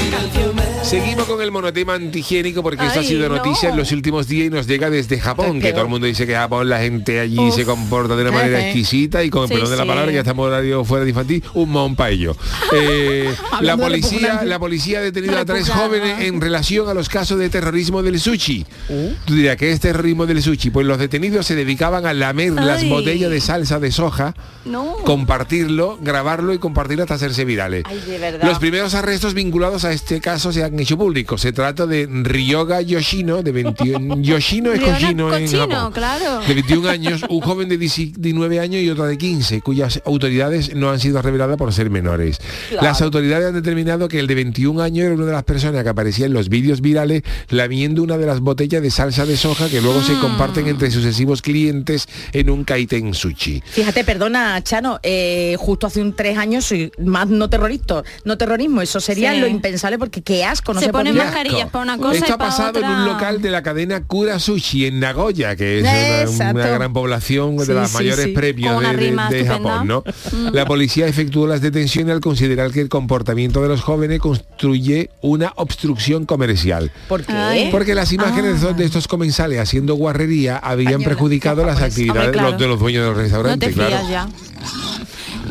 Seguimos 0.93 1.25
con 1.25 1.41
el 1.41 1.49
monotema 1.49 1.95
antihigiénico 1.95 2.61
porque 2.61 2.85
esto 2.85 2.99
ha 2.99 3.03
sido 3.03 3.27
no. 3.27 3.37
noticia 3.37 3.69
en 3.69 3.77
los 3.77 3.91
últimos 3.91 4.27
días 4.27 4.45
y 4.45 4.49
nos 4.51 4.67
llega 4.67 4.91
desde 4.91 5.19
Japón, 5.19 5.59
que 5.59 5.71
todo 5.71 5.81
el 5.81 5.87
mundo 5.87 6.05
dice 6.05 6.27
que 6.27 6.35
Japón 6.35 6.69
la 6.69 6.81
gente 6.81 7.19
allí 7.19 7.39
Uf. 7.39 7.55
se 7.55 7.65
comporta 7.65 8.15
de 8.15 8.21
una 8.21 8.31
manera 8.31 8.63
exquisita 8.63 9.23
y 9.23 9.31
con 9.31 9.41
el 9.41 9.47
Sí, 9.47 9.55
perdón 9.55 9.71
de 9.71 9.77
la 9.77 9.85
palabra, 9.87 10.11
ya 10.11 10.19
estamos 10.19 10.45
horario 10.45 10.85
fuera 10.85 11.03
de 11.03 11.09
infantil, 11.09 11.43
un 11.55 11.71
mon 11.71 11.95
para 11.95 12.11
ello. 12.11 12.35
Eh, 12.75 13.31
la 13.61 13.77
policía, 13.77 14.41
la 14.43 14.57
policía 14.57 14.97
ha 14.97 15.01
detenido 15.01 15.37
a 15.37 15.45
tres 15.45 15.69
jóvenes 15.69 16.21
en 16.21 16.41
relación 16.41 16.89
a 16.89 16.95
los 16.95 17.07
casos 17.07 17.37
de 17.37 17.49
terrorismo 17.49 18.01
del 18.01 18.19
sushi. 18.19 18.65
Uh. 18.89 19.09
Tú 19.25 19.35
dirías, 19.35 19.57
¿qué 19.57 19.71
es 19.71 19.79
terrorismo 19.79 20.25
del 20.25 20.41
sushi? 20.41 20.71
Pues 20.71 20.87
los 20.87 20.97
detenidos 20.97 21.45
se 21.45 21.55
dedicaban 21.55 22.07
a 22.07 22.13
lamer 22.13 22.53
las 22.53 22.87
botellas 22.89 23.29
de 23.29 23.41
salsa 23.41 23.79
de 23.79 23.91
soja 23.91 24.33
No. 24.65 24.95
compartirlo, 25.05 25.99
grabarlo 26.01 26.53
y 26.53 26.57
compartirlo 26.57 27.03
hasta 27.03 27.13
hacerse 27.15 27.45
virales. 27.45 27.83
Ay, 27.85 28.01
de 28.07 28.17
verdad. 28.17 28.47
Los 28.47 28.57
primeros 28.57 28.95
arrestos 28.95 29.35
vinculados 29.35 29.85
a 29.85 29.91
este 29.91 30.19
caso 30.19 30.51
se 30.51 30.63
han 30.63 30.79
hecho 30.83 30.97
públicos. 30.97 31.41
Se 31.41 31.51
trata 31.51 31.85
de 31.87 32.07
Ryoga 32.09 32.81
Yoshino, 32.81 33.41
de 33.43 33.51
21 33.51 34.17
Yoshino 34.21 34.71
es 34.71 34.79
cochino 34.81 35.35
en 35.35 35.47
Japón. 35.47 35.91
claro. 35.93 36.39
De 36.47 36.53
21 36.53 36.89
años, 36.89 37.21
un 37.29 37.41
joven 37.41 37.69
de 37.69 37.77
19 37.77 38.59
años 38.59 38.81
y 38.81 38.89
otra 38.89 39.05
de 39.07 39.17
15, 39.17 39.61
cuyas 39.61 40.01
autoridades 40.05 40.75
no 40.75 40.89
han 40.91 40.99
sido 40.99 41.21
reveladas 41.21 41.57
por 41.57 41.73
ser 41.73 41.89
menores. 41.89 42.39
Las 42.81 43.01
autoridades 43.01 43.47
han 43.47 43.53
determinado 43.55 44.07
que 44.07 44.19
el 44.19 44.27
de 44.27 44.35
21 44.35 44.81
años 44.81 45.05
era 45.05 45.15
una 45.15 45.25
de 45.25 45.31
las 45.31 45.43
personas 45.43 45.83
que 45.83 45.89
aparecía 45.89 46.25
en 46.25 46.33
los 46.33 46.49
vídeos 46.49 46.81
virales 46.81 47.23
lamiendo 47.49 48.03
una 48.03 48.17
de 48.17 48.25
las 48.25 48.39
botellas 48.39 48.81
de 48.81 48.91
salsa 48.91 49.25
de 49.25 49.37
soja 49.37 49.69
que 49.69 49.81
luego 49.81 49.99
Mm. 49.99 50.03
se 50.05 50.19
comparten 50.19 50.67
entre 50.67 50.89
sucesivos 50.91 51.41
clientes 51.41 52.07
en 52.31 52.49
un 52.49 52.63
kaiten 52.63 53.13
sushi. 53.13 53.61
Fíjate, 53.65 54.03
perdona, 54.03 54.61
Chano, 54.63 54.99
eh, 55.03 55.55
justo 55.59 55.87
hace 55.87 56.01
un 56.01 56.15
tres 56.15 56.37
años 56.37 56.65
soy 56.65 56.91
más 57.03 57.27
no 57.27 57.49
terrorista, 57.49 58.03
no 58.25 58.37
terrorismo, 58.37 58.81
eso 58.81 58.99
sería 58.99 59.33
Sí. 59.33 59.39
lo 59.39 59.47
impensable 59.47 59.97
porque 59.97 60.21
qué 60.21 60.43
asco, 60.45 60.62
no 60.71 60.79
Se 60.79 60.85
por 60.87 60.99
ponen 61.01 61.17
mascarillas 61.17 61.69
para 61.69 61.83
una 61.83 61.97
cosa 61.97 62.13
Esto 62.15 62.27
y 62.29 62.31
ha 62.33 62.37
pasado 62.37 62.79
en 62.79 62.85
un 62.85 63.05
local 63.05 63.41
de 63.41 63.51
la 63.51 63.61
cadena 63.63 64.03
Kura 64.05 64.39
Sushi 64.39 64.85
en 64.85 64.99
Nagoya, 64.99 65.55
que 65.55 65.79
es 65.79 66.29
una, 66.39 66.53
gran 66.53 66.93
población 66.93 67.57
de 67.57 67.65
Sí, 67.65 67.73
las 67.73 67.89
sí, 67.91 67.97
mayores 67.97 68.25
sí. 68.25 68.31
premios 68.31 68.81
de. 69.29 69.45
Japón, 69.45 69.87
¿no? 69.87 70.03
La 70.51 70.65
policía 70.65 71.07
efectuó 71.07 71.47
las 71.47 71.61
detenciones 71.61 72.13
al 72.13 72.21
considerar 72.21 72.71
que 72.71 72.79
el 72.81 72.89
comportamiento 72.89 73.61
de 73.61 73.67
los 73.67 73.81
jóvenes 73.81 74.19
construye 74.19 75.09
una 75.21 75.51
obstrucción 75.55 76.25
comercial. 76.25 76.91
¿Por 77.09 77.23
qué? 77.25 77.67
Porque 77.71 77.93
las 77.95 78.11
imágenes 78.13 78.63
Ah. 78.63 78.73
de 78.73 78.85
estos 78.85 79.07
comensales 79.07 79.59
haciendo 79.59 79.95
guarrería 79.95 80.57
habían 80.57 80.93
Española, 80.93 81.09
perjudicado 81.09 81.65
las 81.65 81.75
japonesa. 81.75 81.85
actividades 81.93 82.27
Hombre, 82.27 82.31
de 82.31 82.41
los- 82.43 82.49
claro. 82.51 82.57
de 82.63 82.67
los 82.67 82.79
dueños 82.79 83.05
del 83.05 83.13
No 83.15 83.19
restaurante, 83.21 83.67
te 83.67 83.73
claro. 83.73 83.89
fías 83.89 84.09
ya. 84.09 84.27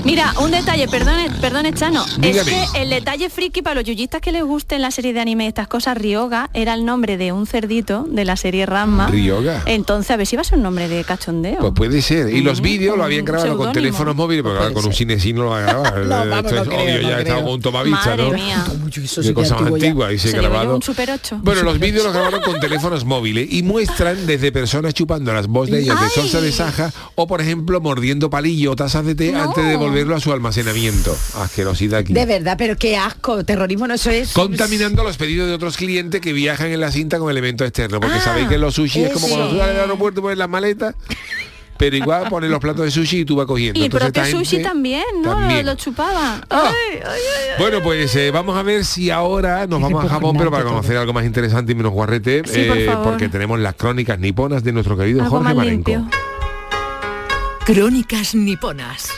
Mira, 0.05 0.35
un 0.41 0.51
detalle, 0.51 0.89
perdone, 0.89 1.31
perdone 1.41 1.73
Chano. 1.73 2.05
Dígame. 2.19 2.65
Es 2.65 2.71
que 2.73 2.83
el 2.83 2.91
detalle 2.91 3.31
friki 3.31 3.63
para 3.63 3.77
los 3.77 3.85
yuyistas 3.85 4.21
que 4.21 4.33
les 4.33 4.43
gusten 4.43 4.83
la 4.83 4.91
serie 4.91 5.13
de 5.13 5.21
anime 5.21 5.45
y 5.45 5.47
estas 5.47 5.69
cosas, 5.69 5.97
Ryoga 5.97 6.51
era 6.55 6.75
el 6.75 6.85
nombre 6.85 7.17
de 7.17 7.31
un 7.31 7.47
cerdito 7.47 8.05
de 8.09 8.25
la 8.25 8.37
serie 8.37 8.67
Ranma. 8.67 9.07
Ryoga. 9.07 9.63
Entonces, 9.67 10.11
a 10.11 10.17
ver 10.17 10.27
si 10.27 10.35
va 10.35 10.43
a 10.43 10.45
ser 10.45 10.59
un 10.59 10.65
nombre 10.65 10.89
de 10.89 11.05
cachondeo. 11.05 11.59
Pues 11.61 11.73
puede 11.75 12.03
ser. 12.03 12.35
Y 12.35 12.41
los 12.43 12.61
Mm, 12.61 12.65
vídeos 12.65 12.97
lo 12.99 13.05
habían 13.05 13.25
grabado 13.25 13.57
con 13.57 13.73
teléfonos 13.73 14.17
móviles, 14.17 14.43
porque 14.43 14.59
ahora 14.59 14.75
con 14.75 14.85
un 14.85 14.91
ser. 14.93 14.99
cine 14.99 15.21
sí 15.21 15.33
no 15.33 15.45
lo 15.45 15.51
va 15.51 15.59
a 15.59 15.63
grabar. 15.63 15.99
No, 16.03 16.09
vamos, 16.09 16.37
Esto 16.53 16.55
no 16.57 16.63
es 16.63 16.69
creo, 16.69 16.81
obvio, 16.83 17.03
no 17.03 17.23
ya 17.23 17.35
con 17.37 17.49
un 17.53 17.61
tomavista, 17.61 18.11
Madre 18.17 18.25
¿no? 18.25 18.31
mía. 18.33 18.65
de 19.23 19.35
cosas 19.35 19.61
antiguas 19.63 20.13
y 20.13 20.19
se, 20.19 20.31
Se 20.33 20.37
grabado. 20.37 20.75
un 20.77 20.83
Super 20.83 21.11
8. 21.13 21.41
Bueno, 21.43 21.63
los 21.63 21.79
vídeos 21.79 22.05
los 22.05 22.13
grabaron 22.13 22.41
con 22.43 22.59
teléfonos 22.61 23.05
móviles 23.05 23.47
y 23.53 23.63
muestran 23.63 24.27
desde 24.27 24.51
personas 24.53 24.95
chupando 24.95 25.33
las 25.33 25.47
botellas 25.47 25.99
de 25.99 26.05
¡Ay! 26.07 26.11
salsa 26.13 26.41
de 26.41 26.51
saja 26.53 26.93
o, 27.15 27.27
por 27.27 27.41
ejemplo, 27.41 27.81
mordiendo 27.81 28.29
palillo 28.31 28.73
o 28.73 28.77
tazas 28.77 29.05
de 29.07 29.15
té 29.15 29.33
No. 29.33 29.43
antes 29.45 29.65
de 29.67 29.77
devolverlo 29.93 30.17
a 30.17 30.21
su 30.21 30.33
almacenamiento. 30.33 31.17
Asquerosidad 31.37 32.01
aquí. 32.01 32.13
De 32.13 32.27
verdad, 32.27 32.57
pero 32.59 32.77
qué 32.77 32.97
asco, 32.97 33.45
terrorismo 33.45 33.87
no 33.87 33.95
eso 33.95 34.11
es. 34.11 34.33
Contaminando 34.33 35.05
los 35.05 35.17
pedidos 35.17 35.49
de 35.49 35.55
otros 35.55 35.77
clientes 35.77 36.21
que 36.21 36.33
viajan 36.33 36.69
en 36.69 36.81
la 36.81 36.91
cinta 36.91 37.19
con 37.19 37.31
elementos 37.31 37.67
externos. 37.67 38.01
Porque 38.01 38.17
Ah, 38.17 38.21
sabéis 38.21 38.49
que 38.49 38.59
los 38.59 38.75
sushi 38.75 39.05
es 39.05 39.13
como 39.13 39.29
cuando 39.29 39.49
tú 39.51 39.57
sales 39.59 39.75
del 39.75 39.83
aeropuerto 39.83 40.21
y 40.21 40.23
pones 40.23 40.39
las 40.39 40.49
maletas. 40.49 40.95
Pero 41.79 41.97
igual 41.97 42.29
pones 42.29 42.49
los 42.49 42.61
platos 42.61 42.85
de 42.85 42.91
sushi 42.93 43.21
y 43.21 43.25
tú 43.25 43.35
vas 43.35 43.47
cogiendo. 43.47 43.77
Y 43.79 43.83
el 43.83 43.87
Entonces, 43.87 44.11
propio 44.13 44.23
esta 44.23 44.39
sushi 44.39 44.63
también, 44.63 45.03
¿no? 45.21 45.31
también. 45.35 45.67
Lo 45.67 45.75
chupaba. 45.75 46.41
Ah. 46.49 46.71
Ay, 46.71 46.99
ay, 46.99 47.01
ay, 47.05 47.21
ay. 47.51 47.55
Bueno, 47.59 47.83
pues 47.83 48.15
eh, 48.15 48.31
vamos 48.31 48.57
a 48.57 48.63
ver 48.63 48.85
si 48.85 49.11
ahora 49.11 49.67
nos 49.67 49.81
vamos 49.81 50.05
a 50.05 50.09
Japón, 50.09 50.37
pero 50.39 50.51
para 50.51 50.63
conocer 50.65 50.97
algo 50.97 51.13
más 51.13 51.25
interesante 51.25 51.73
y 51.73 51.75
menos 51.75 51.91
guarrete, 51.93 52.43
eh, 52.47 52.87
por 52.93 53.03
porque 53.03 53.29
tenemos 53.29 53.59
las 53.59 53.75
crónicas 53.75 54.19
niponas 54.19 54.63
de 54.63 54.73
nuestro 54.73 54.97
querido 54.97 55.23
Algo 55.25 55.39
Jorge 55.39 55.55
Marenco. 55.55 55.91
limpio. 55.91 56.11
Crónicas 57.65 58.35
niponas. 58.35 59.09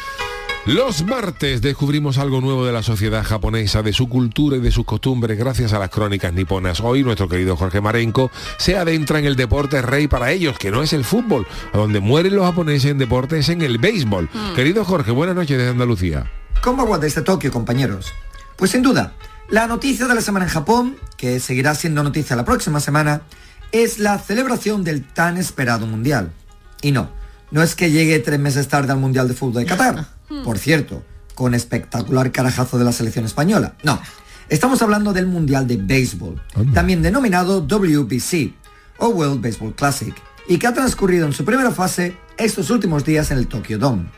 Los 0.67 1.05
martes 1.05 1.61
descubrimos 1.61 2.17
algo 2.17 2.41
nuevo 2.41 2.65
de 2.65 2.73
la 2.73 2.83
sociedad 2.83 3.23
japonesa, 3.23 3.83
de 3.83 3.93
su 3.93 4.09
cultura 4.09 4.57
y 4.57 4.61
de 4.61 4.71
sus 4.71 4.87
costumbres 4.87 5.37
gracias 5.37 5.75
a 5.75 5.79
las 5.79 5.91
crónicas 5.91 6.33
niponas. 6.33 6.81
Hoy 6.81 7.03
nuestro 7.03 7.29
querido 7.29 7.55
Jorge 7.55 7.83
Marenco 7.83 8.31
se 8.57 8.79
adentra 8.79 9.19
en 9.19 9.27
el 9.27 9.37
deporte 9.37 9.83
rey 9.83 10.09
para 10.09 10.33
ellos, 10.33 10.59
que 10.59 10.71
no 10.71 10.83
es 10.83 10.95
el 10.95 11.05
fútbol, 11.05 11.47
a 11.75 11.77
donde 11.77 12.01
mueren 12.01 12.35
los 12.35 12.47
japoneses 12.47 12.91
en 12.91 12.97
deportes 12.97 13.51
en 13.51 13.61
el 13.61 13.77
béisbol. 13.77 14.31
Mm. 14.33 14.55
Querido 14.55 14.87
Jorge, 14.87 15.11
buenas 15.11 15.37
noches 15.37 15.59
desde 15.59 15.71
Andalucía. 15.71 16.33
¿Cómo 16.63 16.89
va 16.89 16.97
desde 16.97 17.21
Tokio, 17.21 17.53
compañeros? 17.53 18.15
Pues 18.57 18.71
sin 18.71 18.81
duda, 18.81 19.13
la 19.51 19.67
noticia 19.67 20.07
de 20.07 20.15
la 20.15 20.23
semana 20.23 20.47
en 20.47 20.51
Japón, 20.51 20.97
que 21.19 21.41
seguirá 21.41 21.75
siendo 21.75 22.03
noticia 22.03 22.37
la 22.37 22.47
próxima 22.47 22.81
semana, 22.81 23.21
es 23.71 23.99
la 23.99 24.19
celebración 24.19 24.83
del 24.83 25.05
tan 25.05 25.37
esperado 25.37 25.87
Mundial. 25.87 26.33
Y 26.81 26.93
no, 26.93 27.11
no 27.55 27.63
es 27.63 27.77
que 27.77 27.93
llegue 27.93 28.19
tres 28.19 28.41
meses 28.41 28.67
tarde 28.67 28.91
al 28.91 28.99
Mundial 28.99 29.29
de 29.29 29.35
Fútbol 29.35 29.63
de 29.63 29.67
Qatar. 29.67 30.09
Por 30.43 30.59
cierto, 30.59 31.05
con 31.37 31.55
espectacular 31.55 32.33
carajazo 32.33 32.79
de 32.79 32.85
la 32.85 32.91
selección 32.91 33.27
española. 33.27 33.75
No, 33.85 34.03
estamos 34.49 34.83
hablando 34.83 35.13
del 35.13 35.29
Mundial 35.29 35.69
de 35.69 35.77
Béisbol, 35.77 36.43
también 36.75 37.01
denominado 37.01 37.61
WBC, 37.61 38.53
o 38.99 39.07
World 39.07 39.41
Baseball 39.41 39.73
Classic, 39.73 40.13
y 40.49 40.59
que 40.59 40.67
ha 40.67 40.75
transcurrido 40.75 41.27
en 41.27 41.33
su 41.33 41.45
primera 41.45 41.71
fase 41.71 42.17
estos 42.39 42.71
últimos 42.71 43.05
días 43.05 43.31
en 43.31 43.39
el 43.39 43.47
Tokyo 43.47 43.79
Dome. 43.79 44.11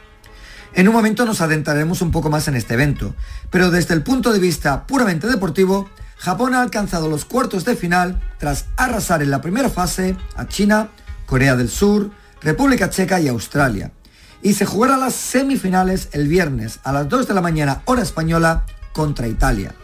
En 0.73 0.89
un 0.89 0.95
momento 0.95 1.27
nos 1.27 1.43
adentraremos 1.43 2.01
un 2.01 2.13
poco 2.13 2.31
más 2.31 2.49
en 2.49 2.57
este 2.57 2.73
evento, 2.73 3.15
pero 3.51 3.71
desde 3.71 3.93
el 3.93 4.03
punto 4.03 4.33
de 4.33 4.39
vista 4.39 4.87
puramente 4.87 5.27
deportivo, 5.27 5.91
Japón 6.17 6.55
ha 6.55 6.63
alcanzado 6.63 7.11
los 7.11 7.27
cuartos 7.27 7.67
de 7.67 7.77
final 7.77 8.19
tras 8.39 8.65
arrasar 8.79 9.23
en 9.23 9.31
la 9.31 9.43
primera 9.43 9.69
fase 9.69 10.17
a 10.37 10.49
China, 10.49 10.89
Corea 11.27 11.55
del 11.55 11.69
Sur, 11.69 12.11
República 12.43 12.91
Checa 12.91 13.21
y 13.21 13.29
Australia. 13.29 13.93
Y 14.43 14.55
se 14.55 14.67
jugará 14.67 14.97
las 14.97 15.15
semifinales 15.15 16.09
el 16.13 16.29
viernes 16.29 16.81
a 16.85 16.93
las 16.93 17.09
2 17.09 17.29
de 17.29 17.35
la 17.35 17.41
mañana 17.41 17.83
hora 17.87 18.03
española 18.03 18.65
contra 18.93 19.29
Italia. 19.29 19.75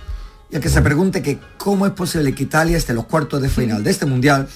Y 0.51 0.57
el 0.57 0.62
que 0.62 0.69
se 0.69 0.83
pregunte 0.83 1.23
que 1.23 1.38
cómo 1.57 1.87
es 1.87 1.93
posible 1.93 2.35
que 2.35 2.45
Italia 2.45 2.77
esté 2.77 2.93
en 2.93 2.97
los 2.97 3.07
cuartos 3.07 3.41
de 3.41 3.49
final 3.49 3.83
de 3.83 3.91
este 3.91 4.07
mundial, 4.07 4.49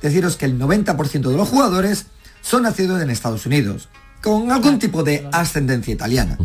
deciros 0.00 0.36
que 0.36 0.46
el 0.46 0.58
90% 0.58 1.28
de 1.28 1.36
los 1.36 1.48
jugadores 1.48 2.06
son 2.40 2.62
nacidos 2.62 3.02
en 3.02 3.10
Estados 3.10 3.46
Unidos, 3.46 3.88
con 4.22 4.50
algún 4.50 4.78
tipo 4.78 5.02
de 5.02 5.28
ascendencia 5.32 5.92
italiana. 5.92 6.38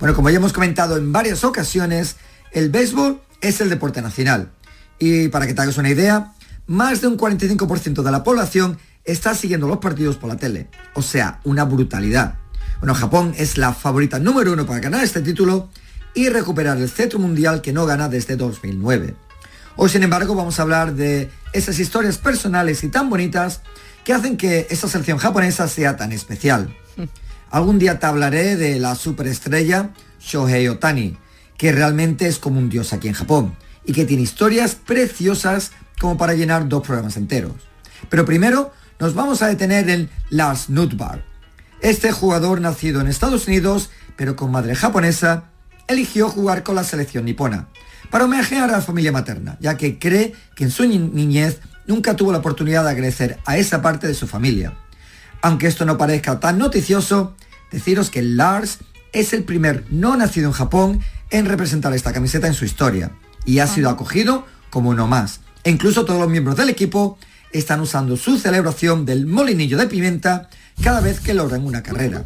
Bueno, 0.00 0.14
como 0.14 0.30
ya 0.30 0.36
hemos 0.36 0.52
comentado 0.52 0.96
en 0.96 1.12
varias 1.12 1.44
ocasiones, 1.44 2.16
el 2.50 2.70
béisbol 2.70 3.20
es 3.40 3.60
el 3.60 3.70
deporte 3.70 4.02
nacional. 4.02 4.50
Y 4.98 5.28
para 5.28 5.46
que 5.46 5.54
te 5.54 5.62
hagas 5.62 5.78
una 5.78 5.90
idea, 5.90 6.32
más 6.66 7.00
de 7.00 7.06
un 7.06 7.16
45% 7.16 8.02
de 8.02 8.10
la 8.10 8.24
población 8.24 8.78
está 9.04 9.34
siguiendo 9.34 9.68
los 9.68 9.78
partidos 9.78 10.16
por 10.16 10.28
la 10.28 10.36
tele. 10.36 10.68
O 10.94 11.02
sea, 11.02 11.40
una 11.44 11.64
brutalidad. 11.64 12.34
Bueno, 12.80 12.94
Japón 12.94 13.34
es 13.36 13.58
la 13.58 13.72
favorita 13.72 14.18
número 14.18 14.52
uno 14.52 14.66
para 14.66 14.80
ganar 14.80 15.04
este 15.04 15.20
título 15.20 15.68
y 16.14 16.28
recuperar 16.28 16.78
el 16.78 16.90
cetro 16.90 17.18
mundial 17.18 17.62
que 17.62 17.72
no 17.72 17.86
gana 17.86 18.08
desde 18.08 18.36
2009. 18.36 19.14
Hoy, 19.76 19.88
sin 19.88 20.02
embargo, 20.02 20.34
vamos 20.34 20.58
a 20.58 20.62
hablar 20.62 20.94
de 20.94 21.30
esas 21.52 21.78
historias 21.78 22.18
personales 22.18 22.84
y 22.84 22.88
tan 22.88 23.08
bonitas 23.08 23.62
que 24.04 24.12
hacen 24.12 24.36
que 24.36 24.66
esta 24.70 24.88
selección 24.88 25.18
japonesa 25.18 25.68
sea 25.68 25.96
tan 25.96 26.12
especial. 26.12 26.74
Algún 27.50 27.78
día 27.78 27.98
te 27.98 28.06
hablaré 28.06 28.56
de 28.56 28.78
la 28.78 28.94
superestrella 28.94 29.90
Shohei 30.20 30.68
Otani, 30.68 31.16
que 31.56 31.72
realmente 31.72 32.26
es 32.26 32.38
como 32.38 32.58
un 32.58 32.68
dios 32.68 32.92
aquí 32.92 33.08
en 33.08 33.14
Japón 33.14 33.56
y 33.84 33.92
que 33.92 34.04
tiene 34.04 34.22
historias 34.22 34.74
preciosas 34.74 35.72
como 36.00 36.16
para 36.16 36.34
llenar 36.34 36.68
dos 36.68 36.82
programas 36.82 37.16
enteros. 37.16 37.52
Pero 38.08 38.24
primero 38.24 38.72
nos 39.02 39.14
vamos 39.14 39.42
a 39.42 39.48
detener 39.48 39.90
en 39.90 40.08
Lars 40.30 40.70
Nutbar. 40.70 41.24
Este 41.80 42.12
jugador 42.12 42.60
nacido 42.60 43.00
en 43.00 43.08
Estados 43.08 43.48
Unidos, 43.48 43.90
pero 44.14 44.36
con 44.36 44.52
madre 44.52 44.76
japonesa, 44.76 45.46
eligió 45.88 46.28
jugar 46.28 46.62
con 46.62 46.76
la 46.76 46.84
selección 46.84 47.24
nipona, 47.24 47.66
para 48.12 48.26
homenajear 48.26 48.70
a 48.70 48.74
la 48.74 48.80
familia 48.80 49.10
materna, 49.10 49.56
ya 49.58 49.76
que 49.76 49.98
cree 49.98 50.34
que 50.54 50.62
en 50.62 50.70
su 50.70 50.84
ni- 50.86 50.98
niñez 51.00 51.58
nunca 51.88 52.14
tuvo 52.14 52.30
la 52.30 52.38
oportunidad 52.38 52.84
de 52.84 52.90
agradecer 52.90 53.40
a 53.44 53.56
esa 53.56 53.82
parte 53.82 54.06
de 54.06 54.14
su 54.14 54.28
familia. 54.28 54.74
Aunque 55.40 55.66
esto 55.66 55.84
no 55.84 55.98
parezca 55.98 56.38
tan 56.38 56.58
noticioso, 56.58 57.34
deciros 57.72 58.08
que 58.08 58.22
Lars 58.22 58.78
es 59.12 59.32
el 59.32 59.42
primer 59.42 59.84
no 59.90 60.16
nacido 60.16 60.46
en 60.46 60.52
Japón 60.52 61.00
en 61.30 61.46
representar 61.46 61.92
esta 61.92 62.12
camiseta 62.12 62.46
en 62.46 62.54
su 62.54 62.64
historia 62.64 63.10
y 63.44 63.58
ha 63.58 63.66
sido 63.66 63.90
acogido 63.90 64.46
como 64.70 64.90
uno 64.90 65.08
más. 65.08 65.40
E 65.64 65.70
incluso 65.72 66.04
todos 66.04 66.20
los 66.20 66.30
miembros 66.30 66.54
del 66.56 66.68
equipo 66.68 67.18
están 67.52 67.80
usando 67.80 68.16
su 68.16 68.38
celebración 68.38 69.04
del 69.04 69.26
molinillo 69.26 69.76
de 69.76 69.86
pimienta 69.86 70.48
cada 70.82 71.00
vez 71.00 71.20
que 71.20 71.34
logran 71.34 71.64
una 71.64 71.82
carrera. 71.82 72.24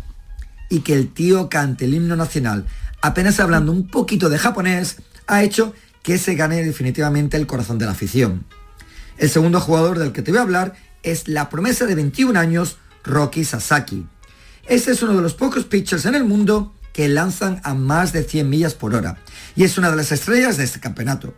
Y 0.68 0.80
que 0.80 0.94
el 0.94 1.12
tío 1.12 1.48
cante 1.48 1.84
el 1.84 1.94
himno 1.94 2.16
nacional 2.16 2.66
apenas 3.02 3.38
hablando 3.40 3.72
un 3.72 3.86
poquito 3.86 4.28
de 4.28 4.38
japonés 4.38 4.96
ha 5.26 5.42
hecho 5.42 5.74
que 6.02 6.18
se 6.18 6.34
gane 6.34 6.64
definitivamente 6.64 7.36
el 7.36 7.46
corazón 7.46 7.78
de 7.78 7.86
la 7.86 7.92
afición. 7.92 8.44
El 9.18 9.30
segundo 9.30 9.60
jugador 9.60 9.98
del 9.98 10.12
que 10.12 10.22
te 10.22 10.30
voy 10.30 10.38
a 10.38 10.42
hablar 10.42 10.74
es 11.02 11.28
la 11.28 11.48
promesa 11.48 11.86
de 11.86 11.94
21 11.94 12.38
años, 12.38 12.78
Rocky 13.04 13.44
Sasaki. 13.44 14.06
Este 14.66 14.90
es 14.90 15.02
uno 15.02 15.14
de 15.14 15.22
los 15.22 15.34
pocos 15.34 15.64
pitchers 15.64 16.04
en 16.06 16.14
el 16.14 16.24
mundo 16.24 16.74
que 16.92 17.08
lanzan 17.08 17.60
a 17.62 17.74
más 17.74 18.12
de 18.12 18.24
100 18.24 18.48
millas 18.48 18.74
por 18.74 18.94
hora 18.94 19.18
y 19.54 19.64
es 19.64 19.78
una 19.78 19.90
de 19.90 19.96
las 19.96 20.12
estrellas 20.12 20.56
de 20.56 20.64
este 20.64 20.80
campeonato. 20.80 21.34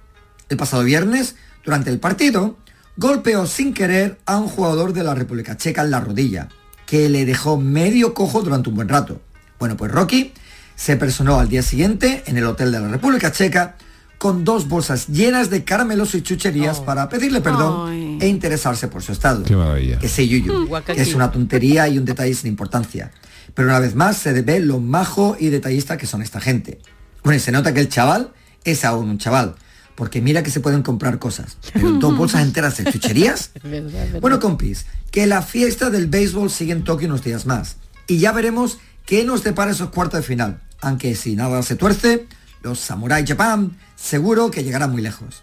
El 0.49 0.57
pasado 0.57 0.83
viernes, 0.85 1.37
durante 1.65 1.91
el 1.91 1.99
partido, 1.99 2.59
golpeó 2.99 3.47
sin 3.47 3.73
querer 3.73 4.19
a 4.27 4.39
un 4.39 4.49
jugador 4.49 4.93
de 4.93 5.05
la 5.05 5.15
República 5.15 5.57
Checa 5.57 5.83
en 5.83 5.93
la 5.93 6.01
rodilla, 6.01 6.49
que 6.85 7.09
le 7.09 7.25
dejó 7.25 7.57
medio 7.57 8.13
cojo 8.13 8.43
durante 8.43 8.69
un 8.69 8.75
buen 8.75 8.89
rato. 8.89 9.21
Bueno, 9.61 9.77
pues 9.77 9.93
Rocky 9.93 10.33
se 10.75 10.97
personó 10.97 11.39
al 11.39 11.49
día 11.49 11.63
siguiente 11.63 12.25
en 12.27 12.37
el 12.37 12.45
hotel 12.45 12.73
de 12.73 12.81
la 12.81 12.89
República 12.89 13.31
Checa 13.31 13.77
con 14.19 14.45
dos 14.45 14.67
bolsas 14.67 15.07
llenas 15.07 15.49
de 15.49 15.63
caramelos 15.63 16.17
y 16.17 16.23
chucherías 16.23 16.81
para 16.81 17.09
pedirle 17.09 17.41
perdón 17.41 17.89
Ay. 17.89 18.19
e 18.21 18.27
interesarse 18.27 18.89
por 18.89 19.01
su 19.01 19.13
estado. 19.13 19.45
Qué 19.45 19.55
maravilla. 19.55 20.01
Que 20.01 20.09
sé, 20.09 20.27
Yuyu, 20.27 20.69
que 20.85 21.01
es 21.01 21.15
una 21.15 21.31
tontería 21.31 21.87
y 21.87 21.99
un 21.99 22.05
detalle 22.05 22.35
sin 22.35 22.49
importancia. 22.51 23.13
Pero 23.55 23.69
una 23.69 23.79
vez 23.79 23.95
más 23.95 24.17
se 24.17 24.33
ve 24.43 24.59
lo 24.59 24.81
majo 24.81 25.37
y 25.39 25.51
detallista 25.51 25.97
que 25.97 26.07
son 26.07 26.21
esta 26.21 26.41
gente. 26.41 26.81
Bueno, 27.23 27.37
y 27.37 27.41
se 27.41 27.53
nota 27.53 27.73
que 27.73 27.79
el 27.81 27.89
chaval 27.89 28.33
es 28.65 28.85
aún 28.85 29.09
un 29.09 29.19
chaval. 29.19 29.55
Porque 29.99 30.21
mira 30.23 30.45
que 30.45 30.53
se 30.53 30.61
pueden 30.61 30.83
comprar 30.83 31.19
cosas. 31.19 31.59
Pero 31.73 31.91
dos 31.95 32.17
bolsas 32.17 32.43
enteras 32.43 32.77
de 32.77 32.85
chucherías. 32.85 33.51
Bueno, 34.21 34.39
compis, 34.39 34.87
que 35.11 35.27
la 35.27 35.43
fiesta 35.43 35.91
del 35.91 36.07
béisbol 36.07 36.51
sigue 36.51 36.73
en 36.73 36.85
Tokio 36.85 37.09
unos 37.09 37.25
días 37.25 37.47
más. 37.47 37.77
Y 38.07 38.19
ya 38.19 38.31
veremos 38.31 38.79
qué 39.05 39.25
nos 39.25 39.43
depara 39.43 39.73
esos 39.73 39.91
cuartos 39.91 40.21
de 40.21 40.27
final. 40.27 40.61
Aunque 40.81 41.17
si 41.17 41.35
nada 41.35 41.61
se 41.65 41.75
tuerce, 41.75 42.29
los 42.63 42.79
Samurai 42.79 43.27
Japan 43.27 43.77
seguro 43.97 44.53
que 44.53 44.63
llegarán 44.63 44.93
muy 44.93 45.03
lejos. 45.03 45.43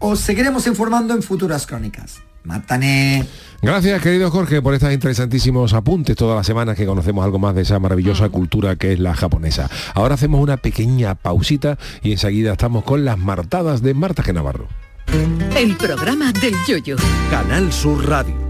Os 0.00 0.18
seguiremos 0.18 0.66
informando 0.66 1.14
en 1.14 1.22
futuras 1.22 1.64
crónicas. 1.64 2.22
Mátane. 2.44 3.24
Gracias, 3.60 4.02
querido 4.02 4.30
Jorge, 4.30 4.60
por 4.60 4.74
estos 4.74 4.92
interesantísimos 4.92 5.72
apuntes 5.72 6.16
todas 6.16 6.36
las 6.36 6.46
semanas 6.46 6.76
que 6.76 6.86
conocemos 6.86 7.24
algo 7.24 7.38
más 7.38 7.54
de 7.54 7.62
esa 7.62 7.78
maravillosa 7.78 8.28
cultura 8.28 8.76
que 8.76 8.92
es 8.92 8.98
la 8.98 9.14
japonesa. 9.14 9.70
Ahora 9.94 10.14
hacemos 10.14 10.40
una 10.40 10.56
pequeña 10.56 11.14
pausita 11.14 11.78
y 12.02 12.12
enseguida 12.12 12.52
estamos 12.52 12.84
con 12.84 13.04
las 13.04 13.18
martadas 13.18 13.82
de 13.82 13.94
Marta 13.94 14.22
G. 14.22 14.34
Navarro. 14.34 14.66
El 15.56 15.76
programa 15.76 16.32
del 16.32 16.54
yoyo. 16.66 16.96
Canal 17.30 17.72
Sur 17.72 18.08
Radio. 18.08 18.41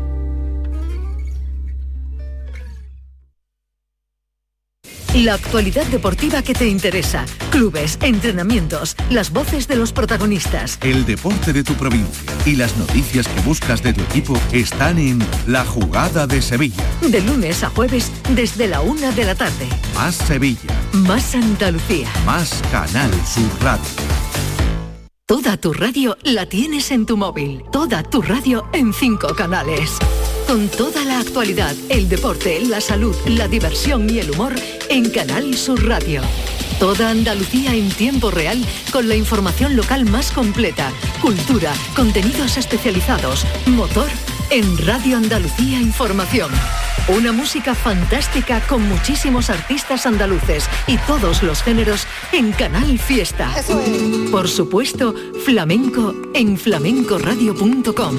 La 5.15 5.35
actualidad 5.35 5.85
deportiva 5.87 6.41
que 6.43 6.55
te 6.55 6.67
interesa. 6.67 7.27
Clubes, 7.51 7.99
entrenamientos, 8.01 8.97
las 9.11 9.31
voces 9.31 9.69
de 9.69 9.77
los 9.77 9.93
protagonistas. 9.93 10.79
El 10.81 11.05
deporte 11.05 11.53
de 11.53 11.63
tu 11.63 11.75
provincia 11.75 12.33
y 12.47 12.57
las 12.57 12.77
noticias 12.79 13.29
que 13.29 13.41
buscas 13.43 13.83
de 13.83 13.93
tu 13.93 14.01
equipo 14.01 14.39
están 14.53 14.99
en 14.99 15.19
La 15.47 15.67
Jugada 15.67 16.27
de 16.27 16.41
Sevilla. 16.41 16.83
De 17.03 17.21
lunes 17.21 17.63
a 17.63 17.69
jueves 17.69 18.11
desde 18.31 18.69
la 18.69 18.81
una 18.81 19.13
de 19.13 19.25
la 19.25 19.35
tarde. 19.35 19.69
Más 19.95 20.15
Sevilla, 20.15 20.71
Más 20.93 21.35
Andalucía. 21.35 22.09
más 22.25 22.63
Canal 22.73 23.11
Sur 23.27 23.51
Radio. 23.61 23.85
Toda 25.27 25.57
tu 25.59 25.73
radio 25.75 26.17
la 26.25 26.47
tienes 26.47 26.91
en 26.91 27.05
tu 27.05 27.17
móvil. 27.19 27.63
Toda 27.71 28.03
tu 28.03 28.23
radio 28.23 28.67
en 28.73 28.93
cinco 28.95 29.35
canales. 29.35 29.99
Con 30.47 30.69
toda 30.69 31.05
la 31.05 31.19
actualidad, 31.19 31.75
el 31.89 32.09
deporte, 32.09 32.61
la 32.61 32.81
salud, 32.81 33.15
la 33.27 33.49
diversión 33.49 34.09
y 34.09 34.19
el 34.19 34.31
humor 34.31 34.55
en 34.89 35.09
Canal 35.11 35.57
Sur 35.57 35.87
Radio. 35.87 36.23
Toda 36.79 37.11
Andalucía 37.11 37.75
en 37.75 37.89
tiempo 37.91 38.31
real 38.31 38.63
con 38.93 39.09
la 39.09 39.17
información 39.17 39.77
local 39.77 40.05
más 40.05 40.33
completa, 40.33 40.93
cultura, 41.21 41.73
contenidos 41.95 42.57
especializados, 42.57 43.47
motor 43.67 44.09
en 44.53 44.77
Radio 44.87 45.17
Andalucía 45.17 45.81
Información. 45.81 46.51
Una 47.09 47.33
música 47.33 47.75
fantástica 47.75 48.61
con 48.61 48.87
muchísimos 48.87 49.49
artistas 49.49 50.05
andaluces 50.05 50.69
y 50.87 50.99
todos 50.99 51.43
los 51.43 51.63
géneros 51.63 52.07
en 52.33 52.53
Canal 52.53 52.99
Fiesta. 52.99 53.51
Por 54.31 54.49
supuesto, 54.49 55.15
flamenco 55.47 56.15
en 56.35 56.59
flamencoradio.com. 56.59 58.17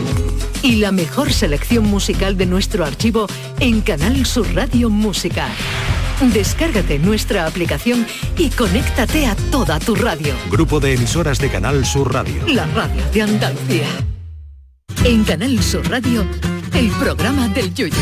Y 0.64 0.78
la 0.78 0.92
mejor 0.92 1.32
selección 1.32 1.86
musical 1.86 2.36
de 2.36 2.48
nuestro 2.48 2.84
archivo 2.84 3.28
en 3.60 3.82
Canal 3.82 4.26
Sur 4.26 4.56
Radio 4.56 4.90
Música. 4.90 5.50
Descárgate 6.34 6.98
nuestra 6.98 7.46
aplicación 7.46 8.08
y 8.40 8.50
conéctate 8.50 9.28
a 9.28 9.36
toda 9.52 9.78
tu 9.78 9.94
radio. 9.94 10.34
Grupo 10.50 10.80
de 10.80 10.96
emisoras 10.96 11.38
de 11.38 11.52
Canal 11.52 11.86
Sur 11.86 12.12
Radio. 12.12 12.42
La 12.48 12.66
radio 12.66 13.04
de 13.14 13.22
Andalucía. 13.22 14.13
En 15.06 15.26
Canal 15.26 15.62
Sur 15.62 15.90
Radio, 15.90 16.26
el 16.74 16.90
programa 16.92 17.50
del 17.50 17.74
Yoyo. 17.74 17.98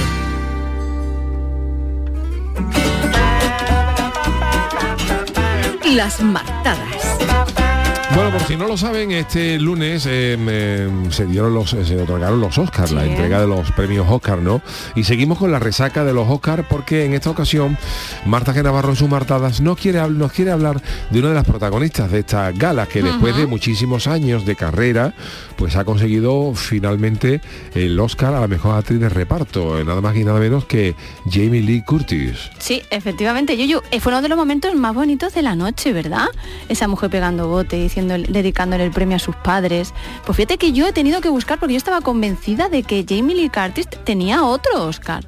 Las 5.96 6.22
martadas. 6.22 7.70
Bueno, 8.13 8.32
por 8.38 8.41
si 8.45 8.58
no 8.58 8.67
lo 8.67 8.76
saben, 8.76 9.12
este 9.12 9.58
lunes 9.58 10.06
eh, 10.08 10.89
se 11.12 11.26
dieron 11.26 11.54
los, 11.54 11.69
se 11.69 12.02
otorgaron 12.02 12.41
los 12.41 12.58
Oscars, 12.58 12.91
la 12.91 13.04
Sí. 13.04 13.10
entrega 13.10 13.39
de 13.39 13.47
los 13.47 13.71
premios 13.71 14.06
Oscar, 14.10 14.39
¿no? 14.39 14.62
Y 14.95 15.06
seguimos 15.06 15.38
con 15.38 15.50
la 15.52 15.60
resaca 15.60 16.04
de 16.04 16.13
los 16.13 16.28
Oscars 16.30 16.65
porque 16.69 17.06
en 17.06 17.13
esta 17.13 17.30
ocasión 17.30 17.78
Marta 18.26 18.54
G. 18.54 18.63
Navarro 18.63 18.89
en 18.89 18.95
sus 18.97 19.08
martadas 19.10 19.62
nos 19.62 19.78
quiere, 19.78 20.08
nos 20.10 20.34
quiere 20.34 20.52
hablar 20.52 20.82
de 21.10 21.19
una 21.19 21.30
de 21.30 21.36
las 21.36 21.45
protagonistas 21.45 22.12
de 22.12 22.19
esta 22.19 22.52
gala 22.52 22.86
que 22.86 23.02
después 23.02 23.36
de 23.38 23.47
muchísimos 23.47 24.08
años 24.08 24.45
de 24.45 24.56
carrera, 24.58 25.13
pues 25.56 25.78
ha 25.78 25.86
conseguido 25.86 26.54
finalmente 26.54 27.39
el 27.76 27.97
Oscar 28.00 28.34
a 28.36 28.41
la 28.41 28.47
mejor 28.47 28.76
actriz 28.78 29.00
de 29.00 29.08
reparto, 29.10 29.80
eh, 29.80 29.86
nada 29.86 30.02
más 30.02 30.15
y 30.17 30.26
nada 30.26 30.39
menos 30.39 30.65
que 30.65 30.95
Jamie 31.32 31.62
Lee 31.62 31.82
Curtis. 31.84 32.50
Sí, 32.60 32.82
efectivamente, 32.89 33.56
Yuyu, 33.58 33.82
eh, 33.89 34.00
fue 34.02 34.12
uno 34.12 34.21
de 34.21 34.28
los 34.30 34.38
momentos 34.38 34.76
más 34.76 34.93
bonitos 34.93 35.34
de 35.34 35.41
la 35.43 35.56
noche, 35.56 35.93
¿verdad? 35.93 36.28
Esa 36.67 36.89
mujer 36.89 37.10
pegando 37.10 37.47
bote, 37.47 37.78
diciendo, 37.78 38.01
dedicándole 38.08 38.86
el 38.86 38.92
premio 38.92 39.16
a 39.16 39.20
sus 39.20 39.36
padres. 39.36 39.94
Pues 40.26 40.36
fíjate 40.36 40.58
que 40.58 40.72
yo 40.72 40.88
he 40.88 40.94
tenido 40.94 41.22
que 41.22 41.30
buscar 41.30 41.60
porque 41.60 41.74
yo 41.74 41.78
estestaba 41.78 42.02
convencida 42.02 42.70
de 42.70 42.84
que 42.84 43.06
Jamie 43.08 43.36
Lee 43.36 43.50
Curtis 43.50 43.88
tenía 44.04 44.44
otro 44.44 44.86
Oscar. 44.86 45.26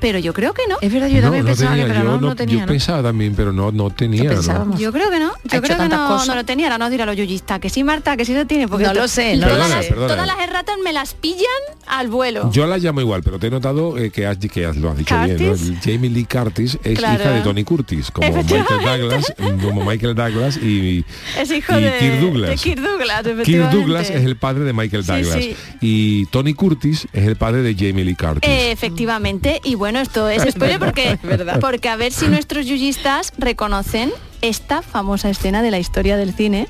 Pero 0.00 0.18
yo 0.18 0.32
creo 0.34 0.52
que 0.52 0.62
no. 0.68 0.76
Es 0.80 0.92
verdad, 0.92 1.08
yo 1.08 1.16
No, 1.16 1.22
también 1.22 1.44
no 1.44 1.48
pensaba 1.50 1.70
tenía, 1.72 1.86
que 1.86 1.92
pero 1.92 2.04
yo, 2.04 2.10
no, 2.10 2.20
no- 2.20 2.26
no 2.28 2.36
tenía, 2.36 2.54
yo 2.56 2.60
¿no? 2.60 2.66
pensaba 2.66 3.02
también, 3.02 3.34
pero 3.34 3.52
no, 3.52 3.72
no 3.72 3.90
tenía. 3.90 4.24
¿no? 4.24 4.30
pensábamos? 4.30 4.78
Yo 4.80 4.92
creo 4.92 5.10
que 5.10 5.18
no, 5.18 5.32
yo 5.44 5.62
creo 5.62 5.78
que 5.78 5.88
no, 5.88 6.24
no 6.26 6.34
lo 6.34 6.44
tenía, 6.44 6.66
ahora 6.66 6.78
nos 6.78 6.90
dirá 6.90 7.06
los 7.06 7.16
yuyistas, 7.16 7.58
que 7.60 7.70
sí 7.70 7.84
Marta, 7.84 8.16
que 8.16 8.24
sí 8.24 8.34
lo 8.34 8.46
tiene, 8.46 8.68
porque 8.68 8.84
No 8.84 8.94
lo 8.94 9.08
sé, 9.08 9.36
no 9.36 9.46
todas, 9.48 9.68
lo 9.68 9.74
las, 9.74 9.84
sé. 9.84 9.90
Perdona, 9.92 10.06
todas 10.08 10.18
perdona. 10.26 10.36
las 10.38 10.48
erratas 10.48 10.76
me 10.84 10.92
las 10.92 11.14
pillan 11.14 11.46
al 11.86 12.08
vuelo. 12.08 12.50
Yo 12.52 12.66
la 12.66 12.76
llamo 12.78 13.00
igual, 13.00 13.22
pero 13.22 13.38
te 13.38 13.46
he 13.46 13.50
notado 13.50 13.96
eh, 13.98 14.10
que, 14.10 14.26
has, 14.26 14.36
que 14.38 14.66
has- 14.66 14.76
lo 14.76 14.90
has 14.90 14.98
dicho 14.98 15.14
bien. 15.24 15.38
Curtis. 15.38 15.70
¿no? 15.70 15.78
Jamie 15.82 16.10
Lee 16.10 16.24
Curtis 16.26 16.78
es 16.84 16.98
Claro. 16.98 17.22
hija 17.22 17.30
de 17.32 17.40
Tony 17.40 17.64
Curtis, 17.64 18.10
como 18.10 18.28
Michael. 18.30 18.64
Douglas, 18.68 19.34
como 19.62 19.84
Michael 19.84 20.14
Douglas 20.14 20.56
y, 20.58 21.04
es 21.38 21.50
hijo 21.50 21.78
y 21.78 21.82
de 21.82 21.98
Kirk 21.98 22.20
Douglas. 22.20 22.50
de 22.50 22.56
Kirk 22.56 22.80
Douglas, 22.82 23.22
Kirk 23.22 23.32
efectivamente. 23.34 23.76
Douglas 23.76 24.10
es 24.10 24.24
el 24.24 24.36
padre 24.36 24.64
de 24.64 24.72
Michael 24.72 25.04
Douglas 25.06 25.34
sí. 25.42 25.56
y 25.80 26.26
Tony 26.26 26.52
Curtis 26.54 27.06
es 27.12 27.26
el 27.26 27.36
padre 27.36 27.62
de 27.62 27.74
Jamie 27.74 28.04
Lee 28.04 28.14
Curtis. 28.16 28.50
Efectivamente, 28.52 29.60
y 29.64 29.74
bueno, 29.76 29.93
esto 30.00 30.28
es 30.28 30.42
spoiler 30.52 30.78
porque, 30.78 31.18
porque 31.60 31.88
a 31.88 31.96
ver 31.96 32.12
si 32.12 32.28
nuestros 32.28 32.66
yuyistas 32.66 33.32
reconocen 33.38 34.12
esta 34.42 34.82
famosa 34.82 35.30
escena 35.30 35.62
de 35.62 35.70
la 35.70 35.78
historia 35.78 36.16
del 36.16 36.34
cine 36.34 36.68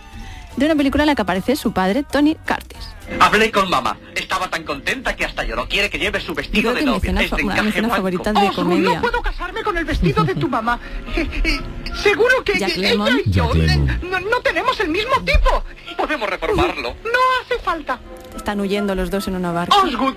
de 0.57 0.67
una 0.67 0.77
película 0.77 1.03
en 1.03 1.09
la 1.09 1.15
que 1.15 1.23
aparece 1.23 1.57
su 1.57 1.73
padre, 1.73 2.05
Tony 2.05 2.37
Curtis. 2.37 2.95
Hablé 3.21 3.51
con 3.51 3.69
mamá. 3.69 3.97
Estaba 4.15 4.49
tan 4.49 4.63
contenta 4.65 5.15
que 5.15 5.25
hasta 5.25 5.45
lloró. 5.45 5.69
Quiere 5.69 5.91
que 5.91 5.99
lleve 5.99 6.21
su 6.21 6.35
vestido 6.35 6.73
Creo 6.73 6.75
de 6.75 6.81
mi 6.81 6.87
novia. 6.87 7.23
escena 7.23 8.01
una 8.01 8.41
de 8.41 8.53
comedia. 8.53 8.95
no 8.95 9.01
puedo 9.01 9.23
casarme 9.23 9.63
con 9.63 9.77
el 9.77 9.85
vestido 9.85 10.25
de 10.25 10.35
tu 10.35 10.49
mamá. 10.49 10.79
Eh, 11.17 11.29
eh, 11.45 11.61
seguro 12.03 12.43
que 12.45 12.59
Jack 12.59 12.77
ella 12.77 12.95
y 13.25 13.31
yo 13.31 13.51
eh, 13.55 13.77
no, 14.03 14.21
no 14.21 14.41
tenemos 14.43 14.79
el 14.81 14.89
mismo 14.89 15.15
tipo. 15.25 15.65
Podemos 15.97 16.29
reformarlo. 16.29 16.95
No 17.05 17.19
hace 17.43 17.63
falta. 17.63 17.99
Están 18.35 18.61
huyendo 18.61 18.95
los 18.95 19.11
dos 19.11 19.29
en 19.29 19.37
una 19.37 19.53
barca. 19.53 19.77
Osgood, 19.77 20.15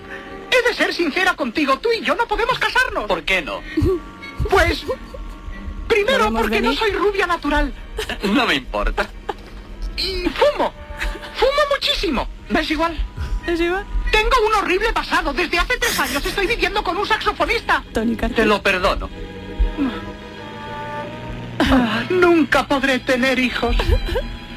de 0.68 0.74
ser 0.74 0.94
sincera 0.94 1.36
contigo. 1.36 1.80
Tú 1.80 1.90
y 1.92 2.02
yo 2.02 2.16
no 2.16 2.28
podemos 2.28 2.58
casarnos. 2.60 3.06
¿Por 3.06 3.24
qué 3.24 3.42
no? 3.42 3.62
Pues, 4.50 4.84
primero 5.88 6.18
¿Podemos 6.26 6.42
porque 6.42 6.62
no 6.62 6.74
soy 6.74 6.92
rubia 6.92 7.28
natural. 7.28 7.74
No 8.24 8.46
me 8.46 8.56
importa. 8.56 9.10
Y 9.98 10.24
fumo. 10.30 10.74
Fumo 11.36 11.62
muchísimo. 11.72 12.28
¿Ves 12.50 12.70
igual? 12.72 12.98
¿Es 13.48 13.60
igual? 13.60 13.86
Tengo 14.12 14.36
un 14.46 14.54
horrible 14.56 14.92
pasado. 14.94 15.34
Desde 15.34 15.58
hace 15.58 15.78
tres 15.78 16.00
años 16.00 16.26
estoy 16.26 16.48
viviendo 16.48 16.84
con 16.84 16.98
un 16.98 17.08
saxofonista. 17.08 17.84
Tony 17.94 18.16
Te 18.16 18.46
lo 18.46 18.62
perdono. 18.62 19.10
Ah, 21.60 22.04
nunca 22.10 22.68
podré 22.68 23.00
tener 23.00 23.40
hijos. 23.40 23.76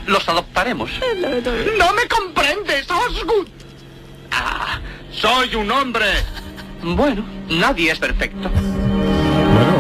Los 0.07 0.29
adoptaremos. 0.29 0.91
No 1.79 1.95
me 1.95 2.07
comprendes, 2.09 2.87
Osgood. 2.91 3.49
Ah, 4.33 4.81
soy 5.21 5.55
un 5.55 5.71
hombre. 5.71 6.07
Bueno, 6.83 7.25
nadie 7.49 7.93
es 7.93 7.99
perfecto. 7.99 8.49
Bueno, 8.49 9.73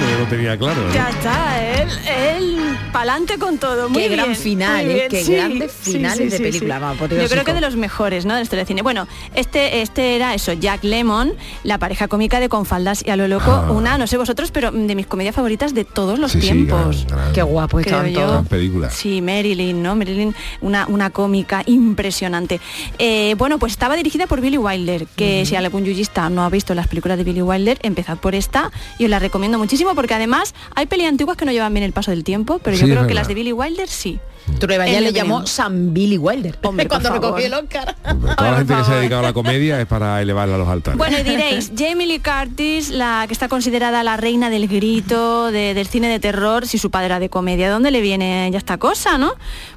eh, 0.00 0.07
lo 0.18 0.24
tenía 0.26 0.56
claro. 0.56 0.80
¿no? 0.86 0.92
Ya 0.94 1.08
está, 1.10 1.62
él, 1.82 1.88
él 2.06 2.78
pa'lante 2.92 3.38
con 3.38 3.58
todo. 3.58 3.88
Muy 3.88 4.02
Qué 4.02 4.08
gran 4.08 4.34
final, 4.34 4.84
muy 4.86 4.94
¿eh? 4.94 5.08
bien. 5.10 5.24
Qué 5.26 5.34
grandes 5.36 5.72
finales 5.72 6.30
de 6.32 6.38
película, 6.40 6.78
vamos, 6.78 7.08
Yo 7.10 7.28
creo 7.28 7.44
que 7.44 7.52
de 7.52 7.60
los 7.60 7.76
mejores, 7.76 8.24
¿no? 8.26 8.34
De 8.34 8.40
la 8.40 8.42
historia 8.42 8.64
de 8.64 8.68
cine. 8.68 8.82
Bueno, 8.82 9.06
este, 9.34 9.82
este 9.82 10.16
era 10.16 10.34
eso, 10.34 10.52
Jack 10.52 10.84
Lemon, 10.84 11.34
la 11.64 11.78
pareja 11.78 12.08
cómica 12.08 12.40
de 12.40 12.48
Con 12.48 12.66
faldas 12.66 13.02
y 13.06 13.10
a 13.10 13.16
lo 13.16 13.28
loco, 13.28 13.50
Ah. 13.50 13.70
una, 13.72 13.98
no 13.98 14.06
sé 14.06 14.16
vosotros, 14.16 14.50
pero 14.50 14.70
de 14.72 14.94
mis 14.94 15.06
comedias 15.06 15.34
favoritas 15.34 15.74
de 15.74 15.84
todos 15.84 16.18
los 16.18 16.32
Sí, 16.32 16.40
sí, 16.40 16.46
tiempos. 16.48 17.04
gran, 17.06 17.18
gran- 17.18 17.32
Qué 17.32 17.42
guapo 17.42 17.80
estaban 17.80 18.06
yo. 18.10 18.20
todos. 18.20 18.32
gran 18.32 18.44
película. 18.46 18.90
Sí, 18.90 19.20
Marilyn, 19.22 19.82
¿no? 19.82 19.94
Marilyn, 19.96 20.34
una, 20.60 20.86
una 20.88 21.10
cómica 21.10 21.62
impresionante. 21.66 22.60
Eh, 22.98 23.34
bueno, 23.38 23.58
pues 23.58 23.72
estaba 23.72 23.96
dirigida 23.96 24.26
por 24.26 24.40
Billy 24.40 24.58
Wilder, 24.58 25.06
que 25.16 25.44
si 25.46 25.56
algún 25.56 25.84
yuyista 25.84 26.28
no 26.30 26.42
ha 26.44 26.50
visto 26.50 26.74
las 26.74 26.86
películas 26.88 27.18
de 27.18 27.24
Billy 27.24 27.42
Wilder, 27.42 27.78
empezad 27.82 28.18
por 28.18 28.34
esta 28.34 28.70
y 28.98 29.04
os 29.04 29.10
la 29.10 29.18
recomiendo 29.18 29.58
muchísimo 29.58 29.94
porque 29.94 30.14
además 30.18 30.54
hay 30.74 30.86
peli 30.86 31.04
antiguas 31.04 31.36
que 31.36 31.44
no 31.44 31.52
llevan 31.52 31.72
bien 31.72 31.84
el 31.84 31.92
paso 31.92 32.10
del 32.10 32.24
tiempo, 32.24 32.58
pero 32.58 32.76
yo 32.76 32.86
creo 32.86 33.06
que 33.06 33.14
las 33.14 33.28
de 33.28 33.34
Billy 33.34 33.52
Wilder 33.52 33.88
sí. 33.88 34.20
Trueba 34.58 34.86
le 34.86 35.12
llamó. 35.12 35.46
San 35.46 35.92
Billy 35.94 36.18
Wilder. 36.18 36.58
Hombre, 36.62 36.88
cuando 36.88 37.10
recogió 37.12 37.46
el 37.46 37.54
Oscar. 37.54 37.96
Hombre, 38.04 38.34
Toda 38.36 38.50
la 38.50 38.56
gente 38.58 38.74
que 38.74 38.84
se 38.84 38.92
ha 38.92 38.96
dedicado 38.96 39.20
a 39.20 39.24
la 39.24 39.32
comedia 39.32 39.80
es 39.80 39.86
para 39.86 40.20
elevarla 40.20 40.56
a 40.56 40.58
los 40.58 40.68
altares. 40.68 40.98
Bueno, 40.98 41.18
y 41.18 41.22
diréis, 41.22 41.72
Jamie 41.78 42.06
Lee 42.06 42.20
Curtis, 42.20 42.90
la 42.90 43.24
que 43.26 43.32
está 43.32 43.48
considerada 43.48 44.02
la 44.02 44.16
reina 44.16 44.50
del 44.50 44.68
grito, 44.68 45.50
de- 45.50 45.74
del 45.74 45.86
cine 45.86 46.08
de 46.08 46.18
terror, 46.20 46.66
si 46.66 46.78
su 46.78 46.90
padre 46.90 47.06
era 47.06 47.20
de 47.20 47.28
comedia, 47.30 47.70
¿dónde 47.70 47.90
le 47.90 48.00
viene 48.00 48.48
ya 48.52 48.58
esta 48.58 48.78
cosa, 48.78 49.18
no? 49.18 49.32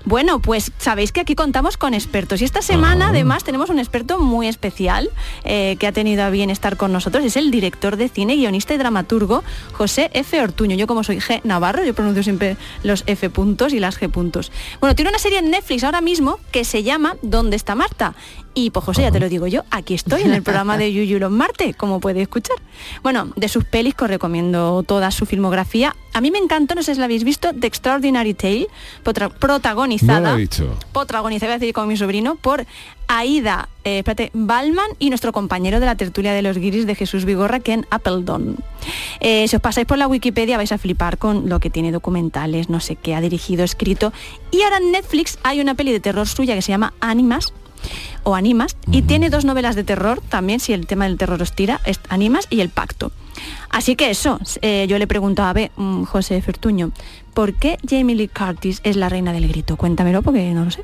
Bueno, 0.06 0.40
pues 0.42 0.72
sabéis 0.78 1.12
que 1.12 1.22
aquí 1.22 1.36
contamos 1.36 1.78
con 1.78 1.94
expertos 1.94 2.42
y 2.42 2.46
esta 2.46 2.62
semana 2.62 3.08
Ah. 3.08 3.10
además 3.10 3.44
tenemos 3.44 3.70
un 3.70 3.80
experto 3.80 4.20
muy 4.20 4.48
especial 4.48 5.10
eh, 5.44 5.76
que 5.80 5.88
ha 5.88 5.92
tenido 5.92 6.24
a 6.24 6.30
bien 6.30 6.50
estar 6.50 6.78
con 6.78 6.92
nosotros, 6.92 7.24
es 7.24 7.38
el 7.38 7.52
director 7.52 7.98
de 7.98 8.10
cine, 8.10 8.36
guionista 8.36 8.74
y 8.74 8.78
dramaturgo 8.78 9.44
José 9.74 10.10
F. 10.14 10.42
Ortuño. 10.42 10.76
Yo 10.76 10.88
como 10.88 11.04
soy 11.04 11.18
G 11.20 11.42
Navarro, 11.44 11.84
yo 11.84 11.94
pronuncio 11.94 12.24
siempre 12.24 12.58
los 12.84 13.04
F 13.08 13.30
puntos 13.30 13.74
y 13.74 13.80
las 13.80 14.00
G 14.00 14.10
puntos. 14.10 14.52
Bueno, 14.80 14.96
tiene 14.96 15.10
una 15.10 15.20
serie 15.20 15.40
en 15.40 15.52
Netflix 15.52 15.84
ahora 15.84 16.02
mismo 16.02 16.40
que 16.52 16.66
se 16.66 16.84
llama 16.84 17.16
¿Dónde 17.22 17.56
está 17.56 17.76
Marta? 17.76 18.16
Y 18.54 18.72
pues 18.72 18.84
José, 18.84 19.04
ya 19.04 19.12
te 19.12 19.20
lo 19.20 19.30
digo 19.30 19.48
yo, 19.48 19.64
aquí 19.72 19.94
estoy 19.94 20.24
en 20.24 20.34
el 20.34 20.44
programa 20.44 20.78
de 20.78 20.92
Yuyu 20.92 21.20
los 21.20 21.32
martes, 21.32 21.76
como 21.76 22.02
puedes 22.02 22.22
escuchar. 22.22 22.58
Bueno, 23.02 23.32
de 23.36 23.48
sus 23.48 23.64
pelis 23.64 23.96
que 23.96 24.04
os 24.04 24.10
recomiendo 24.10 24.84
toda 24.84 25.10
su 25.12 25.26
filmografía. 25.26 25.96
A 26.14 26.20
mí 26.20 26.32
me 26.32 26.38
encantó, 26.38 26.76
no 26.76 26.84
sé 26.84 26.94
si 26.94 27.00
la 27.00 27.06
habéis 27.06 27.24
visto, 27.24 27.52
The 27.58 27.68
Extraordinary 27.68 28.34
Tale, 28.34 28.68
protagonizada 29.40 30.34
No 30.34 30.38
he 30.38 30.50
protagonizada, 30.92 31.52
voy 31.52 31.56
a 31.56 31.60
decir 31.60 31.74
con 31.74 31.88
mi 31.88 31.96
sobrino, 31.96 32.36
por 32.36 32.66
Aida, 33.14 33.68
eh, 33.84 33.98
espérate, 34.00 34.32
Balman 34.34 34.88
y 34.98 35.10
nuestro 35.10 35.34
compañero 35.34 35.82
de 35.82 35.86
la 35.86 35.96
tertulia 35.96 36.32
de 36.32 36.42
los 36.42 36.58
guiris 36.58 36.88
de 36.88 36.96
Jesús 36.96 37.26
Vigorra, 37.26 37.60
Ken 37.60 37.86
Appledon. 37.90 38.56
Eh, 39.20 39.50
si 39.50 39.56
os 39.58 39.62
pasáis 39.62 39.86
por 39.86 39.98
la 39.98 40.08
Wikipedia 40.08 40.56
vais 40.56 40.72
a 40.72 40.78
flipar 40.78 41.18
con 41.18 41.50
lo 41.50 41.60
que 41.60 41.70
tiene 41.70 41.92
documentales, 41.92 42.70
no 42.70 42.80
sé 42.80 42.96
qué, 42.96 43.14
ha 43.14 43.20
dirigido, 43.20 43.66
escrito. 43.66 44.14
Y 44.50 44.62
ahora 44.62 44.78
en 44.78 44.94
Netflix 44.94 45.40
hay 45.44 45.60
una 45.60 45.76
peli 45.76 45.92
de 45.92 46.00
terror 46.00 46.26
suya 46.26 46.56
que 46.56 46.62
se 46.62 46.72
llama 46.72 46.94
Animas 47.02 47.52
o 48.24 48.34
Animas 48.34 48.78
y 48.90 49.02
tiene 49.02 49.30
dos 49.30 49.44
novelas 49.44 49.76
de 49.76 49.84
terror 49.84 50.22
también, 50.30 50.62
si 50.62 50.72
el 50.72 50.88
tema 50.88 51.04
del 51.04 51.18
terror 51.18 51.42
os 51.42 51.52
tira, 51.52 51.82
es 51.86 52.00
Animas 52.08 52.48
y 52.50 52.62
El 52.62 52.70
Pacto. 52.70 53.12
Así 53.70 53.98
que 53.98 54.10
eso, 54.10 54.40
eh, 54.62 54.86
yo 54.88 54.98
le 54.98 55.08
pregunto 55.08 55.44
a 55.44 55.52
ver, 55.52 55.72
mm, 55.76 56.04
José 56.04 56.42
Fertuño, 56.42 56.94
¿por 57.34 57.56
qué 57.56 57.78
Jamie 57.86 58.16
Lee 58.16 58.30
Curtis 58.30 58.80
es 58.86 58.96
la 58.96 59.10
reina 59.10 59.34
del 59.34 59.50
grito? 59.50 59.76
Cuéntamelo 59.76 60.22
porque 60.22 60.50
no 60.52 60.64
lo 60.64 60.72
sé. 60.72 60.84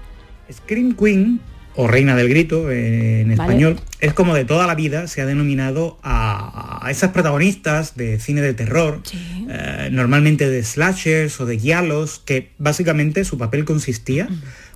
Scream 0.52 0.94
Queen, 0.94 1.40
o 1.80 1.88
Reina 1.88 2.16
del 2.16 2.28
Grito 2.28 2.70
eh, 2.72 3.22
en 3.22 3.30
Vale. 3.36 3.44
español, 3.54 3.80
es 4.00 4.14
como 4.14 4.34
de 4.36 4.46
toda 4.46 4.66
la 4.68 4.74
vida 4.76 5.08
se 5.08 5.22
ha 5.22 5.26
denominado 5.28 6.00
a, 6.04 6.80
a 6.86 6.92
esas 6.92 7.12
protagonistas 7.12 7.96
de 7.96 8.20
cine 8.20 8.42
de 8.42 8.54
terror, 8.56 9.02
eh, 9.50 9.90
normalmente 9.92 10.50
de 10.50 10.64
slashers 10.64 11.40
o 11.40 11.46
de 11.46 11.58
guialos, 11.58 12.20
que 12.26 12.50
básicamente 12.58 13.24
su 13.26 13.38
papel 13.38 13.64
consistía, 13.64 14.28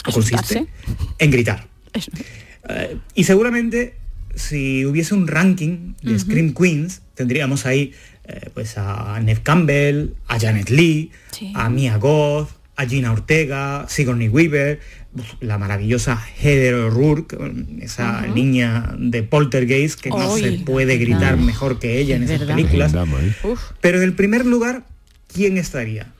o 0.05 0.11
consiste, 0.11 0.67
en 1.17 1.31
gritar. 1.31 1.67
Eh, 2.69 2.97
y 3.15 3.23
seguramente 3.23 3.95
si 4.35 4.85
hubiese 4.85 5.13
un 5.15 5.27
ranking 5.27 5.93
de. 6.01 6.17
Scream 6.19 6.53
Queens, 6.53 7.01
tendríamos 7.15 7.65
ahí 7.65 7.93
pues 8.53 8.77
a 8.77 9.19
Neve 9.21 9.41
Campbell, 9.43 10.11
a 10.27 10.39
Janet 10.39 10.69
Lee, 10.69 11.11
Sí. 11.31 11.51
a 11.55 11.69
Mia 11.69 11.97
Goth, 11.97 12.49
a 12.77 12.85
Gina 12.85 13.11
Ortega, 13.11 13.85
Sigourney 13.89 14.29
Weaver, 14.29 14.79
la 15.41 15.57
maravillosa 15.57 16.21
Heather 16.39 16.73
O'Rourke, 16.75 17.37
esa 17.81 18.21
niña 18.27 18.95
de 18.97 19.23
Poltergeist 19.23 19.99
que 19.99 20.09
no 20.09 20.37
se 20.37 20.53
puede 20.65 20.97
verdad. 20.97 21.01
gritar 21.19 21.37
mejor 21.37 21.79
que 21.79 21.99
ella 21.99 22.15
en 22.15 22.23
Es 22.23 22.29
esas 22.29 22.39
verdad. 22.47 22.55
películas. 22.55 22.91
Dama, 22.93 23.19
¿eh? 23.21 23.35
Pero 23.81 23.97
en 23.97 24.03
el 24.03 24.13
primer 24.13 24.45
lugar, 24.45 24.85
¿quién 25.33 25.57
estaría? 25.57 26.13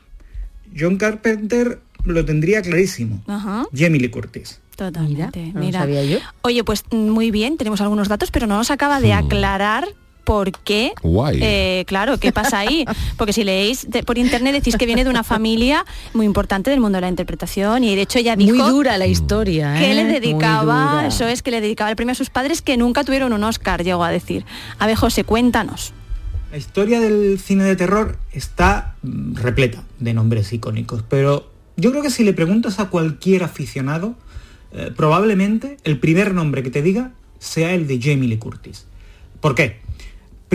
John 0.78 0.98
Carpenter 0.98 1.80
lo 2.04 2.26
tendría 2.26 2.62
clarísimo. 2.62 3.24
Ajá. 3.28 3.66
Jamie 3.76 4.00
Lee 4.02 4.10
Curtis. 4.10 4.60
Totalmente. 4.76 5.39
Mira, 5.39 5.54
no 5.54 5.60
lo 5.60 5.66
Mira. 5.66 5.80
sabía 5.82 6.04
yo. 6.06 6.18
Oye, 6.42 6.64
pues 6.64 6.84
mm, 6.92 7.10
muy 7.10 7.30
bien, 7.32 7.58
tenemos 7.58 7.82
algunos 7.82 8.08
datos, 8.08 8.32
pero 8.32 8.48
no 8.48 8.58
nos 8.58 8.72
acaba 8.72 9.00
de 9.00 9.14
aclarar 9.14 9.86
por 10.24 10.52
qué. 10.52 10.94
Guay. 11.02 11.40
Eh, 11.42 11.84
claro, 11.88 12.18
¿qué 12.20 12.32
pasa 12.32 12.60
ahí? 12.60 12.86
Porque 13.18 13.34
si 13.34 13.44
leéis 13.44 13.90
de- 13.90 14.04
por 14.04 14.18
internet 14.18 14.54
decís 14.54 14.76
que 14.78 14.86
viene 14.86 15.04
de 15.04 15.10
una 15.10 15.24
familia 15.24 15.86
muy 16.14 16.26
importante 16.26 16.70
del 16.70 16.80
mundo 16.80 16.98
de 16.98 17.02
la 17.02 17.10
interpretación 17.10 17.84
y 17.84 17.96
de 17.96 18.02
hecho 18.04 18.20
ella 18.20 18.36
dijo 18.36 18.56
Muy 18.56 18.70
dura 18.70 18.98
la 18.98 19.08
historia, 19.08 19.76
que 19.78 19.92
¿eh? 19.92 19.96
le 19.96 20.06
dedicaba, 20.06 21.06
eso 21.08 21.28
es, 21.28 21.42
que 21.42 21.52
le 21.52 21.62
dedicaba 21.62 21.90
el 21.90 21.96
premio 21.96 22.12
a 22.12 22.16
sus 22.16 22.30
padres 22.30 22.62
que 22.62 22.78
nunca 22.78 23.04
tuvieron 23.04 23.34
un 23.34 23.44
Oscar, 23.44 23.84
llegó 23.84 24.04
a 24.04 24.12
decir. 24.12 24.46
A 24.80 24.88
ver, 24.88 24.96
José, 24.96 25.24
cuéntanos. 25.24 25.94
La 26.52 26.58
historia 26.58 27.00
del 27.00 27.40
cine 27.40 27.64
de 27.64 27.76
terror 27.76 28.18
está 28.34 28.96
mm, 29.04 29.36
repleta 29.36 29.84
de 30.00 30.14
nombres 30.14 30.52
icónicos, 30.54 31.04
pero 31.08 31.50
yo 31.78 31.92
creo 31.92 32.04
que 32.04 32.10
si 32.10 32.24
le 32.24 32.34
preguntas 32.34 32.80
a 32.80 32.90
cualquier 32.90 33.44
aficionado, 33.44 34.16
eh, 34.74 34.92
probablemente 34.96 35.78
el 35.84 35.98
primer 36.00 36.34
nombre 36.34 36.62
que 36.64 36.70
te 36.70 36.82
diga 36.82 37.12
sea 37.40 37.74
el 37.74 37.88
de 37.88 38.00
Jamie 38.02 38.28
Lee 38.30 38.38
Curtis. 38.38 38.86
¿Por 39.40 39.56
qué? 39.56 39.80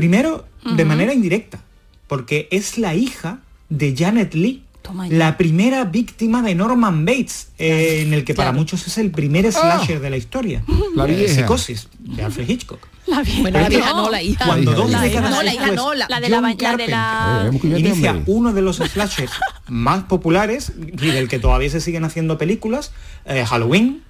Primero, 0.00 0.44
de 0.76 0.84
manera 0.84 1.14
indirecta, 1.14 1.58
porque 2.06 2.48
es 2.50 2.76
la 2.76 2.94
hija 2.94 3.38
de 3.70 3.94
Janet 3.96 4.34
Lee, 4.34 4.62
la 5.08 5.38
primera 5.38 5.84
víctima 5.86 6.42
de 6.42 6.54
Norman 6.54 7.06
Bates, 7.06 7.48
eh, 7.56 8.02
en 8.06 8.12
el 8.12 8.22
que 8.22 8.34
para 8.34 8.50
Claro. 8.50 8.58
muchos 8.58 8.86
es 8.86 8.98
el 8.98 9.10
primer 9.10 9.50
slasher 9.50 10.00
de 10.00 10.10
la 10.10 10.18
historia. 10.18 10.62
La 10.94 11.06
Eh, 11.08 11.14
vieja. 11.16 11.32
Psicosis, 11.34 11.88
de 11.98 12.22
Alfred 12.24 12.46
Hitchcock. 12.46 12.86
La 13.06 13.22
vieja. 13.22 13.40
Bueno, 13.40 13.58
la 13.60 13.68
vieja 13.70 13.90
no, 13.94 14.10
la 14.10 14.22
hija. 14.22 14.44
Cuando 14.44 14.70
La 14.72 14.76
dos 14.76 14.90
hija. 14.90 15.00
décadas 15.00 15.30
No, 15.30 15.42
la 15.42 15.54
hija 15.54 15.64
después, 15.64 15.76
no, 15.76 15.94
la- 15.94 16.06
La 16.10 16.20
de 16.20 16.28
la, 16.28 16.40
la 16.42 16.48
de 16.48 16.56
Carpenter 16.58 16.90
la... 16.90 17.44
Eh, 17.46 17.50
muy 17.52 17.78
inicia 17.80 18.22
uno 18.26 18.52
de 18.52 18.60
los 18.60 18.76
slashers 18.76 19.32
más 19.66 20.04
populares 20.04 20.74
y 20.78 21.06
del 21.06 21.26
que 21.28 21.38
todavía 21.38 21.70
se 21.70 21.80
siguen 21.80 22.04
haciendo 22.04 22.36
películas, 22.36 22.92
eh, 23.24 23.46
Halloween, 23.46 24.02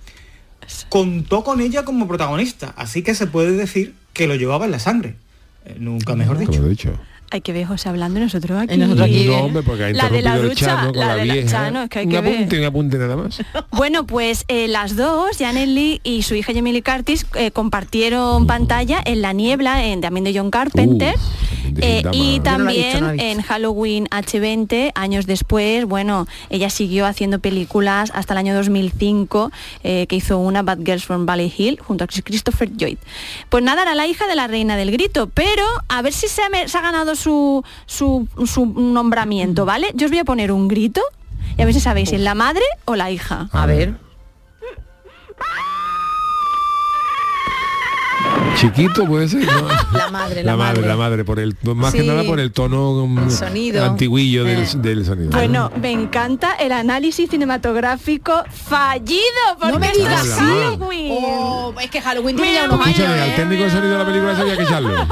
contó 0.89 1.45
con 1.45 1.61
ella 1.61 1.85
como 1.85 2.09
protagonista, 2.09 2.75
así 2.77 3.03
que 3.03 3.15
se 3.15 3.29
puede 3.29 3.53
decir 3.53 3.95
que 4.13 4.27
lo 4.27 4.35
llevaba 4.35 4.65
en 4.65 4.73
la 4.73 4.81
sangre. 4.81 5.15
Eh, 5.67 5.77
nunca 5.79 6.15
mejor 6.15 6.39
dicho. 6.39 6.93
Hay 7.31 7.41
que 7.41 7.53
ver 7.53 7.67
José 7.67 7.89
hablando 7.89 8.21
y 8.21 8.23
nosotros 8.23 8.63
aquí. 8.63 8.75
Y 8.75 8.77
nosotros 8.79 9.05
aquí, 9.07 9.25
No, 9.27 9.39
hombre, 9.45 9.63
porque 9.63 9.85
ha 9.85 9.91
La 9.91 10.09
de 10.09 10.23
la 10.23 10.39
ducha, 10.39 10.67
Chano 10.67 10.89
con 10.93 11.01
la 11.01 11.07
la, 11.09 11.17
de 11.17 11.25
la 11.27 11.35
vieja. 11.35 11.51
Chano, 11.51 11.83
es 11.83 11.89
que 11.91 11.99
hay 11.99 12.05
un 12.07 12.11
que 12.13 12.21
ver. 12.21 12.35
apunte, 12.35 12.59
un 12.61 12.65
apunte 12.65 12.99
nada 12.99 13.17
más. 13.17 13.39
Bueno, 13.73 14.07
pues 14.07 14.45
eh, 14.49 14.69
las 14.69 14.97
dos, 14.97 15.37
Janet 15.39 15.69
Lee 15.69 16.01
y 16.03 16.23
su 16.23 16.35
hija 16.35 16.53
Jamie 16.55 16.73
Lee 16.73 16.83
Curtis, 16.83 17.27
eh, 17.35 17.51
compartieron 17.51 18.47
pantalla 18.47 19.03
en 19.05 19.21
La 19.23 19.33
Niebla, 19.33 19.85
en, 19.85 20.01
también 20.01 20.25
de 20.25 20.33
John 20.39 20.51
Carpenter. 20.51 21.15
Uh, 21.17 21.79
eh, 21.79 22.03
y 22.13 22.37
Yo 22.41 22.59
no 22.59 22.65
la 22.65 22.71
he 22.73 22.75
visto, 22.75 22.93
también 22.95 23.01
no 23.01 23.07
la 23.09 23.13
he 23.13 23.17
visto. 23.17 23.29
en 23.31 23.43
Halloween 23.43 24.07
H20, 24.07 24.93
años 24.95 25.27
después, 25.27 25.85
bueno, 25.85 26.27
ella 26.49 26.71
siguió 26.71 27.07
haciendo 27.07 27.39
películas 27.41 28.11
hasta 28.15 28.33
el 28.35 28.39
año 28.39 28.55
2005, 28.55 29.51
eh, 29.85 30.07
que 30.09 30.17
hizo 30.17 30.39
una 30.39 30.63
Bad 30.63 30.79
Girls 30.85 31.05
from 31.05 31.27
Valley 31.27 31.53
Hill 31.55 31.79
junto 31.81 32.05
a 32.05 32.07
Christopher 32.07 32.71
Lloyd. 32.77 32.99
Pues 33.51 33.63
nada, 33.65 33.83
era 33.83 33.95
la 33.95 34.07
hija 34.07 34.27
de 34.27 34.37
la 34.37 34.47
reina 34.47 34.77
del 34.77 34.91
grito, 34.91 35.29
pero 35.35 35.65
a 35.89 36.03
ver 36.03 36.13
si 36.13 36.29
se 36.29 36.41
ha, 36.43 36.49
me- 36.49 36.69
se 36.69 36.79
ha 36.79 36.83
ganado 36.83 37.15
su, 37.17 37.65
su, 37.87 38.29
su 38.47 38.67
nombramiento, 38.67 39.65
¿vale? 39.65 39.91
Yo 39.95 40.07
os 40.07 40.11
voy 40.11 40.21
a 40.21 40.25
poner 40.25 40.53
un 40.53 40.69
grito 40.69 41.03
y 41.57 41.63
a 41.63 41.65
ver 41.65 41.75
si 41.75 41.81
sabéis 41.81 42.11
si 42.11 42.17
es 42.17 42.21
la 42.21 42.35
madre 42.35 42.65
o 42.85 42.97
la 42.97 43.11
hija. 43.11 43.49
A 43.53 43.67
ver. 43.67 43.95
Chiquito 48.57 49.05
puede 49.07 49.29
ser, 49.29 49.45
¿no? 49.45 49.69
La 49.93 50.11
madre, 50.11 50.43
La 50.43 50.53
la, 50.53 50.57
madre, 50.57 50.87
la 50.87 50.97
madre, 50.97 51.25
por 51.25 51.39
el 51.39 51.57
más 51.75 51.93
que 51.95 52.03
nada 52.03 52.25
por 52.25 52.41
el 52.41 52.53
tono 52.53 52.91
um, 52.93 53.31
sonido. 53.31 53.85
antiguillo 53.85 54.45
del, 54.45 54.63
Eh. 54.63 54.69
del 54.77 55.05
sonido. 55.05 55.31
Bueno, 55.31 55.71
me 55.81 55.91
encanta 55.93 56.55
el 56.55 56.73
análisis 56.73 57.29
cinematográfico 57.31 58.45
fallido, 58.51 59.21
porque 59.59 59.73
No 59.73 59.79
me 59.79 59.91
digas. 59.93 60.27
Halloween. 60.39 61.13
Oh, 61.23 61.75
es 61.81 61.91
que 61.91 62.01
Halloween 62.01 62.37
tiene 62.37 62.55
ya 62.55 62.65
unos 62.65 62.81
Escúchame, 62.87 63.15
años. 63.15 63.29
al 63.31 63.37
técnico 63.37 63.63
de 63.65 63.71
sonido 63.71 63.93
de 63.93 63.99
la 63.99 64.07
película 64.07 64.37
sabía 64.37 64.57
que 64.57 64.63
echarlo. 64.63 64.91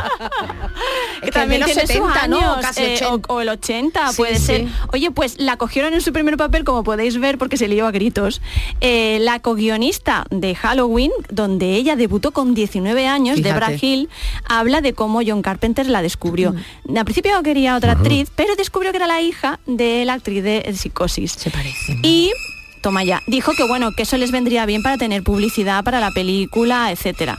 Es 1.23 1.31
que 1.31 1.31
también 1.31 1.61
los 1.63 1.71
tiene 1.71 1.87
70, 1.87 2.21
sus 2.21 2.29
¿no? 2.29 2.37
años, 2.37 2.57
Casi 2.61 2.83
eh, 2.83 2.95
80. 3.03 3.33
o, 3.33 3.35
o 3.37 3.41
el 3.41 3.49
80 3.49 4.09
Sí, 4.11 4.17
puede 4.17 4.37
sí. 4.39 4.45
ser. 4.45 4.67
Oye, 4.93 5.11
pues 5.11 5.37
la 5.39 5.57
cogieron 5.57 5.95
en 5.95 6.03
su 6.03 6.13
primer 6.13 6.37
papel, 6.37 6.65
como 6.65 6.85
podéis 6.85 7.19
ver, 7.19 7.39
porque 7.39 7.57
se 7.57 7.67
lió 7.69 7.87
a 7.87 7.91
gritos. 7.93 8.43
Eh, 8.83 9.19
la 9.23 9.41
co-guionista 9.41 10.27
de 10.31 10.55
Halloween, 10.55 11.11
donde 11.31 11.77
ella 11.77 11.97
debutó 11.97 12.33
con 12.33 12.53
19 12.55 13.07
años, 13.07 13.34
Fíjate. 13.37 13.53
Debra 13.53 13.73
Hill, 13.73 14.09
habla 14.49 14.81
de 14.81 14.93
cómo 14.93 15.21
John 15.27 15.43
Carpenter 15.43 15.87
la 15.87 16.03
descubrió. 16.03 16.55
Al 16.95 17.05
principio 17.05 17.43
quería 17.43 17.77
otra 17.77 17.93
actriz, 17.93 18.31
pero 18.35 18.57
descubrió 18.57 18.91
que 18.93 18.99
era 18.99 19.07
la 19.07 19.21
hija 19.21 19.61
de 19.67 20.05
la 20.05 20.15
actriz 20.15 20.43
de 20.43 20.73
Psicosis. 20.75 21.33
Se 21.33 21.51
parece. 21.51 21.99
Y 22.03 22.33
toma 22.81 23.05
ya, 23.05 23.23
dijo 23.27 23.53
que 23.57 23.65
bueno, 23.65 23.93
que 23.93 24.03
eso 24.03 24.17
les 24.17 24.31
vendría 24.31 24.67
bien 24.67 24.83
para 24.83 24.99
tener 24.99 25.23
publicidad 25.23 25.83
para 25.85 26.01
la 26.01 26.11
película, 26.11 26.91
etcétera. 26.91 27.39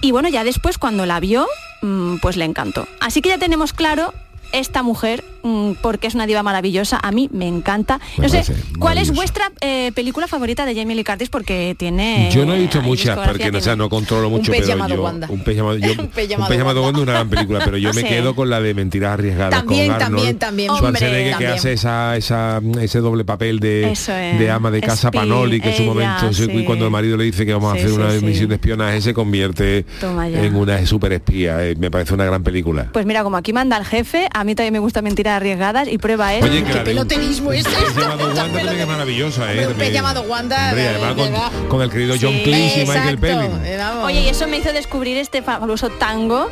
Y 0.00 0.12
bueno, 0.12 0.28
ya 0.28 0.44
después 0.44 0.78
cuando 0.78 1.06
la 1.06 1.18
vio, 1.18 1.46
mm, 1.82 2.16
pues 2.18 2.36
le 2.36 2.44
encantó. 2.44 2.86
Así 3.00 3.20
que 3.20 3.28
ya 3.28 3.38
tenemos 3.38 3.72
claro 3.72 4.14
esta 4.52 4.82
mujer 4.82 5.22
mm, 5.42 5.72
porque 5.82 6.06
es 6.06 6.14
una 6.14 6.26
diva 6.26 6.42
maravillosa, 6.42 6.98
a 7.02 7.10
mí 7.12 7.28
me 7.32 7.46
encanta. 7.46 8.00
Me 8.16 8.24
no 8.24 8.28
sé, 8.28 8.44
¿cuál 8.78 8.98
es 8.98 9.12
vuestra 9.12 9.50
eh, 9.60 9.92
película 9.94 10.26
favorita 10.26 10.64
de 10.66 10.74
Jamie 10.74 10.96
Lee 10.96 11.04
Curtis? 11.04 11.28
Porque 11.28 11.74
tiene... 11.78 12.30
Yo 12.32 12.44
no 12.46 12.54
he 12.54 12.58
visto 12.58 12.80
muchas 12.82 13.18
porque 13.18 13.50
no, 13.52 13.58
o 13.58 13.60
sea, 13.60 13.76
no 13.76 13.88
controlo 13.88 14.30
mucho, 14.30 14.50
pez 14.52 14.62
pero 14.66 14.86
yo 14.88 15.02
Wanda. 15.02 15.26
un 15.30 15.40
pez 15.44 15.56
llamado, 15.56 15.76
yo- 15.78 15.90
Un 15.98 16.08
pez 16.08 16.24
un 16.24 16.30
llamado 16.30 16.48
pez 16.48 16.58
llamado 16.58 16.82
Wanda. 16.82 16.98
Wanda, 16.98 17.02
una 17.02 17.12
gran 17.12 17.28
película, 17.30 17.60
pero 17.64 17.76
yo 17.76 17.92
me 17.94 18.02
Sí. 18.02 18.06
quedo 18.08 18.34
con 18.34 18.48
la 18.50 18.60
de 18.60 18.74
Mentiras 18.74 19.14
arriesgadas 19.14 19.50
También, 19.60 19.86
con 19.92 20.02
Arnold 20.02 20.14
también, 20.16 20.38
también. 20.38 20.70
Schwarzenegger 20.74 21.24
que 21.28 21.34
Hombre, 21.34 21.48
hace 21.48 21.72
esa, 21.72 22.16
esa 22.16 22.60
ese 22.80 22.98
doble 23.00 23.24
papel 23.24 23.60
de, 23.60 23.92
es. 23.92 24.06
de 24.06 24.50
ama 24.50 24.70
de 24.70 24.80
casa 24.80 25.10
Panoli 25.10 25.60
que 25.60 25.70
en 25.70 25.76
su 25.76 25.82
momento 25.84 26.30
cuando 26.66 26.84
el 26.86 26.90
marido 26.90 27.16
le 27.16 27.24
dice 27.24 27.44
que 27.44 27.52
vamos 27.52 27.72
Sí, 27.74 27.80
a 27.80 27.84
hacer 27.84 27.92
una 27.98 28.12
misión 28.26 28.48
de 28.48 28.54
espionaje 28.56 29.00
se 29.00 29.12
convierte 29.14 29.84
en 30.02 30.54
una 30.56 30.84
super 30.86 31.12
espía. 31.12 31.64
Eh, 31.66 31.74
me 31.78 31.90
parece 31.90 32.14
una 32.14 32.24
gran 32.24 32.42
película. 32.42 32.88
Pues 32.92 33.04
mira, 33.06 33.22
como 33.22 33.36
aquí 33.36 33.52
manda 33.52 33.76
el 33.76 33.84
jefe, 33.84 34.28
a 34.40 34.44
mí 34.44 34.54
también 34.54 34.72
me 34.72 34.78
gusta 34.78 35.02
mentiras 35.02 35.36
arriesgadas 35.36 35.88
y 35.88 35.98
prueba 35.98 36.34
es... 36.34 36.42
Oye, 36.44 36.62
que 36.64 36.72
un- 36.78 36.84
peloterismo 36.84 37.52
es 37.52 37.66
esto? 37.66 38.00
llamado 38.00 38.26
Wanda 38.26 38.42
también 38.42 38.80
es 38.80 38.86
maravillosa, 38.86 39.42
eh. 39.42 39.48
Hombre, 39.48 39.60
un 39.60 39.66
pez 39.66 39.76
también. 39.78 39.92
llamado 39.94 40.22
Wanda, 40.22 40.68
Hombre, 40.68 40.80
y 40.80 40.84
de- 40.84 40.88
además 40.90 41.16
de 41.16 41.68
con, 41.68 41.82
el 41.82 41.90
querido 41.90 42.14
John 42.20 42.32
Sí, 42.34 42.42
Cleese 42.44 42.82
y 42.82 42.86
Michael 42.86 43.18
eh. 43.64 43.78
Oye, 44.04 44.20
y 44.22 44.28
eso 44.28 44.46
me 44.48 44.58
hizo 44.58 44.72
descubrir 44.72 45.16
este 45.16 45.42
fabuloso 45.42 45.90
tango 45.90 46.48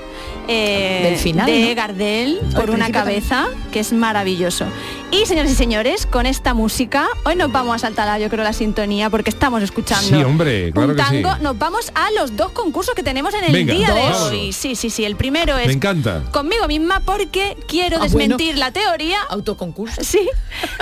eh, 0.49 1.01
Del 1.11 1.17
final, 1.19 1.47
de 1.47 1.69
¿no? 1.69 1.75
Gardel 1.75 2.41
por 2.55 2.71
una 2.71 2.91
cabeza, 2.91 3.47
que 3.73 3.81
es 3.81 3.93
maravilloso. 3.93 4.65
Y 5.11 5.27
señores 5.27 5.53
y 5.53 5.55
señores, 5.55 6.07
con 6.07 6.27
esta 6.27 6.53
música, 6.55 7.07
hoy 7.25 7.37
nos 7.37 7.51
vamos 7.53 7.75
a 7.77 7.79
saltar, 7.79 8.09
a, 8.09 8.19
yo 8.19 8.29
creo, 8.29 8.45
la 8.45 8.53
sintonía, 8.53 9.09
porque 9.11 9.31
estamos 9.31 9.63
escuchando 9.63 10.09
Sí, 10.09 10.23
hombre, 10.25 10.73
claro 10.73 10.91
un 10.91 10.97
que 10.97 11.03
sí. 11.05 11.23
tango. 11.23 11.37
Nos 11.43 11.59
vamos 11.59 11.93
a 11.95 12.11
los 12.13 12.37
dos 12.37 12.51
concursos 12.53 12.95
que 12.95 13.03
tenemos 13.03 13.33
en 13.35 13.45
el 13.45 13.53
Venga, 13.53 13.73
día 13.75 13.93
de 13.93 14.01
hoy. 14.03 14.53
Sí, 14.53 14.75
sí, 14.75 14.91
sí. 14.91 15.05
El 15.05 15.17
primero 15.17 15.57
es 15.59 15.67
Me 15.69 15.73
encanta. 15.75 16.23
conmigo 16.33 16.67
misma 16.69 17.01
porque 17.05 17.57
quiero 17.81 17.97
Ah, 17.99 18.03
desmentir 18.05 18.57
la 18.59 18.71
teoría 18.73 19.21
Autoconcurso. 19.29 20.03
Sí, 20.03 20.29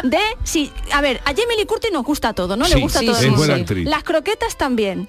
de 0.03 0.18
sí, 0.45 0.70
a 0.92 1.01
ver, 1.01 1.20
a 1.24 1.30
Jamie 1.30 1.57
Lee 1.59 1.66
Curtis 1.66 1.90
nos 1.92 2.05
gusta 2.05 2.32
todo, 2.32 2.57
¿no? 2.57 2.64
Sí, 2.66 2.74
Le 2.74 2.80
gusta 2.82 3.01
sí, 3.01 3.07
todo. 3.07 3.16
sí. 3.16 3.84
Las 3.84 4.03
croquetas 4.05 4.57
también. 4.57 5.09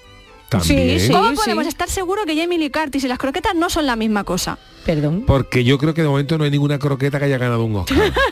También. 0.50 1.00
Sí, 1.00 1.12
¿Cómo 1.12 1.30
sí. 1.32 1.36
podemos 1.36 1.66
estar 1.68 1.90
seguros 1.90 2.26
que 2.26 2.36
Jamie 2.40 2.58
Lee 2.60 2.70
Curtis 2.70 3.04
y 3.04 3.08
las 3.08 3.18
croquetas 3.18 3.56
no 3.56 3.70
son 3.70 3.86
la 3.88 3.96
misma 3.96 4.24
cosa? 4.24 4.58
Perdón. 4.86 5.24
Porque 5.26 5.64
yo 5.64 5.78
creo 5.80 5.94
que 5.96 6.04
de 6.04 6.08
momento 6.08 6.38
no 6.38 6.44
hay 6.44 6.52
ninguna 6.52 6.78
croqueta 6.78 7.18
que 7.18 7.26
haya 7.26 7.38
ganado 7.40 7.64
un 7.66 7.76
Oscar. 7.78 7.98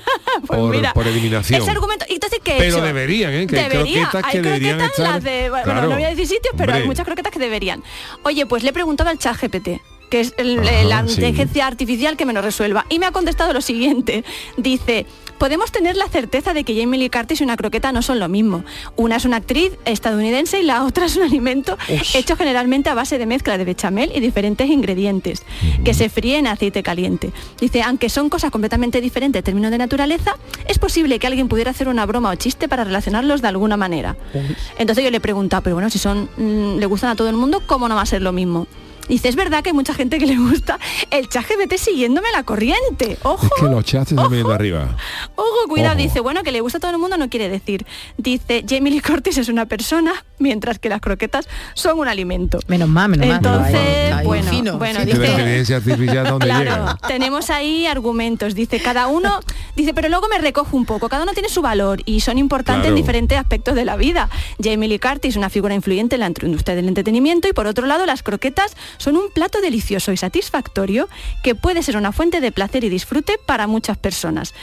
Pues 0.48 0.60
por, 0.60 0.76
mira, 0.76 0.94
por 0.94 1.08
eliminación. 1.08 1.62
Ese 1.62 1.72
argumento, 1.72 2.06
¿y 2.10 2.16
entonces 2.16 2.40
qué 2.44 2.56
Pero 2.58 2.78
hecho? 2.78 2.84
deberían, 2.86 3.32
¿eh? 3.34 3.48
Que 3.48 3.60
hay 3.60 3.70
Debería. 3.70 4.10
croquetas 4.10 4.32
que 4.32 4.38
Hay 4.38 4.44
deberían 4.44 4.78
croquetas, 4.78 5.00
estar- 5.00 5.14
las 5.16 5.24
de- 5.24 5.50
bueno, 5.50 5.64
Claro. 5.64 5.82
no 5.90 5.94
voy 5.96 6.04
a 6.04 6.10
decir 6.10 6.28
sitios, 6.28 6.54
pero 6.58 6.74
hay 6.74 6.86
muchas 6.86 7.06
croquetas 7.06 7.32
que 7.32 7.40
deberían. 7.40 7.82
Oye, 8.24 8.46
pues 8.48 8.64
le 8.64 8.70
he 8.72 8.74
preguntado 8.74 9.10
al 9.10 9.18
chat 9.20 9.38
GPT 9.40 9.80
que 10.10 10.20
es 10.22 10.34
el- 10.38 10.60
Ajá, 10.60 10.84
la 10.84 11.08
sí. 11.08 11.16
inteligencia 11.16 11.68
artificial 11.68 12.18
que 12.18 12.26
me 12.26 12.34
lo 12.34 12.42
resuelva. 12.42 12.86
Y 12.90 13.00
me 13.00 13.06
ha 13.06 13.12
contestado 13.12 13.54
lo 13.54 13.62
siguiente. 13.62 14.24
Dice, 14.58 15.06
podemos 15.40 15.72
tener 15.72 15.98
la 15.98 16.08
certeza 16.08 16.54
de 16.54 16.64
que 16.64 16.80
Jamie 16.80 17.00
Lee 17.00 17.10
Curtis 17.10 17.42
y 17.42 17.44
una 17.44 17.58
croqueta 17.58 17.92
no 17.92 18.02
son 18.02 18.20
lo 18.20 18.30
mismo. 18.30 18.64
Una 18.96 19.16
es 19.18 19.26
una 19.26 19.38
actriz 19.38 19.74
estadounidense 19.86 20.60
y 20.60 20.64
la 20.64 20.84
otra 20.86 21.06
es 21.08 21.16
un 21.18 21.24
alimento 21.24 21.78
hecho 22.14 22.36
generalmente 22.38 22.90
a 22.90 22.94
base 22.94 23.18
de 23.18 23.26
mezcla 23.26 23.58
de 23.58 23.66
bechamel 23.66 24.12
y 24.16 24.20
diferentes 24.20 24.70
ingredientes 24.70 25.44
que 25.84 25.94
se 25.94 26.10
fríe 26.10 26.38
en 26.38 26.48
aceite 26.48 26.84
caliente. 26.84 27.32
Dice, 27.60 27.82
aunque 27.82 28.10
son 28.10 28.30
cosas 28.30 28.52
completamente 28.52 29.02
diferentes 29.02 29.40
en 29.40 29.44
términos 29.44 29.72
de 29.72 29.78
naturaleza, 29.80 30.36
es 30.68 30.78
posible 30.80 31.18
que 31.20 31.28
alguien 31.28 31.48
pudiera 31.48 31.72
hacer 31.72 31.88
una 31.88 32.06
broma 32.06 32.30
o 32.30 32.36
chiste 32.36 32.68
para 32.68 32.84
relacionarlos 32.84 33.42
de 33.42 33.48
alguna 33.48 33.78
manera. 33.78 34.16
Entonces 34.78 35.04
yo 35.04 35.10
le 35.12 35.18
he 35.18 35.22
preguntado, 35.22 35.64
pero 35.64 35.76
bueno, 35.76 35.90
si 35.90 35.98
son 36.00 36.30
mm, 36.38 36.78
le 36.78 36.86
gustan 36.86 37.10
a 37.10 37.16
todo 37.16 37.30
el 37.30 37.36
mundo, 37.36 37.62
¿cómo 37.66 37.90
no 37.90 37.96
va 37.96 38.02
a 38.02 38.06
ser 38.06 38.22
lo 38.22 38.32
mismo? 38.32 38.68
Dice, 39.08 39.30
es 39.30 39.36
verdad 39.36 39.64
que 39.64 39.70
hay 39.70 39.74
mucha 39.74 39.94
gente 39.94 40.18
que 40.18 40.26
le 40.26 40.38
gusta 40.38 40.80
el 41.12 41.28
chat 41.30 41.46
GPT 41.48 41.76
siguiéndome 41.78 42.28
la 42.32 42.44
corriente. 42.44 43.18
Ojo. 43.24 43.46
Es 43.46 43.52
que 43.62 43.68
los 43.70 43.84
chats 43.86 44.10
se 44.10 44.16
están 44.16 44.34
arriba. 44.52 44.96
Ojo, 45.36 45.68
cuidado, 45.68 45.96
Ojo. 45.96 46.04
dice, 46.04 46.20
bueno, 46.22 46.44
que 46.44 46.52
le 46.52 46.62
gusta 46.62 46.78
a 46.78 46.82
todo 46.82 46.92
el 46.92 46.98
mundo 46.98 47.18
no 47.18 47.30
quiere 47.30 47.50
decir. 47.50 47.86
Dice, 48.18 48.64
Jamie 48.68 48.92
Lee 48.94 49.02
Curtis 49.02 49.38
es 49.38 49.50
una 49.50 49.66
persona, 49.66 50.14
mientras 50.40 50.80
que 50.80 50.90
las 50.90 51.02
croquetas 51.02 51.48
son 51.74 52.00
un 52.00 52.08
alimento. 52.08 52.60
Menos 52.68 52.88
mal, 52.90 53.10
menos 53.10 53.28
mal. 53.28 53.38
Entonces, 53.38 54.24
bueno, 54.26 54.50
fino, 54.50 54.78
bueno, 54.78 55.00
la 55.00 55.06
dice- 55.06 55.18
donde 55.20 56.46
Claro, 56.46 56.64
llega. 56.64 56.98
tenemos 57.08 57.50
ahí 57.50 57.86
argumentos. 57.86 58.56
Dice, 58.56 58.80
cada 58.80 59.08
uno, 59.08 59.40
dice, 59.76 59.94
pero 59.94 60.10
luego 60.10 60.28
me 60.30 60.38
recojo 60.40 60.76
un 60.78 60.86
poco. 60.86 61.10
Cada 61.10 61.24
uno 61.24 61.34
tiene 61.34 61.50
su 61.50 61.62
valor 61.62 62.02
y 62.06 62.22
son 62.22 62.38
importantes 62.38 62.84
Claro. 62.84 62.96
en 62.96 63.02
diferentes 63.02 63.38
aspectos 63.38 63.76
de 63.76 63.86
la 63.86 63.96
vida. 63.96 64.30
Jamie 64.62 64.88
Lee 64.90 65.00
Curtis, 65.00 65.36
una 65.36 65.50
figura 65.50 65.74
influyente 65.76 66.16
en 66.16 66.22
la 66.22 66.28
industria 66.28 66.76
del 66.76 66.88
entretenimiento 66.88 67.48
y 67.48 67.54
por 67.54 67.68
otro 67.68 67.86
lado 67.86 68.06
las 68.06 68.24
croquetas 68.24 68.76
son 68.98 69.18
un 69.18 69.30
plato 69.30 69.62
delicioso 69.62 70.12
y 70.12 70.18
satisfactorio 70.18 71.10
que 71.44 71.56
puede 71.56 71.84
ser 71.84 71.98
una 71.98 72.12
fuente 72.12 72.42
de 72.42 72.52
placer 72.52 72.84
y 72.84 72.90
disfrute 72.90 73.38
para 73.46 73.68
muchas 73.68 73.98
personas. 73.98 74.54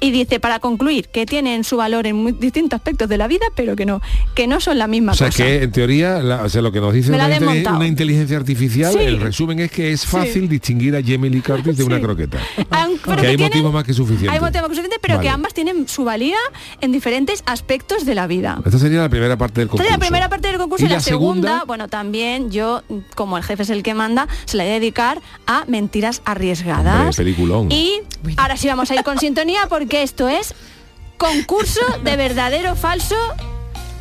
Y 0.00 0.10
dice, 0.12 0.38
para 0.38 0.60
concluir, 0.60 1.08
que 1.08 1.26
tienen 1.26 1.64
su 1.64 1.76
valor 1.76 2.06
en 2.06 2.16
muy 2.16 2.32
distintos 2.32 2.76
aspectos 2.78 3.08
de 3.08 3.18
la 3.18 3.26
vida, 3.26 3.46
pero 3.56 3.74
que 3.74 3.84
no, 3.84 4.00
que 4.34 4.46
no 4.46 4.60
son 4.60 4.78
la 4.78 4.86
misma 4.86 5.12
O 5.12 5.14
sea, 5.16 5.26
cosa. 5.28 5.44
que 5.44 5.62
en 5.64 5.72
teoría, 5.72 6.22
la- 6.22 6.44
o 6.44 6.48
sea, 6.48 6.62
lo 6.62 6.70
que 6.70 6.80
nos 6.80 6.94
dice 6.94 7.10
una, 7.12 7.86
inteligencia 7.86 8.36
artificial, 8.36 8.92
Sí. 8.92 8.98
el 9.00 9.20
resumen 9.20 9.58
es 9.60 9.70
que 9.72 9.90
es 9.92 10.06
fácil 10.06 10.48
distinguir 10.48 10.94
a 10.94 11.00
Lee 11.00 11.40
Curtis 11.40 11.76
de 11.76 11.84
una 11.84 11.96
Sí. 11.96 12.02
croqueta. 12.02 12.38
Aunque- 12.70 13.10
que 13.10 13.16
que 13.20 13.26
hay 13.26 13.36
tienen- 13.36 13.48
motivos 13.48 13.72
más 13.72 13.84
que 13.84 13.92
suficientes. 13.92 14.30
Hay 14.32 14.40
motivos 14.40 14.68
suficientes, 14.68 14.98
pero 15.02 15.20
que 15.20 15.28
ambas 15.28 15.52
tienen 15.54 15.88
su 15.88 16.04
valía 16.04 16.36
en 16.80 16.92
diferentes 16.92 17.42
aspectos 17.46 18.04
de 18.06 18.14
la 18.14 18.26
vida. 18.28 18.60
Esta 18.64 18.78
sería 18.78 19.00
la 19.00 19.08
primera 19.08 19.36
parte 19.36 19.60
del 19.60 19.66
Esta 19.66 19.70
concurso. 19.72 19.92
es 19.92 19.98
la 19.98 19.98
primera 19.98 20.28
parte 20.28 20.48
del 20.48 20.58
concurso 20.58 20.84
y, 20.84 20.86
¿Y 20.86 20.90
la, 20.90 20.96
la 20.96 21.00
segunda, 21.00 21.48
segunda? 21.48 21.64
bueno, 21.66 21.88
también 21.88 22.50
yo, 22.52 22.82
como 23.16 23.36
el 23.36 23.42
jefe 23.42 23.64
es 23.64 23.70
el 23.70 23.82
que 23.82 23.94
manda, 23.94 24.28
se 24.44 24.56
la 24.56 24.62
voy 24.64 24.70
a 24.70 24.74
dedicar 24.74 25.20
a 25.46 25.64
mentiras 25.66 26.22
arriesgadas. 26.24 27.00
Hombre, 27.00 27.16
peliculón. 27.16 27.72
Y 27.72 28.00
ahora 28.36 28.56
sí 28.56 28.68
vamos 28.68 28.90
a 28.90 28.94
ir 28.94 29.02
con 29.02 29.18
sintonía 29.18 29.66
porque 29.68 29.87
esto 29.94 30.28
es 30.28 30.54
concurso 31.16 31.80
de 32.04 32.16
verdadero 32.16 32.76
falso 32.76 33.16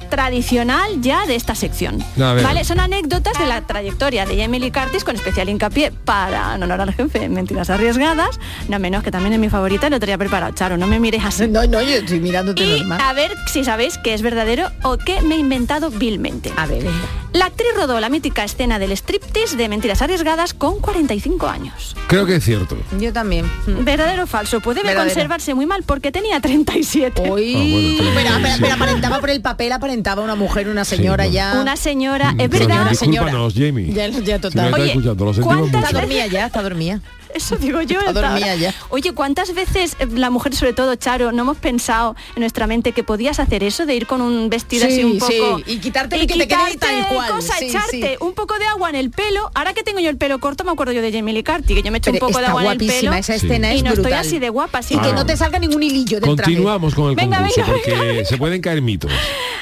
tradicional 0.10 1.02
ya 1.02 1.26
de 1.26 1.36
esta 1.36 1.56
sección. 1.56 2.04
¿Vale? 2.16 2.64
Son 2.64 2.80
anécdotas 2.80 3.38
de 3.38 3.46
la 3.46 3.62
trayectoria 3.62 4.26
de 4.26 4.48
Lee 4.48 4.72
Curtis 4.72 5.04
con 5.04 5.16
especial 5.16 5.50
hincapié 5.50 5.92
para 5.92 6.56
en 6.56 6.64
honor 6.64 6.82
al 6.82 6.94
jefe 6.94 7.24
en 7.24 7.34
mentiras 7.34 7.70
arriesgadas, 7.70 8.40
no 8.70 8.80
menos 8.80 9.04
que 9.04 9.12
también 9.12 9.34
es 9.34 9.40
mi 9.40 9.50
favorita, 9.50 9.90
lo 9.90 10.00
tenía 10.00 10.18
preparado, 10.18 10.54
Charo, 10.54 10.78
no 10.78 10.88
me 10.88 11.00
mires 11.00 11.24
así. 11.24 11.48
No, 11.48 11.66
no, 11.66 11.82
yo 11.82 11.96
estoy 11.98 12.20
mirándote 12.20 12.64
Y 12.64 12.80
normal. 12.80 13.00
a 13.02 13.14
ver 13.14 13.32
si 13.52 13.64
sabéis 13.64 13.98
que 13.98 14.14
es 14.14 14.22
verdadero 14.22 14.70
o 14.84 14.98
que 14.98 15.22
me 15.22 15.36
he 15.36 15.38
inventado 15.40 15.90
vilmente. 15.90 16.52
A 16.58 16.66
ver. 16.66 16.86
La 17.34 17.46
actriz 17.48 17.68
rodó 17.76 18.00
la 18.00 18.10
mítica 18.10 18.44
escena 18.44 18.80
del 18.80 18.92
striptease 18.94 19.56
de 19.58 19.70
Mentiras 19.70 20.02
Arriesgadas 20.02 20.54
con 20.54 20.80
45 20.80 21.48
años. 21.48 21.96
Creo 22.08 22.26
que 22.26 22.38
es 22.38 22.44
cierto. 22.44 22.78
Yo 23.00 23.14
también. 23.14 23.46
¿Verdadero 23.68 24.24
o 24.24 24.28
falso? 24.28 24.60
Pues 24.62 24.76
debe 24.76 24.90
Verdadero. 24.90 25.14
conservarse 25.14 25.54
muy 25.54 25.66
mal 25.66 25.84
porque 25.84 26.12
tenía 26.12 26.40
37. 26.40 27.30
Hoy, 27.30 27.54
Ah, 27.54 27.58
bueno, 27.60 28.00
pero, 28.00 28.14
televisión. 28.14 28.42
pero- 28.42 28.56
pero 28.62 28.74
aparentaba 28.76 29.20
por 29.20 29.30
el 29.30 29.42
papel, 29.42 29.72
aparentaba 29.72 29.97
una 30.24 30.36
mujer, 30.36 30.68
una 30.70 30.86
señora 30.86 31.26
bueno. 31.26 31.34
ya. 31.34 31.60
Una 31.62 31.76
señora, 31.76 32.34
es 32.38 32.50
verdad. 32.50 32.92
señora. 32.94 33.32
Discúlpanos, 33.32 33.54
Jamie. 33.56 33.94
Ya, 33.94 34.08
ya 34.08 34.36
Si 34.36 34.42
total. 34.42 34.66
estás 34.66 34.74
Oye, 34.80 34.88
escuchando, 34.90 35.26
lo 35.26 35.34
sentimos 35.34 35.58
¿cuántas 35.70 35.84
Está 35.84 36.00
dormida 36.00 36.28
ya, 36.28 36.46
está 36.48 36.62
dormida. 36.62 37.02
Eso 37.34 37.56
digo 37.58 37.82
yo. 37.82 38.00
Ahora. 38.06 38.38
ya. 38.56 38.74
Oye, 38.90 39.14
¿cuántas 39.14 39.54
veces 39.54 39.96
eh, 40.00 40.08
la 40.16 40.30
mujer, 40.30 40.56
sobre 40.56 40.74
todo 40.74 40.96
Charo, 40.96 41.32
no 41.32 41.44
hemos 41.44 41.58
pensado 41.58 42.16
en 42.36 42.42
nuestra 42.42 42.68
mente 42.68 42.92
que 42.92 43.04
podías 43.04 43.40
hacer 43.40 43.64
eso 43.64 43.86
de 43.86 43.96
ir 43.96 44.08
con 44.08 44.22
un 44.22 44.50
vestido 44.50 44.86
así 44.86 44.96
Sí, 44.98 45.04
un 45.04 45.20
poco 45.20 45.58
sí, 45.60 45.64
y 45.68 45.78
quitarte 45.80 46.18
y 46.18 46.22
que 46.22 46.28
te 46.28 46.34
quede 46.34 46.48
quitarte 46.48 46.78
tal 46.78 47.08
cual, 47.10 47.32
cosa, 47.32 47.56
sí, 47.58 47.66
echarte 47.66 47.92
sí. 48.14 48.16
un 48.20 48.34
poco 48.34 48.58
de 48.58 48.66
agua 48.66 48.90
en 48.90 48.96
el 48.96 49.12
pelo. 49.12 49.52
Ahora 49.54 49.74
que 49.74 49.84
tengo 49.84 50.00
yo 50.00 50.10
el 50.10 50.18
pelo 50.18 50.40
corto, 50.40 50.64
me 50.64 50.72
acuerdo 50.72 50.94
yo 50.94 51.02
de 51.02 51.12
Jamie 51.12 51.34
Lee 51.34 51.44
Curtis, 51.44 51.76
que 51.76 51.84
yo 51.84 51.92
me 51.92 52.00
echo 52.00 52.10
un 52.12 52.16
Pero 52.16 52.28
poco 52.28 52.40
de 52.40 52.46
agua 52.48 52.64
en 52.64 52.72
el 52.82 52.88
pelo 52.88 53.14
esa 53.14 53.36
escena 53.36 53.74
y 53.74 53.78
es 53.78 53.84
no 53.84 53.92
estoy 53.94 54.14
así 54.14 54.40
de 54.40 54.50
guapa. 54.50 54.82
sí. 54.82 54.96
Y 54.96 55.00
que 55.00 55.14
no 55.14 55.26
te 55.26 55.38
salga 55.38 55.60
ningún 55.60 55.84
hilillo 55.84 56.20
del 56.20 56.36
traje. 56.36 56.52
Continuamos 56.56 56.96
con 56.96 57.10
el 57.10 57.16
Venga, 57.16 57.38
concurso 57.38 57.62
venga, 57.62 57.74
porque 57.74 57.96
venga, 57.96 58.26
se 58.26 58.38
pueden 58.38 58.62
caer 58.62 58.82
mitos. 58.82 59.12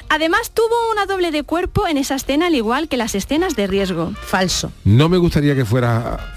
Además 0.07 0.51
tuvo 0.53 0.91
una 0.91 1.05
doble 1.05 1.31
de 1.31 1.43
cuerpo 1.43 1.87
en 1.87 1.97
esa 1.97 2.15
escena, 2.15 2.47
al 2.47 2.55
igual 2.55 2.87
que 2.87 2.95
las 2.97 3.15
escenas 3.15 3.55
de 3.55 3.67
riesgo. 3.67 4.13
Falso. 4.21 4.71
No 4.83 5.09
me 5.09 5.17
gustaría 5.17 5.55
que 5.55 5.65
fuera 5.65 6.35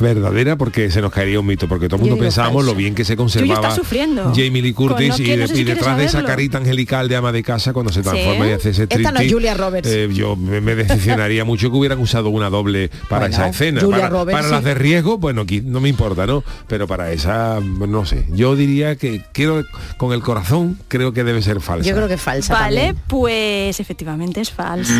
verdadera 0.00 0.56
porque 0.56 0.90
se 0.90 1.00
nos 1.00 1.12
caería 1.12 1.40
un 1.40 1.46
mito, 1.46 1.68
porque 1.68 1.88
todo 1.88 1.96
el 1.96 2.08
mundo 2.08 2.18
pensábamos 2.22 2.62
falso. 2.62 2.72
lo 2.72 2.76
bien 2.76 2.94
que 2.94 3.04
se 3.04 3.16
conservaba 3.16 3.74
sufriendo. 3.74 4.24
Jamie 4.34 4.62
Lee 4.62 4.72
Curtis 4.72 5.18
y, 5.18 5.24
quiero- 5.24 5.32
de- 5.32 5.42
no 5.42 5.48
sé 5.48 5.54
si 5.54 5.60
y 5.60 5.64
quieres 5.64 5.78
detrás 5.80 5.98
de 5.98 6.04
esa 6.04 6.24
carita 6.24 6.58
angelical 6.58 7.08
de 7.08 7.16
ama 7.16 7.32
de 7.32 7.42
casa 7.42 7.72
cuando 7.72 7.92
se 7.92 8.02
transforma 8.02 8.44
Sí. 8.44 8.50
y 8.50 8.54
hace 8.54 8.70
ese 8.70 8.82
Esta 8.84 8.96
no 8.96 9.00
es 9.00 9.06
striptease, 9.08 9.32
Julia 9.34 9.54
Roberts. 9.54 9.88
eh, 9.88 10.08
yo 10.12 10.36
me, 10.36 10.60
me 10.60 10.74
decepcionaría 10.74 11.44
mucho 11.44 11.70
que 11.70 11.76
hubieran 11.76 11.98
usado 11.98 12.28
una 12.30 12.50
doble 12.50 12.90
para 13.08 13.26
Bueno, 13.28 13.34
esa 13.34 13.48
escena. 13.48 13.80
Julia 13.80 13.96
para 13.96 14.08
Roberts, 14.10 14.32
para 14.32 14.48
sí. 14.48 14.54
las 14.54 14.64
de 14.64 14.74
riesgo, 14.74 15.18
bueno, 15.18 15.44
qui- 15.46 15.62
no 15.62 15.80
me 15.80 15.88
importa, 15.88 16.26
¿no? 16.26 16.42
Pero 16.68 16.86
para 16.86 17.12
esa, 17.12 17.58
no 17.60 18.04
sé. 18.06 18.26
Yo 18.32 18.56
diría 18.56 18.96
que 18.96 19.22
quiero 19.32 19.62
con 19.96 20.12
el 20.12 20.22
corazón 20.22 20.78
creo 20.88 21.12
que 21.12 21.24
debe 21.24 21.42
ser 21.42 21.60
falsa. 21.60 21.88
Yo 21.88 21.94
creo 21.94 22.08
que 22.08 22.14
es 22.14 22.20
falsa 22.20 22.54
Vale, 22.54 22.76
también. 22.86 23.04
pues 23.08 23.78
efectivamente 23.80 24.40
es 24.40 24.50
falso. 24.50 24.92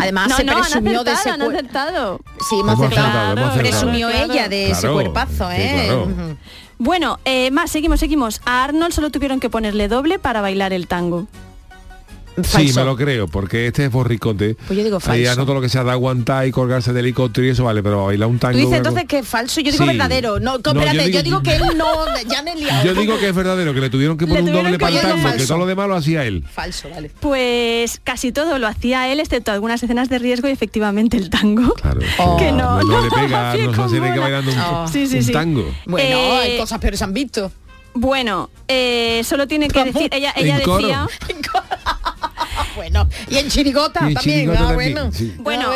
Además, 0.00 0.28
no, 0.28 0.36
se 0.36 0.44
no, 0.44 0.52
han 0.52 0.60
presumió 0.62 1.04
de 1.04 1.10
acertado, 1.10 1.34
ese 1.34 1.42
han 1.44 1.52
acertado. 1.54 2.20
Sí, 2.48 2.56
hemos 2.60 2.74
Hemos 2.74 2.86
acertado. 2.86 3.34
Claro. 4.08 4.32
ella 4.32 4.48
de 4.48 4.70
ese 4.70 4.80
Claro, 4.82 4.94
cuerpazo, 4.94 5.48
sí, 5.50 5.56
¿eh? 5.58 6.36
Bueno, 6.78 7.18
eh, 7.24 7.50
más, 7.50 7.70
seguimos, 7.70 8.00
seguimos. 8.00 8.40
A 8.44 8.64
Arnold 8.64 8.92
solo 8.92 9.10
tuvieron 9.10 9.40
que 9.40 9.48
ponerle 9.48 9.88
doble 9.88 10.18
para 10.18 10.40
bailar 10.40 10.72
el 10.72 10.86
tango. 10.86 11.26
Sí, 12.36 12.42
Falso. 12.44 12.80
me 12.80 12.86
lo 12.86 12.96
creo, 12.96 13.28
porque 13.28 13.66
este 13.66 13.84
es 13.86 13.90
borricote. 13.90 14.54
Pues 14.66 14.76
yo 14.78 14.84
digo 14.84 14.98
Ahí 15.06 15.22
ya 15.22 15.28
falso. 15.30 15.40
no 15.40 15.46
todo 15.46 15.54
lo 15.56 15.60
que 15.62 15.68
sea 15.70 15.84
de 15.84 15.90
aguantar 15.90 16.46
y 16.46 16.50
colgarse 16.50 16.92
del 16.92 17.04
helicóptero 17.06 17.46
y 17.46 17.50
eso 17.50 17.64
vale, 17.64 17.82
pero 17.82 18.04
bailar 18.06 18.28
un 18.28 18.38
tango. 18.38 18.52
Tú 18.52 18.58
dices 18.58 18.68
una 18.68 18.76
entonces 18.78 19.04
que 19.06 19.18
es 19.20 19.26
falso, 19.28 19.60
yo 19.60 19.72
digo 19.72 19.84
Sí. 19.84 19.90
verdadero. 19.90 20.38
No, 20.38 20.58
No, 20.58 20.70
espérate, 20.72 20.96
yo 21.12 21.18
yo, 21.18 21.22
digo- 21.22 21.42
que 21.42 21.56
él 21.56 21.62
no, 21.76 21.86
ya 22.28 22.42
me 22.42 22.52
he 22.52 22.56
liado. 22.56 22.84
Yo 22.84 22.94
digo 22.94 23.18
que 23.18 23.28
es 23.28 23.34
verdadero, 23.34 23.72
que 23.72 23.80
le 23.80 23.88
tuvieron 23.90 24.18
que 24.18 24.26
poner 24.26 24.42
un 24.42 24.52
doble 24.52 24.72
que 24.72 24.78
para 24.78 24.90
el 24.94 25.00
poner 25.00 25.12
tango, 25.16 25.22
falso. 25.28 25.38
que 25.38 25.46
todo 25.48 25.58
lo 25.58 25.66
demás 25.66 25.88
lo 25.88 25.96
hacía 25.96 26.24
él. 26.24 26.44
Falso, 26.52 26.88
vale. 26.90 27.10
Pues 27.20 28.00
casi 28.04 28.32
todo 28.32 28.58
lo 28.58 28.66
hacía 28.66 29.10
él, 29.10 29.20
excepto 29.20 29.52
algunas 29.52 29.82
escenas 29.82 30.08
de 30.08 30.18
riesgo 30.18 30.48
y 30.48 30.52
efectivamente 30.52 31.16
el 31.16 31.30
tango. 31.30 31.72
Claro. 31.74 32.00
Oh. 32.18 32.36
Que 32.38 32.52
no, 32.52 32.82
no, 32.82 32.84
no, 32.84 33.04
le 33.04 33.10
pega, 33.14 33.54
no 33.56 33.88
se 33.88 33.94
que 34.00 34.18
bailando 34.18 34.52
un, 34.52 34.58
Oh. 34.58 34.88
Sí, 34.88 35.06
sí, 35.06 35.18
un 35.18 35.22
sí. 35.24 35.32
tango. 35.32 35.74
Bueno, 35.86 36.06
Eh, 36.18 36.38
hay 36.42 36.58
cosas 36.58 36.78
peores 36.80 37.00
han 37.02 37.12
visto. 37.14 37.50
Bueno, 37.94 38.50
eh, 38.68 39.22
solo 39.24 39.46
tiene 39.48 39.68
que 39.68 39.80
¿Cómo? 39.80 39.86
decir, 39.86 40.10
ella, 40.12 40.32
ella 40.36 40.56
En 40.56 40.62
bueno, 42.76 43.08
y 43.28 43.36
en 43.36 43.48
chirigota 43.48 44.00
Y 44.04 44.08
en 44.08 44.14
también. 44.14 44.36
chirigota 44.38 44.64
ah, 44.64 44.68
también, 44.68 44.94
bueno. 44.94 45.12
sí. 45.12 45.34
Bueno. 45.38 45.70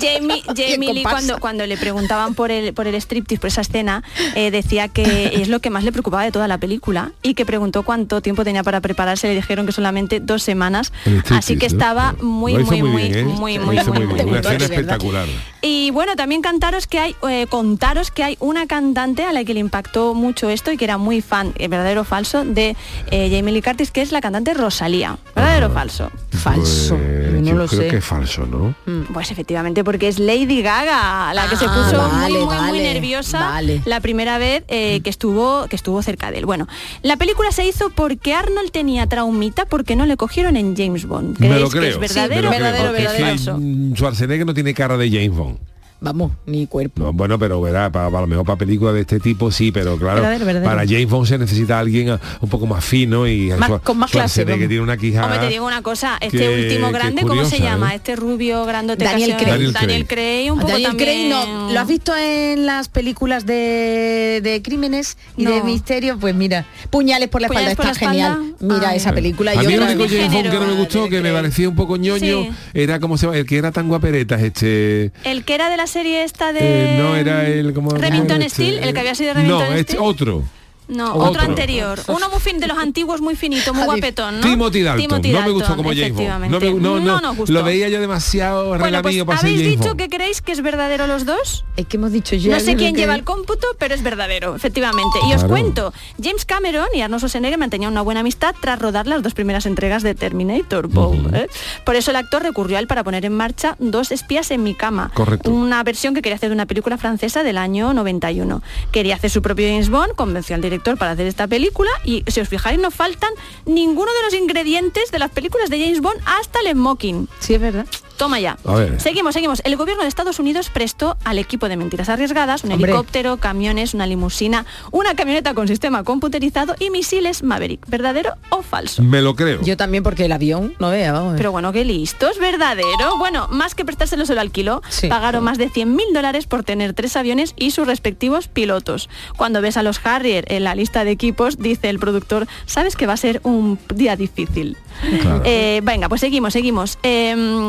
Jamie, 0.00 0.42
Jamie 0.56 0.94
Lee 0.94 1.02
cuando, 1.02 1.38
cuando 1.38 1.66
le 1.66 1.76
preguntaban 1.76 2.34
por 2.34 2.50
el, 2.50 2.72
por 2.72 2.86
el 2.86 2.94
striptease, 2.94 3.40
por 3.40 3.48
esa 3.48 3.60
escena, 3.60 4.02
eh, 4.34 4.50
decía 4.50 4.88
que 4.88 5.40
es 5.40 5.48
lo 5.48 5.60
que 5.60 5.70
más 5.70 5.84
le 5.84 5.92
preocupaba 5.92 6.24
de 6.24 6.32
toda 6.32 6.48
la 6.48 6.58
película 6.58 7.12
y 7.22 7.34
que 7.34 7.44
preguntó 7.44 7.82
cuánto 7.82 8.20
tiempo 8.20 8.44
tenía 8.44 8.62
para 8.62 8.80
prepararse, 8.80 9.28
le 9.28 9.34
dijeron 9.34 9.66
que 9.66 9.72
solamente 9.72 10.20
dos 10.20 10.42
semanas, 10.42 10.92
así 11.30 11.58
que 11.58 11.66
estaba 11.66 12.14
muy, 12.20 12.54
muy, 12.58 12.82
muy, 12.82 13.02
bien, 13.02 13.14
¿eh? 13.14 13.24
muy, 13.24 13.58
muy, 13.58 13.76
muy, 13.76 13.84
muy 13.84 14.06
muy, 14.06 14.14
bien. 14.14 14.28
Una 14.28 14.40
escena 14.40 14.64
espectacular. 14.64 15.28
Y 15.62 15.90
bueno, 15.92 16.14
también 16.16 16.42
cantaros 16.42 16.86
que 16.86 16.98
hay, 16.98 17.16
eh, 17.28 17.46
contaros 17.48 18.10
que 18.10 18.22
hay 18.22 18.36
una 18.40 18.66
cantante 18.66 19.24
a 19.24 19.32
la 19.32 19.44
que 19.44 19.54
le 19.54 19.60
impactó 19.60 20.14
mucho 20.14 20.50
esto 20.50 20.72
y 20.72 20.76
que 20.76 20.84
era 20.84 20.98
muy 20.98 21.22
fan, 21.22 21.54
eh, 21.58 21.68
verdadero 21.68 22.02
o 22.02 22.04
falso, 22.04 22.44
de 22.44 22.76
eh, 23.10 23.30
Jamie 23.34 23.54
Lee 23.54 23.62
Curtis, 23.62 23.90
que 23.90 24.02
es 24.02 24.12
la 24.12 24.20
cantante 24.20 24.52
Rosalía. 24.52 25.18
¿Verdadero 25.34 25.68
o 25.68 25.70
falso? 25.70 26.10
Falso. 26.38 26.96
Pues, 26.96 27.32
no 27.32 27.40
yo 27.48 27.54
lo 27.54 27.66
creo 27.66 27.80
sé. 27.82 27.88
que 27.88 27.96
es 27.98 28.04
falso, 28.04 28.46
¿no? 28.46 28.74
Pues 29.12 29.30
efectivamente, 29.30 29.82
porque 29.84 30.08
es 30.08 30.18
Lady 30.18 30.62
Gaga 30.62 31.32
la 31.34 31.48
que 31.48 31.56
se 31.56 31.64
Ah, 31.66 31.74
puso 31.74 31.96
vale, 31.98 32.38
muy, 32.38 32.44
muy, 32.54 32.68
muy 32.68 32.78
nerviosa 32.80 33.38
vale. 33.38 33.80
la 33.84 34.00
primera 34.00 34.38
vez 34.38 34.64
eh, 34.68 35.00
que 35.02 35.10
estuvo 35.10 35.66
que 35.68 35.76
estuvo 35.76 36.02
cerca 36.02 36.30
de 36.30 36.38
él. 36.38 36.46
Bueno, 36.46 36.66
la 37.02 37.16
película 37.16 37.50
se 37.52 37.64
hizo 37.66 37.90
porque 37.90 38.34
Arnold 38.34 38.70
tenía 38.70 39.06
traumita 39.06 39.66
porque 39.66 39.96
no 39.96 40.06
le 40.06 40.16
cogieron 40.16 40.56
en 40.56 40.76
James 40.76 41.06
Bond. 41.06 41.38
Me 41.38 41.58
lo 41.58 41.68
¿Creéis 41.70 41.72
que 41.72 41.88
es 41.90 41.94
me 41.96 42.00
verdadero, 42.08 42.48
creo, 42.48 42.50
verdadero, 42.62 42.86
es 42.88 42.92
verdadero, 42.92 43.16
que, 43.24 43.30
falso? 43.30 43.58
mm, 43.58 43.94
Schwarzenegger 43.94 44.46
no 44.46 44.54
tiene 44.54 44.74
cara 44.74 44.96
de 44.96 45.08
James 45.10 45.30
Bond. 45.36 45.58
Vamos, 46.04 46.32
ni 46.46 46.66
cuerpo. 46.66 47.02
No, 47.02 47.12
bueno, 47.12 47.38
pero 47.38 47.60
verá, 47.60 47.90
para, 47.90 48.08
para 48.10 48.20
lo 48.22 48.26
mejor 48.26 48.44
para 48.44 48.58
películas 48.58 48.94
de 48.94 49.00
este 49.00 49.18
tipo 49.20 49.50
sí, 49.50 49.72
pero 49.72 49.96
claro, 49.96 50.16
Verdadero, 50.20 50.44
verdadero. 50.44 50.70
para 50.70 50.86
James 50.86 51.08
Bond 51.08 51.26
se 51.26 51.38
necesita 51.38 51.78
alguien 51.78 52.10
ah, 52.10 52.20
un 52.40 52.48
poco 52.50 52.66
más 52.66 52.84
fino 52.84 53.26
y 53.26 53.48
Más- 53.58 53.70
Schwar- 53.70 53.80
con 53.80 53.98
más 53.98 54.10
clase, 54.10 54.42
Schwarzenegger 54.42 54.58
vamos. 54.58 54.68
tiene 54.68 54.82
una 54.82 54.96
quijada. 54.98 55.24
Hombre, 55.26 55.40
te 55.46 55.52
digo 55.52 55.66
una 55.66 55.82
cosa, 55.82 56.18
este 56.20 56.36
que- 56.38 56.62
último 56.66 56.86
que 56.88 56.92
grande, 56.92 57.22
¿cómo 57.22 57.44
se 57.44 57.56
curiosa, 57.56 57.64
llama? 57.64 57.92
¿eh? 57.92 57.96
Este 57.96 58.16
rubio 58.16 58.64
grandote 58.66 59.04
Daniel 59.04 59.34
Craig. 59.36 59.46
Daniel 59.50 59.72
Daniel 59.72 60.06
Craig, 60.06 60.50
un 60.52 60.58
poco 60.60 60.72
Daniel 60.72 60.88
también... 60.90 61.08
Craig 61.10 61.28
no. 61.30 61.72
¿Lo 61.72 61.80
has 61.80 61.88
visto 61.88 62.12
en 62.16 62.66
las 62.66 62.88
películas 62.88 63.46
de, 63.46 64.40
de 64.42 64.60
crímenes 64.62 65.16
y 65.36 65.46
de 65.46 65.58
No. 65.58 65.64
misterio? 65.64 66.18
Pues 66.18 66.34
mira, 66.34 66.66
Puñales 66.90 67.28
por 67.28 67.40
la 67.40 67.46
espalda 67.48 67.70
está 67.70 67.84
la 67.84 67.94
genial. 67.94 68.32
espalda. 68.32 68.74
Mira 68.74 68.88
Ah. 68.90 68.94
esa 68.96 69.12
película. 69.12 69.52
A 69.52 69.54
yo 69.54 69.68
mí 69.68 69.74
el 69.74 69.80
único. 69.82 70.04
James 70.08 70.32
Bond 70.32 70.50
que 70.50 70.58
no 70.58 70.66
me 70.66 70.72
gustó, 70.74 71.08
que 71.08 71.20
me 71.20 71.32
parecía 71.32 71.68
un 71.68 71.74
poco 71.76 71.96
ñoño, 71.96 72.42
Sí. 72.44 72.50
era 72.74 73.00
como 73.00 73.16
se 73.16 73.26
el 73.26 73.46
que 73.46 73.56
era 73.56 73.72
tan 73.72 73.88
guaperetas, 73.88 74.42
este 74.42 75.12
El 75.24 75.44
que 75.44 75.54
era 75.54 75.70
de 75.70 75.76
la 75.76 75.86
serie 75.94 76.24
esta 76.24 76.52
de... 76.52 76.60
eh, 76.60 76.98
no 76.98 77.16
era 77.16 77.46
el 77.46 77.72
como 77.72 77.90
Remington 77.90 78.42
Steel, 78.50 78.78
el 78.82 78.92
que 78.92 79.00
había 79.00 79.14
sido 79.14 79.32
Remington 79.32 79.70
No, 79.74 79.82
Steel. 79.82 79.98
otro. 80.02 80.42
No, 80.88 81.14
Otro. 81.14 81.30
otro, 81.30 81.42
anterior. 81.42 81.98
Uno 82.08 82.28
muy 82.28 82.40
fin 82.40 82.60
de 82.60 82.66
los 82.66 82.76
antiguos, 82.78 83.20
muy 83.20 83.36
finito, 83.36 83.72
muy 83.72 83.84
guapetón, 83.86 84.40
¿no? 84.40 84.46
Timothy 84.46 84.82
Dalton. 84.82 85.00
Timothy 85.08 85.32
no 85.32 85.42
me 85.42 85.50
gustó 85.50 85.76
como 85.76 85.90
James 85.90 86.12
Bond. 86.14 86.28
No, 86.50 86.60
me, 86.60 86.72
no, 86.74 87.00
no, 87.00 87.20
nos 87.20 87.36
gustó. 87.36 87.52
Lo 87.52 87.62
veía 87.64 87.88
yo 87.88 88.00
demasiado 88.00 88.68
Bueno, 88.76 89.02
pues 89.02 89.24
para 89.24 89.38
habéis 89.40 89.60
dicho 89.62 89.84
Bond. 89.88 89.96
que 89.98 90.08
creéis 90.08 90.42
que 90.42 90.52
es 90.52 90.60
verdadero 90.62 91.06
los 91.06 91.24
dos. 91.24 91.64
Es 91.76 91.86
que 91.86 91.96
hemos 91.96 92.12
dicho 92.12 92.36
ya. 92.36 92.54
No 92.54 92.60
sé 92.60 92.76
quién 92.76 92.94
que- 92.94 93.00
lleva 93.00 93.14
el 93.14 93.24
cómputo, 93.24 93.66
pero 93.78 93.94
es 93.94 94.02
verdadero, 94.02 94.54
efectivamente. 94.54 95.18
Y 95.28 95.32
os 95.32 95.44
cuento, 95.44 95.92
James 96.22 96.44
Cameron 96.44 96.88
y 96.94 97.00
Arnold 97.00 97.20
Schwarzenegger 97.20 97.58
mantenían 97.58 97.90
una 97.92 98.02
buena 98.02 98.20
amistad 98.20 98.54
tras 98.60 98.78
rodar 98.78 99.06
las 99.06 99.22
dos 99.22 99.32
primeras 99.34 99.66
entregas 99.66 100.02
de 100.02 100.14
Terminator. 100.14 100.88
¿eh? 101.32 101.48
Por 101.84 101.96
eso 101.96 102.10
el 102.10 102.16
actor 102.16 102.42
recurrió 102.42 102.76
a 102.76 102.80
él 102.80 102.86
para 102.86 103.02
poner 103.04 103.24
en 103.24 103.32
marcha 103.34 103.76
Dos 103.78 104.12
espías 104.12 104.50
en 104.50 104.62
mi 104.62 104.74
cama. 104.74 105.10
Correcto. 105.14 105.50
Una 105.50 105.82
versión 105.82 106.14
que 106.14 106.20
quería 106.22 106.36
hacer 106.36 106.50
de 106.50 106.54
una 106.54 106.66
película 106.66 106.98
francesa 106.98 107.42
del 107.42 107.56
año 107.58 107.92
91. 107.94 108.62
Quería 108.92 109.14
hacer 109.14 109.30
su 109.30 109.40
propio 109.42 109.66
James 109.68 109.88
Bond, 109.88 110.14
convenció 110.14 110.54
al 110.54 110.60
director 110.60 110.73
para 110.82 111.12
hacer 111.12 111.26
esta 111.26 111.46
película 111.46 111.90
y 112.04 112.24
si 112.26 112.40
os 112.40 112.48
fijáis 112.48 112.78
no 112.78 112.90
faltan 112.90 113.30
ninguno 113.66 114.10
de 114.12 114.22
los 114.24 114.34
ingredientes 114.34 115.10
de 115.10 115.18
las 115.18 115.30
películas 115.30 115.70
de 115.70 115.78
James 115.80 116.00
Bond 116.00 116.20
hasta 116.26 116.60
el 116.60 116.72
smoking. 116.72 117.28
Sí, 117.40 117.54
es 117.54 117.60
verdad. 117.60 117.86
Toma 118.16 118.38
ya. 118.38 118.56
A 118.64 118.74
ver. 118.76 119.00
Seguimos, 119.00 119.34
seguimos. 119.34 119.60
El 119.64 119.74
gobierno 119.76 120.02
de 120.04 120.08
Estados 120.08 120.38
Unidos 120.38 120.70
prestó 120.72 121.16
al 121.24 121.36
equipo 121.40 121.68
de 121.68 121.76
mentiras 121.76 122.08
arriesgadas 122.08 122.62
un 122.62 122.70
Hombre. 122.70 122.92
helicóptero, 122.92 123.38
camiones, 123.38 123.92
una 123.92 124.06
limusina, 124.06 124.66
una 124.92 125.16
camioneta 125.16 125.52
con 125.54 125.66
sistema 125.66 126.04
computerizado 126.04 126.76
y 126.78 126.90
misiles 126.90 127.42
Maverick. 127.42 127.84
¿Verdadero 127.88 128.34
o 128.50 128.62
falso? 128.62 129.02
Me 129.02 129.20
lo 129.20 129.34
creo. 129.34 129.60
Yo 129.62 129.76
también 129.76 130.04
porque 130.04 130.26
el 130.26 130.32
avión, 130.32 130.76
no 130.78 130.90
vea, 130.90 131.10
vamos. 131.10 131.34
Pero 131.36 131.50
bueno, 131.50 131.72
qué 131.72 131.84
listos, 131.84 132.38
¿verdadero? 132.38 133.16
Bueno, 133.18 133.48
más 133.50 133.74
que 133.74 133.84
prestárselo 133.84 134.26
se 134.26 134.36
lo 134.36 134.40
alquiló, 134.42 134.80
Sí. 134.88 135.08
pagaron 135.08 135.42
más 135.42 135.58
de 135.58 135.68
100.000 135.68 136.12
dólares 136.14 136.46
por 136.46 136.62
tener 136.62 136.94
tres 136.94 137.16
aviones 137.16 137.52
y 137.56 137.72
sus 137.72 137.84
respectivos 137.88 138.46
pilotos. 138.46 139.08
Cuando 139.36 139.60
ves 139.60 139.76
a 139.76 139.82
los 139.82 140.00
Harrier 140.06 140.44
en 140.64 140.70
la 140.70 140.74
lista 140.74 141.04
de 141.04 141.10
equipos, 141.10 141.58
dice 141.58 141.90
el 141.90 141.98
productor, 141.98 142.46
sabes 142.66 142.96
que 142.96 143.06
va 143.06 143.12
a 143.12 143.16
ser 143.18 143.40
un 143.44 143.78
día 143.94 144.16
difícil. 144.16 144.76
Claro. 145.20 145.42
Eh, 145.44 145.80
venga, 145.84 146.08
pues 146.08 146.20
seguimos, 146.22 146.52
seguimos. 146.54 146.98
Em, 147.02 147.68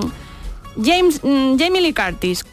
James, 0.83 1.21
mm, 1.23 1.57
Jamie 1.57 1.81
Lee 1.81 1.93
Curtis 1.93 2.43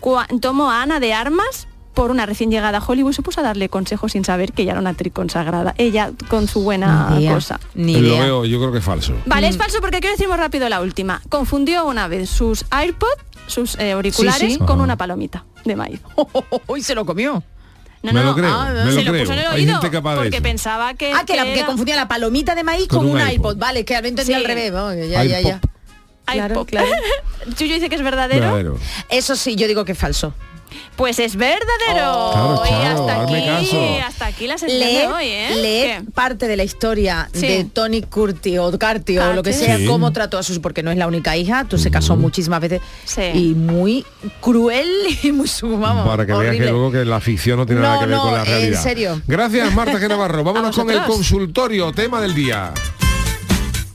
tomó 0.40 0.70
a 0.70 0.82
Ana 0.82 1.00
de 1.00 1.12
Armas 1.12 1.66
por 1.94 2.10
una 2.10 2.24
recién 2.24 2.50
llegada 2.50 2.78
a 2.78 2.82
Hollywood 2.86 3.10
y 3.10 3.14
se 3.14 3.22
puso 3.22 3.40
a 3.40 3.42
darle 3.42 3.68
consejos 3.68 4.12
sin 4.12 4.24
saber 4.24 4.52
que 4.52 4.62
ella 4.62 4.72
era 4.72 4.80
una 4.80 4.90
actriz 4.90 5.12
consagrada. 5.12 5.74
Ella 5.76 6.10
con 6.28 6.48
su 6.48 6.62
buena 6.62 7.10
Ni 7.10 7.18
idea, 7.24 7.34
cosa. 7.34 7.60
Ni 7.74 7.94
lo 8.00 8.08
idea. 8.08 8.22
veo, 8.24 8.44
yo 8.46 8.58
creo 8.58 8.72
que 8.72 8.78
es 8.78 8.84
falso. 8.84 9.14
Vale, 9.26 9.48
es 9.48 9.58
falso 9.58 9.78
porque 9.80 10.00
quiero 10.00 10.14
decir 10.14 10.26
muy 10.28 10.38
rápido 10.38 10.68
la 10.68 10.80
última. 10.80 11.20
Confundió 11.28 11.84
una 11.86 12.08
vez 12.08 12.30
sus 12.30 12.64
AirPods, 12.70 13.16
sus 13.46 13.78
eh, 13.78 13.92
auriculares, 13.92 14.40
Sí, 14.40 14.52
sí. 14.52 14.58
con 14.58 14.70
Ajá. 14.76 14.82
una 14.84 14.96
palomita 14.96 15.44
de 15.66 15.76
maíz. 15.76 16.00
Hoy 16.66 16.82
se 16.82 16.94
lo 16.94 17.04
comió. 17.04 17.42
No, 18.02 18.12
Me 18.12 18.20
no, 18.20 18.26
lo 18.30 18.34
creo, 18.34 18.52
ah, 18.52 18.70
me 18.84 18.90
se 18.92 19.02
lo 19.04 19.12
creo. 19.12 19.22
puso 19.22 19.32
en 19.32 19.38
el 19.38 19.46
Hay 19.46 19.54
oído 19.60 19.74
gente 19.80 19.90
capaz 19.96 20.14
de 20.16 20.22
porque 20.22 20.42
pensaba 20.42 20.94
que, 20.94 21.12
Ah, 21.12 21.24
que, 21.24 21.36
la, 21.36 21.44
que 21.44 21.58
era- 21.58 21.66
confundía 21.66 21.94
la 21.94 22.08
palomita 22.08 22.54
de 22.56 22.64
maíz 22.64 22.88
Con 22.88 22.98
con, 23.00 23.10
un 23.10 23.18
iPod. 23.20 23.32
iPod. 23.32 23.56
Vale, 23.58 23.84
que 23.84 23.94
había 23.94 24.08
entendido 24.08 24.38
Sí. 24.38 24.44
al 24.44 24.48
revés. 24.48 24.72
que 24.96 25.08
ya, 25.08 25.22
ya, 25.24 25.40
ya. 25.40 25.60
Claro, 26.24 26.64
claro. 26.64 26.88
Chuyo 27.56 27.74
dice 27.74 27.88
que 27.88 27.96
es 27.96 28.02
verdadero. 28.02 28.78
Eso 29.08 29.36
sí, 29.36 29.56
yo 29.56 29.66
digo 29.66 29.84
que 29.84 29.92
es 29.92 29.98
falso. 29.98 30.34
Pues 30.96 31.18
es 31.18 31.36
verdadero. 31.36 32.30
Claro, 32.32 32.62
y 32.64 32.68
Charo, 32.68 33.08
hasta 33.08 33.22
aquí, 33.22 33.46
caso. 33.46 33.98
hasta 34.06 34.26
aquí 34.26 34.46
la 34.46 34.56
de 34.56 35.06
hoy, 35.06 35.24
¿eh? 35.26 35.98
lee 36.00 36.10
parte 36.14 36.48
de 36.48 36.56
la 36.56 36.64
historia 36.64 37.28
Sí. 37.32 37.46
de 37.46 37.64
Tony 37.64 38.02
Curti 38.02 38.56
o 38.58 38.78
Carti 38.78 39.18
o 39.18 39.32
lo 39.34 39.42
que 39.42 39.52
sí. 39.52 39.64
sea, 39.66 39.76
Sí. 39.78 39.84
cómo 39.86 40.12
trató 40.12 40.38
a 40.38 40.42
sus, 40.42 40.58
porque 40.60 40.82
no 40.82 40.90
es 40.90 40.96
la 40.96 41.06
única 41.06 41.36
hija, 41.36 41.64
tú 41.68 41.76
se 41.76 41.90
casó 41.90 42.16
muchísimas 42.16 42.60
veces 42.60 42.80
Sí. 43.04 43.22
y 43.34 43.54
muy 43.54 44.04
cruel 44.40 44.88
y 45.22 45.32
muy 45.32 45.48
su- 45.48 45.78
vamos, 45.78 46.06
Para 46.06 46.24
que 46.26 46.32
veas 46.32 46.56
que 46.56 46.62
luego 46.70 46.90
que 46.90 47.04
la 47.04 47.20
ficción 47.20 47.58
no 47.58 47.66
tiene 47.66 47.82
No, 47.82 47.88
nada 47.88 48.00
que 48.00 48.06
ver 48.06 48.16
no, 48.16 48.22
con 48.22 48.32
la 48.34 48.40
en 48.40 48.46
realidad. 48.46 48.82
serio. 48.82 49.22
Gracias, 49.26 49.74
Marta 49.74 49.92
G. 50.00 50.08
Navarro. 50.08 50.42
Vámonos 50.42 50.74
con 50.74 50.90
el 50.90 51.02
consultorio, 51.04 51.92
tema 51.92 52.20
del 52.20 52.34
día. 52.34 52.72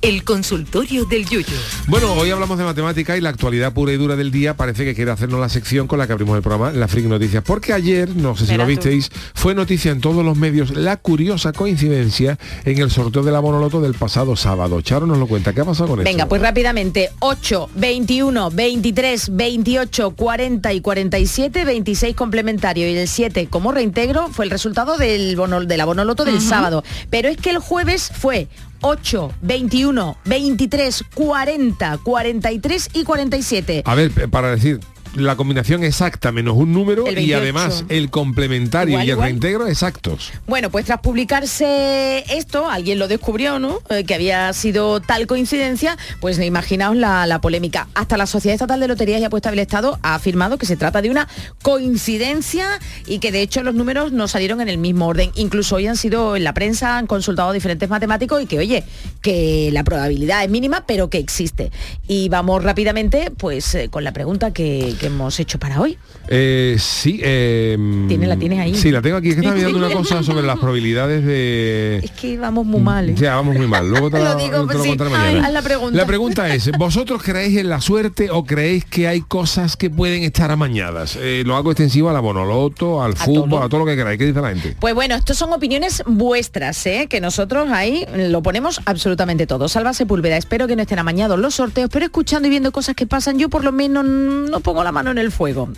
El 0.03 0.23
consultorio 0.23 1.05
del 1.05 1.27
Yuyo. 1.27 1.47
Bueno, 1.87 2.13
hoy 2.13 2.29
hablamos 2.29 2.57
de 2.59 2.63
matemática 2.63 3.17
y 3.17 3.21
la 3.21 3.29
actualidad 3.29 3.73
pura 3.73 3.91
y 3.91 3.97
dura 3.97 4.15
del 4.15 4.29
día 4.31 4.55
parece 4.55 4.85
que 4.85 4.93
quiere 4.93 5.09
hacernos 5.09 5.39
la 5.39 5.49
sección 5.49 5.87
con 5.87 5.97
la 5.97 6.05
que 6.05 6.13
abrimos 6.13 6.35
el 6.37 6.43
programa, 6.43 6.71
la 6.71 6.87
Freak 6.87 7.07
Noticias. 7.07 7.43
Porque 7.43 7.73
ayer, 7.73 8.15
no 8.15 8.37
sé 8.37 8.45
si 8.45 8.55
lo 8.55 8.63
tú. 8.63 8.67
visteis, 8.69 9.09
fue 9.33 9.55
noticia 9.55 9.91
en 9.91 9.99
todos 9.99 10.23
los 10.23 10.37
medios 10.37 10.69
la 10.71 10.97
curiosa 10.97 11.51
coincidencia 11.51 12.37
en 12.63 12.77
el 12.77 12.91
sorteo 12.91 13.23
de 13.23 13.31
la 13.31 13.39
Bonoloto 13.39 13.81
del 13.81 13.95
pasado 13.95 14.35
sábado. 14.35 14.81
Charo 14.81 15.07
nos 15.07 15.17
lo 15.17 15.25
cuenta. 15.25 15.51
¿Qué 15.53 15.61
ha 15.61 15.65
pasado 15.65 15.89
con 15.89 16.03
Venga, 16.03 16.23
eso? 16.23 16.29
pues 16.29 16.41
rápidamente, 16.43 17.09
8, 17.19 17.69
21, 17.75 18.51
23, 18.51 19.35
28, 19.35 20.11
40 20.11 20.73
y 20.73 20.81
47, 20.81 21.65
26 21.65 22.15
complementario 22.15 22.87
y 22.87 22.95
el 22.95 23.07
7 23.07 23.47
como 23.49 23.71
reintegro 23.71 24.27
fue 24.29 24.45
el 24.45 24.51
resultado 24.51 24.97
del 24.97 25.35
bono, 25.35 25.65
de 25.65 25.75
la 25.77 25.85
Bonoloto 25.85 26.23
del 26.23 26.39
sábado. 26.39 26.83
Pero 27.09 27.29
es 27.29 27.37
que 27.37 27.49
el 27.49 27.57
jueves 27.57 28.11
fue 28.13 28.47
8, 28.82 29.32
21, 29.41 30.17
23, 30.25 31.03
40, 31.13 31.97
43 31.99 32.89
y 32.93 33.03
47. 33.03 33.84
A 33.86 33.95
ver, 33.95 34.11
eh, 34.17 34.28
para 34.28 34.51
decir 34.51 34.80
la 35.15 35.35
combinación 35.35 35.83
exacta 35.83 36.31
menos 36.31 36.55
un 36.57 36.73
número 36.73 37.03
y 37.09 37.15
28. 37.15 37.37
además 37.37 37.85
el 37.89 38.09
complementario 38.09 38.91
Igual, 38.93 39.05
y 39.05 39.09
el 39.09 39.13
igual. 39.13 39.27
reintegro 39.29 39.67
exactos. 39.67 40.31
Bueno, 40.47 40.69
pues 40.69 40.85
tras 40.85 40.99
publicarse 41.01 42.23
esto, 42.29 42.69
alguien 42.69 42.99
lo 42.99 43.07
descubrió, 43.07 43.59
¿no? 43.59 43.79
Eh, 43.89 44.03
que 44.03 44.13
había 44.13 44.51
sido 44.53 44.99
tal 45.01 45.27
coincidencia, 45.27 45.97
pues 46.19 46.39
imaginaos 46.39 46.95
la, 46.95 47.25
la 47.27 47.41
polémica. 47.41 47.87
Hasta 47.95 48.17
la 48.17 48.25
Sociedad 48.27 48.53
Estatal 48.55 48.79
de 48.79 48.87
Loterías 48.87 49.21
y 49.21 49.23
Apuestas 49.25 49.51
del 49.51 49.59
Estado 49.59 49.99
ha 50.01 50.15
afirmado 50.15 50.57
que 50.57 50.65
se 50.65 50.77
trata 50.77 51.01
de 51.01 51.09
una 51.09 51.27
coincidencia 51.61 52.79
y 53.05 53.19
que 53.19 53.31
de 53.31 53.41
hecho 53.41 53.63
los 53.63 53.73
números 53.73 54.11
no 54.11 54.27
salieron 54.27 54.61
en 54.61 54.69
el 54.69 54.77
mismo 54.77 55.07
orden. 55.07 55.31
Incluso 55.35 55.75
hoy 55.75 55.87
han 55.87 55.97
sido 55.97 56.35
en 56.35 56.43
la 56.43 56.53
prensa, 56.53 56.97
han 56.97 57.07
consultado 57.07 57.51
diferentes 57.53 57.89
matemáticos 57.89 58.41
y 58.41 58.45
que, 58.45 58.59
oye, 58.59 58.83
que 59.21 59.69
la 59.71 59.83
probabilidad 59.83 60.43
es 60.43 60.49
mínima, 60.49 60.85
pero 60.85 61.09
que 61.09 61.17
existe. 61.17 61.71
Y 62.07 62.29
vamos 62.29 62.63
rápidamente, 62.63 63.31
pues, 63.37 63.73
eh, 63.75 63.89
con 63.89 64.03
la 64.03 64.11
pregunta 64.11 64.51
que, 64.51 64.95
que 64.97 65.07
hemos 65.07 65.39
hecho 65.39 65.59
para 65.59 65.79
hoy. 65.79 65.97
Eh, 66.29 66.75
sí, 66.79 67.19
eh, 67.23 67.77
¿Tienes- 68.07 68.27
la 68.27 68.35
tienes 68.35 68.59
ahí? 68.59 68.75
Sí, 68.75 68.91
la 68.91 69.01
tengo 69.01 69.17
aquí. 69.17 69.29
Es 69.29 69.35
que 69.35 69.41
estaba 69.41 69.55
mirando 69.55 69.77
una 69.77 69.89
cosa 69.91 70.23
sobre 70.23 70.45
las 70.45 70.57
probabilidades 70.59 71.25
de... 71.25 72.01
Es 72.03 72.11
que 72.11 72.37
vamos 72.37 72.65
muy 72.65 72.81
mal. 72.81 73.09
¿eh? 73.09 73.15
Ya, 73.15 73.35
vamos 73.35 73.55
muy 73.55 73.67
mal. 73.67 73.89
Luego 73.89 74.09
te, 74.09 74.17
Lo 74.19 74.23
la, 74.25 74.35
digo, 74.35 74.67
te 74.67 74.73
lo 74.73 74.83
sí. 74.83 74.89
contaré 74.89 75.11
Ay, 75.15 75.17
mañana. 75.35 75.47
haz 75.47 75.53
la 75.53 75.61
pregunta. 75.61 75.97
La 75.97 76.05
pregunta 76.05 76.53
es, 76.53 76.71
¿vosotros 76.77 77.21
creéis 77.23 77.57
en 77.57 77.69
la 77.69 77.79
suerte 77.81 78.29
o 78.31 78.43
creéis 78.45 78.83
que 78.85 79.07
hay 79.07 79.21
cosas 79.21 79.77
que 79.77 79.89
pueden 79.89 80.23
estar 80.23 80.51
amañadas? 80.51 81.17
Eh, 81.19 81.43
lo 81.45 81.55
hago 81.55 81.71
extensivo 81.71 82.09
a 82.09 82.13
la 82.13 82.19
bonoloto, 82.19 83.01
al 83.01 83.15
fútbol, 83.15 83.49
todo. 83.49 83.63
a 83.63 83.69
todo 83.69 83.79
lo 83.81 83.85
que 83.85 83.95
queráis. 83.95 84.17
¿Qué 84.19 84.25
dice 84.25 84.41
la 84.41 84.49
gente? 84.49 84.75
Pues 84.79 84.93
bueno, 84.95 85.15
estos 85.15 85.37
son 85.37 85.53
opiniones 85.53 86.03
vuestras, 86.05 86.85
¿eh? 86.87 87.07
que 87.09 87.21
nosotros 87.21 87.69
ahí 87.71 88.05
lo 88.15 88.41
ponemos 88.41 88.81
absolutamente 88.85 89.47
todo. 89.47 89.69
Salva 89.69 89.93
Sepúlveda, 89.93 90.37
espero 90.37 90.67
que 90.67 90.75
no 90.75 90.81
estén 90.81 90.99
amañados 90.99 91.39
los 91.39 91.55
sorteos, 91.55 91.89
pero 91.91 92.05
escuchando 92.05 92.47
y 92.47 92.51
viendo 92.51 92.71
cosas 92.71 92.95
que 92.95 93.07
pasan, 93.07 93.37
yo 93.39 93.49
por 93.49 93.63
lo 93.63 93.71
menos 93.71 94.03
no 94.05 94.59
pongo 94.59 94.83
la 94.83 94.86
mano 94.91 95.11
en 95.11 95.17
el 95.17 95.31
fuego. 95.31 95.69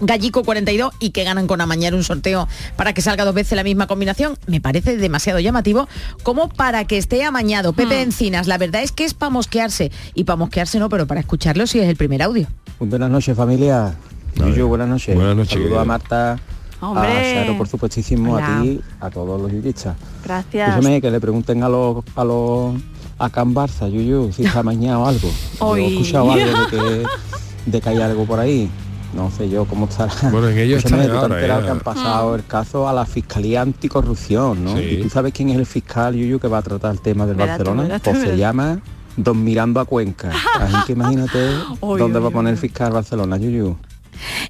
Gallico 0.00 0.42
42 0.44 0.94
y 0.98 1.10
que 1.10 1.24
ganan 1.24 1.46
con 1.46 1.60
amañar 1.60 1.94
un 1.94 2.02
sorteo 2.04 2.48
para 2.76 2.94
que 2.94 3.02
salga 3.02 3.24
dos 3.24 3.34
veces 3.34 3.54
la 3.56 3.62
misma 3.62 3.86
combinación, 3.86 4.38
me 4.46 4.60
parece 4.60 4.96
demasiado 4.96 5.40
llamativo 5.40 5.88
como 6.22 6.48
para 6.48 6.86
que 6.86 6.96
esté 6.96 7.22
amañado. 7.22 7.74
Pepe 7.74 8.00
Encinas, 8.00 8.46
la 8.46 8.56
verdad 8.56 8.82
es 8.82 8.92
que 8.92 9.04
es 9.04 9.12
para 9.14 9.30
mosquearse 9.30 9.92
y 10.14 10.24
para 10.24 10.36
mosquearse 10.36 10.78
no, 10.78 10.88
pero 10.88 11.06
para 11.06 11.20
escucharlo 11.20 11.66
si 11.66 11.80
es 11.80 11.88
el 11.88 11.96
primer 11.96 12.22
audio. 12.22 12.46
Muy 12.78 12.88
buenas 12.88 13.10
noches 13.10 13.36
familia. 13.36 13.94
Yuyu, 14.36 14.68
buenas 14.68 14.88
noches. 14.88 15.14
Buenas 15.14 15.36
noches, 15.36 15.50
Saludos 15.52 15.68
querido. 15.68 15.80
a 15.80 15.84
Marta, 15.84 16.38
Hombre. 16.80 17.08
a 17.08 17.34
Charo, 17.42 17.58
por 17.58 17.68
supuestísimo, 17.68 18.34
Hola. 18.34 18.58
a 18.58 18.62
ti, 18.62 18.80
a 19.00 19.10
todos 19.10 19.40
los 19.40 19.52
yuyistas. 19.52 19.96
Gracias. 20.24 20.86
Que 21.02 21.10
le 21.10 21.20
pregunten 21.20 21.62
a 21.62 21.68
los 21.68 22.04
a 22.16 22.24
los 22.24 22.74
a 23.18 23.28
Can 23.28 23.54
Barça, 23.54 23.90
Yuyu, 23.90 24.32
si 24.32 24.44
está 24.46 24.62
mañado 24.62 25.06
algo. 25.06 25.28
Yo 25.60 25.76
he 25.76 25.86
escuchado 25.88 26.32
algo 26.32 26.46
de 26.46 26.66
que, 26.70 27.06
de 27.66 27.80
que 27.80 27.88
hay 27.88 28.00
algo 28.00 28.24
por 28.24 28.40
ahí. 28.40 28.70
No 29.14 29.30
sé 29.30 29.48
yo 29.48 29.64
cómo 29.64 29.86
estará. 29.86 30.12
Bueno, 30.30 30.48
en 30.48 30.58
ello 30.58 30.76
Escúchame, 30.78 31.04
están 31.04 31.22
tú 31.22 31.28
te 31.28 31.34
has 31.34 31.42
ahora, 31.42 31.58
ya. 31.58 31.64
que 31.64 31.70
han 31.70 31.80
pasado 31.80 32.34
el 32.36 32.46
caso 32.46 32.88
a 32.88 32.92
la 32.92 33.06
Fiscalía 33.06 33.62
Anticorrupción, 33.62 34.64
¿no? 34.64 34.76
Sí. 34.76 34.82
¿Y 34.82 35.02
tú 35.02 35.10
sabes 35.10 35.32
quién 35.32 35.48
es 35.50 35.56
el 35.56 35.66
fiscal, 35.66 36.14
Yuyu, 36.14 36.38
que 36.38 36.48
va 36.48 36.58
a 36.58 36.62
tratar 36.62 36.92
el 36.92 37.00
tema 37.00 37.26
del 37.26 37.36
Barcelona? 37.36 38.00
Pues 38.02 38.18
se 38.18 38.36
llama 38.36 38.80
Don 39.16 39.42
Mirando 39.42 39.80
a 39.80 39.84
Cuenca. 39.84 40.30
Así 40.60 40.76
que 40.86 40.92
imagínate 40.92 41.38
dónde 41.80 42.20
va 42.20 42.28
a 42.28 42.30
poner 42.30 42.52
el 42.52 42.58
fiscal 42.58 42.92
Barcelona, 42.92 43.36
Yuyu. 43.36 43.76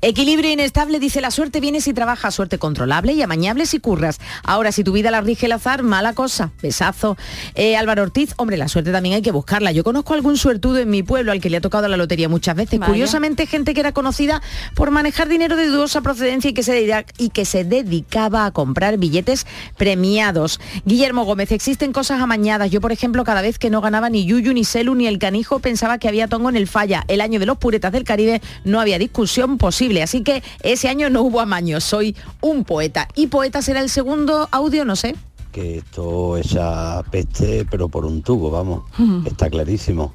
Equilibrio 0.00 0.50
inestable, 0.50 0.98
dice 0.98 1.20
la 1.20 1.30
suerte 1.30 1.60
viene 1.60 1.80
si 1.80 1.92
trabajas, 1.92 2.34
suerte 2.34 2.58
controlable 2.58 3.12
y 3.12 3.22
amañable 3.22 3.66
si 3.66 3.80
curras. 3.80 4.18
Ahora, 4.42 4.72
si 4.72 4.84
tu 4.84 4.92
vida 4.92 5.10
la 5.10 5.20
rige 5.20 5.46
el 5.46 5.52
azar, 5.52 5.82
mala 5.82 6.12
cosa. 6.12 6.52
Besazo. 6.62 7.16
Eh, 7.54 7.76
Álvaro 7.76 8.02
Ortiz, 8.02 8.34
hombre, 8.36 8.56
la 8.56 8.68
suerte 8.68 8.92
también 8.92 9.16
hay 9.16 9.22
que 9.22 9.32
buscarla. 9.32 9.72
Yo 9.72 9.84
conozco 9.84 10.14
algún 10.14 10.36
suertudo 10.36 10.78
en 10.78 10.90
mi 10.90 11.02
pueblo 11.02 11.32
al 11.32 11.40
que 11.40 11.50
le 11.50 11.58
ha 11.58 11.60
tocado 11.60 11.88
la 11.88 11.96
lotería 11.96 12.28
muchas 12.28 12.56
veces. 12.56 12.78
Vaya. 12.78 12.90
Curiosamente, 12.90 13.46
gente 13.46 13.74
que 13.74 13.80
era 13.80 13.92
conocida 13.92 14.42
por 14.74 14.90
manejar 14.90 15.28
dinero 15.28 15.56
de 15.56 15.66
dudosa 15.66 16.00
procedencia 16.00 16.50
y 16.50 16.54
que, 16.54 16.62
se 16.62 17.04
y 17.18 17.30
que 17.30 17.44
se 17.44 17.64
dedicaba 17.64 18.46
a 18.46 18.50
comprar 18.50 18.98
billetes 18.98 19.46
premiados. 19.76 20.60
Guillermo 20.84 21.24
Gómez, 21.24 21.52
existen 21.52 21.92
cosas 21.92 22.20
amañadas. 22.20 22.70
Yo, 22.70 22.80
por 22.80 22.92
ejemplo, 22.92 23.24
cada 23.24 23.42
vez 23.42 23.58
que 23.58 23.70
no 23.70 23.80
ganaba 23.80 24.10
ni 24.10 24.24
Yuyu, 24.24 24.52
ni 24.52 24.64
Selu, 24.64 24.94
ni 24.94 25.06
el 25.06 25.18
canijo, 25.18 25.58
pensaba 25.58 25.98
que 25.98 26.08
había 26.08 26.28
tongo 26.28 26.48
en 26.48 26.56
el 26.56 26.66
falla. 26.66 27.04
El 27.08 27.20
año 27.20 27.40
de 27.40 27.46
los 27.46 27.58
puretas 27.58 27.92
del 27.92 28.04
Caribe 28.04 28.40
no 28.64 28.80
había 28.80 28.98
discusión 28.98 29.58
posible. 29.60 30.02
Así 30.02 30.22
que 30.24 30.42
ese 30.62 30.88
año 30.88 31.10
no 31.10 31.22
hubo 31.22 31.38
amaño. 31.38 31.80
Soy 31.80 32.16
un 32.40 32.64
poeta. 32.64 33.06
Y 33.14 33.28
poeta 33.28 33.62
será 33.62 33.80
el 33.80 33.90
segundo 33.90 34.48
audio, 34.50 34.84
no 34.84 34.96
sé. 34.96 35.14
que 35.52 35.78
esto 35.78 36.36
esa 36.36 37.04
peste, 37.10 37.66
pero 37.70 37.88
por 37.88 38.04
un 38.06 38.22
tubo, 38.22 38.50
vamos, 38.50 38.84
está 39.26 39.50
clarísimo. 39.50 40.12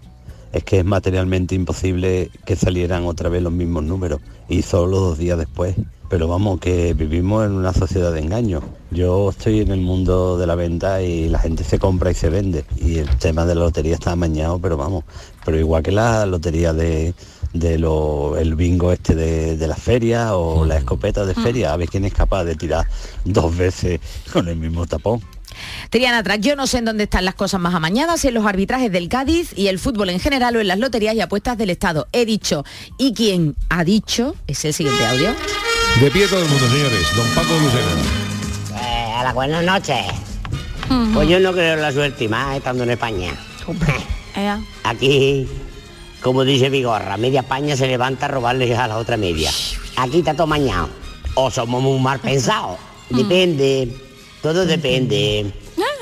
Es 0.51 0.63
que 0.63 0.79
es 0.79 0.85
materialmente 0.85 1.53
imposible 1.53 2.31
que 2.45 2.55
salieran 2.55 3.05
otra 3.05 3.27
vez 3.27 3.43
los 3.43 3.51
mismos 3.51 3.83
números 3.83 4.21
y 4.47 4.61
solo 4.61 4.99
dos 4.99 5.17
días 5.17 5.37
después. 5.37 5.75
Pero 6.09 6.27
vamos, 6.27 6.59
que 6.59 6.93
vivimos 6.93 7.45
en 7.45 7.51
una 7.53 7.73
sociedad 7.73 8.13
de 8.13 8.21
engaños. 8.21 8.63
Yo 8.91 9.31
estoy 9.31 9.59
en 9.59 9.71
el 9.71 9.81
mundo 9.81 10.37
de 10.37 10.47
la 10.47 10.55
venta 10.55 11.01
y 11.01 11.27
la 11.27 11.39
gente 11.39 11.63
se 11.63 11.79
compra 11.79 12.11
y 12.11 12.13
se 12.13 12.29
vende. 12.29 12.63
Y 12.77 12.99
el 12.99 13.09
tema 13.17 13.45
de 13.45 13.55
la 13.55 13.61
lotería 13.61 13.95
está 13.95 14.11
amañado, 14.13 14.59
pero 14.59 14.77
vamos, 14.77 15.03
pero 15.43 15.59
igual 15.59 15.83
que 15.83 15.91
la 15.91 16.25
lotería 16.25 16.71
de, 16.73 17.13
de 17.59 17.77
lo, 17.77 18.37
el 18.37 18.55
bingo 18.55 18.91
este 18.91 19.15
de, 19.15 19.57
de 19.57 19.67
la 19.67 19.75
feria 19.75 20.35
o 20.35 20.65
la 20.65 20.77
escopeta 20.77 21.25
de 21.25 21.33
feria, 21.33 21.73
a 21.73 21.77
ver 21.77 21.89
quién 21.89 22.05
es 22.05 22.13
capaz 22.13 22.43
de 22.43 22.55
tirar 22.55 22.87
dos 23.23 23.55
veces 23.55 23.99
con 24.31 24.47
el 24.47 24.57
mismo 24.57 24.85
tapón. 24.85 25.21
Triana 25.89 26.23
Track, 26.23 26.41
yo 26.41 26.55
no 26.55 26.67
sé 26.67 26.79
en 26.79 26.85
dónde 26.85 27.05
están 27.05 27.25
las 27.25 27.35
cosas 27.35 27.59
más 27.59 27.73
amañadas, 27.73 28.21
si 28.21 28.27
en 28.27 28.33
los 28.33 28.45
arbitrajes 28.45 28.91
del 28.91 29.07
Cádiz 29.07 29.53
y 29.55 29.67
el 29.67 29.79
fútbol 29.79 30.09
en 30.09 30.19
general 30.19 30.55
o 30.55 30.59
en 30.59 30.67
las 30.67 30.79
loterías 30.79 31.15
y 31.15 31.21
apuestas 31.21 31.57
del 31.57 31.69
Estado. 31.69 32.07
He 32.11 32.25
dicho, 32.25 32.65
y 32.97 33.13
quien 33.13 33.55
ha 33.69 33.83
dicho, 33.83 34.35
es 34.47 34.65
el 34.65 34.73
siguiente 34.73 35.05
audio. 35.05 35.33
De 36.01 36.11
pie 36.11 36.27
todo 36.27 36.41
el 36.41 36.49
mundo, 36.49 36.67
señores. 36.67 37.15
Don 37.15 37.27
Paco 37.29 37.53
Lucena. 37.53 38.81
Eh, 38.81 39.13
a 39.15 39.23
la 39.23 39.33
buenas 39.33 39.63
noches. 39.63 40.05
Pues 41.13 41.29
yo 41.29 41.39
no 41.39 41.51
creo 41.53 41.75
en 41.75 41.81
la 41.81 41.91
suerte 41.91 42.25
y 42.25 42.27
más 42.27 42.57
estando 42.57 42.83
en 42.83 42.91
España. 42.91 43.33
Aquí, 44.83 45.47
como 46.25 46.43
dice 46.43 46.71
Vigorra, 46.71 47.17
media 47.17 47.41
España 47.41 47.77
se 47.77 47.85
levanta 47.85 48.25
a 48.25 48.29
robarle 48.29 48.75
a 48.75 48.87
la 48.87 48.97
otra 48.97 49.15
media. 49.15 49.51
Aquí 49.95 50.17
está 50.17 50.33
todo 50.33 50.47
mañado. 50.47 50.89
O 51.35 51.51
somos 51.51 51.83
muy 51.83 51.99
mal 51.99 52.19
pensados. 52.19 52.79
Depende. 53.11 53.95
Todo 54.41 54.65
depende. 54.65 55.53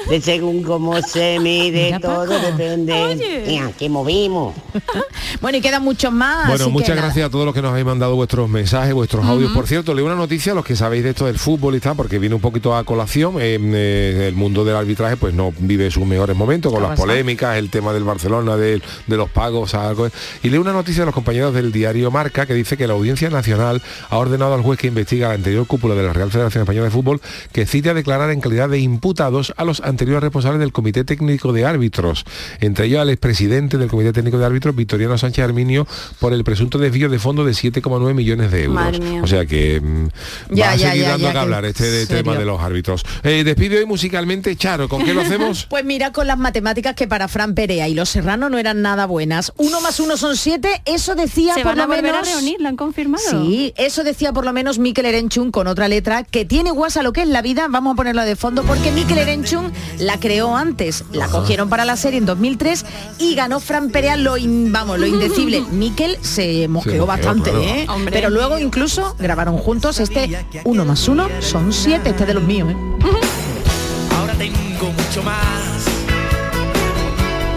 De 0.10 0.20
según 0.22 0.64
cómo 0.64 1.02
se 1.02 1.40
mide, 1.40 1.86
Mira, 1.86 2.00
todo 2.00 2.26
Paco. 2.28 2.34
depende. 2.58 3.44
Mira, 3.48 3.72
que 3.78 3.90
movimos. 3.90 4.54
Bueno, 5.42 5.58
y 5.58 5.62
quedan 5.62 5.84
muchos 5.84 6.12
más. 6.14 6.48
Bueno, 6.48 6.54
así 6.56 6.64
que 6.66 6.70
muchas 6.70 6.90
nada. 6.90 7.02
gracias 7.02 7.28
a 7.28 7.30
todos 7.30 7.44
los 7.46 7.54
que 7.54 7.62
nos 7.62 7.72
habéis 7.72 7.86
mandado 7.86 8.16
vuestros 8.16 8.48
mensajes, 8.48 8.94
vuestros 8.94 9.26
audios. 9.26 9.52
Por 9.52 9.68
cierto, 9.68 9.94
leo 9.94 10.06
una 10.06 10.16
noticia 10.16 10.54
a 10.54 10.56
los 10.56 10.64
que 10.64 10.76
sabéis 10.76 11.04
de 11.04 11.10
esto 11.10 11.26
del 11.26 11.38
fútbol 11.38 11.76
y 11.76 11.80
tal, 11.82 11.96
porque 11.98 12.18
viene 12.18 12.36
un 12.36 12.40
poquito 12.42 12.76
a 12.76 12.84
colación. 12.86 13.42
En 13.42 13.72
eh, 13.76 14.28
el 14.28 14.36
mundo 14.36 14.64
del 14.64 14.76
arbitraje, 14.78 15.18
pues 15.18 15.34
no 15.34 15.52
vive 15.60 15.90
sus 15.92 16.06
mejores 16.06 16.38
momentos 16.38 16.72
con 16.72 16.80
¿Qué 16.82 16.88
las 16.88 16.92
pasa? 16.98 17.02
polémicas, 17.08 17.58
el 17.58 17.70
tema 17.70 17.92
del 17.92 18.04
Barcelona, 18.06 18.56
del- 18.56 18.82
de, 19.08 19.18
los 19.18 19.30
pagos, 19.32 19.74
algo. 19.74 20.08
Y 20.44 20.50
leo 20.50 20.62
una 20.62 20.72
noticia 20.72 21.02
de 21.02 21.08
los 21.08 21.16
compañeros 21.16 21.54
del 21.54 21.72
diario 21.74 22.10
Marca 22.10 22.46
que 22.46 22.54
dice 22.54 22.78
que 22.78 22.88
la 22.88 22.94
Audiencia 22.94 23.30
Nacional 23.30 23.82
ha 24.10 24.18
ordenado 24.18 24.54
al 24.54 24.62
juez 24.62 24.80
que 24.80 24.88
investiga 24.88 25.30
la 25.30 25.34
anterior 25.34 25.68
cúpula 25.68 25.94
de 25.96 26.04
la 26.04 26.14
Real 26.14 26.32
Federación 26.32 26.62
Española 26.62 26.86
de 26.86 26.92
Fútbol 26.92 27.20
que 27.52 27.66
cite 27.66 27.90
a 27.90 27.94
declarar 27.94 28.30
en 28.30 28.40
calidad 28.40 28.70
de 28.70 28.80
imputados 28.80 29.54
a 29.58 29.66
los 29.66 29.82
anteriores 29.94 30.22
responsables 30.24 30.60
del 30.60 30.72
Comité 30.72 31.04
Técnico 31.04 31.54
de 31.54 31.66
Árbitros, 31.66 32.26
entre 32.60 32.88
ellos 32.88 33.00
al 33.02 33.10
expresidente 33.10 33.78
del 33.78 33.90
Comité 33.90 34.12
Técnico 34.14 34.38
de 34.38 34.46
Árbitros, 34.46 34.76
Victoriano 34.76 35.18
Sánchez 35.18 35.46
Arminio, 35.46 35.88
por 36.20 36.34
el 36.34 36.44
presunto 36.44 36.78
desvío 36.78 37.10
de 37.10 37.20
fondo 37.20 37.46
de 37.46 37.52
7,9 37.54 38.14
millones 38.14 38.52
de 38.52 38.64
euros. 38.64 38.76
Madre 38.76 39.00
mía. 39.00 39.22
O 39.24 39.28
sea 39.28 39.46
que 39.46 39.80
mm, 39.82 40.08
Ya, 40.56 40.66
va 40.68 40.72
a 40.72 40.76
ya, 40.76 40.90
seguir 40.90 41.04
ya, 41.04 41.10
dando 41.12 41.28
ya, 41.28 41.32
que 41.34 41.40
hablar 41.40 41.66
este 41.66 41.90
de- 41.90 42.08
tema 42.08 42.36
de 42.36 42.46
los 42.46 42.60
árbitros. 42.62 43.06
Eh, 43.24 43.44
despido 43.44 43.78
hoy 43.78 43.86
musicalmente, 43.86 44.56
Charo, 44.56 44.90
¿con 44.90 45.04
qué 45.06 45.14
lo 45.14 45.22
hacemos? 45.22 45.66
Pues 45.70 45.86
mira, 45.86 46.12
con 46.12 46.28
las 46.28 46.38
matemáticas 46.38 46.94
que 46.96 47.08
para 47.08 47.28
Fran 47.28 47.56
Perea 47.56 47.88
y 47.88 47.94
los 47.96 48.10
Serrano 48.10 48.50
no 48.50 48.58
eran 48.58 48.82
nada 48.82 49.06
buenas. 49.06 49.54
Uno 49.58 49.82
más 49.82 50.00
uno 50.00 50.18
son 50.18 50.36
siete, 50.38 50.70
eso 50.86 51.16
decía 51.16 51.54
Se 51.56 51.62
por 51.62 51.72
van 51.76 51.80
a 51.80 51.84
lo 51.84 51.88
volver 51.96 52.10
a 52.16 52.22
menos... 52.22 52.32
reunir, 52.36 52.60
la 52.62 52.70
han 52.70 52.76
confirmado. 52.76 53.24
Sí, 53.30 53.74
eso 53.78 54.04
decía 54.04 54.34
por 54.34 54.46
lo 54.46 54.54
menos 54.54 54.80
Mikel 54.80 55.06
Erenchun 55.06 55.52
con 55.52 55.68
otra 55.68 55.88
letra 55.88 56.24
que 56.24 56.46
tiene 56.46 56.72
guasa 56.72 57.04
lo 57.04 57.14
que 57.14 57.22
es 57.24 57.28
la 57.28 57.42
vida. 57.42 57.68
Vamos 57.70 57.94
a 57.94 57.96
ponerla 57.96 58.26
de 58.26 58.36
fondo 58.36 58.64
porque 58.64 58.92
Mikel 58.92 59.18
Erenchun 59.18 59.72
la 60.00 60.20
creó 60.20 60.56
antes, 60.56 61.04
la 61.12 61.28
cogieron 61.28 61.70
para 61.70 61.86
la 61.86 61.96
serie 61.98 62.20
en 62.20 62.26
2003 62.26 62.86
y 63.20 63.36
ganó 63.36 63.60
Fran 63.60 63.90
Perea 63.90 64.16
lo, 64.18 64.38
in- 64.38 64.72
vamos, 64.72 65.00
lo 65.00 65.06
indecible. 65.06 65.62
Mikel 65.72 66.18
se 66.22 66.68
mosqueó 66.68 67.06
bastante, 67.06 67.52
claro. 67.52 67.66
¿eh? 67.66 67.86
Hombre. 67.90 68.12
Pero 68.14 68.30
luego 68.30 68.60
incluso 68.60 69.16
grabaron 69.20 69.58
juntos 69.58 70.00
este 70.00 70.46
uno 70.66 70.86
más 70.86 71.08
uno 71.08 71.28
son 71.40 71.72
siete, 71.74 72.10
este 72.12 72.26
de 72.26 72.34
los 72.34 72.44
míos, 72.44 72.70
¿eh? 72.72 72.76
Ahora 74.18 74.34
tengo 74.36 74.58
mucho 74.92 75.24
más. 75.24 75.86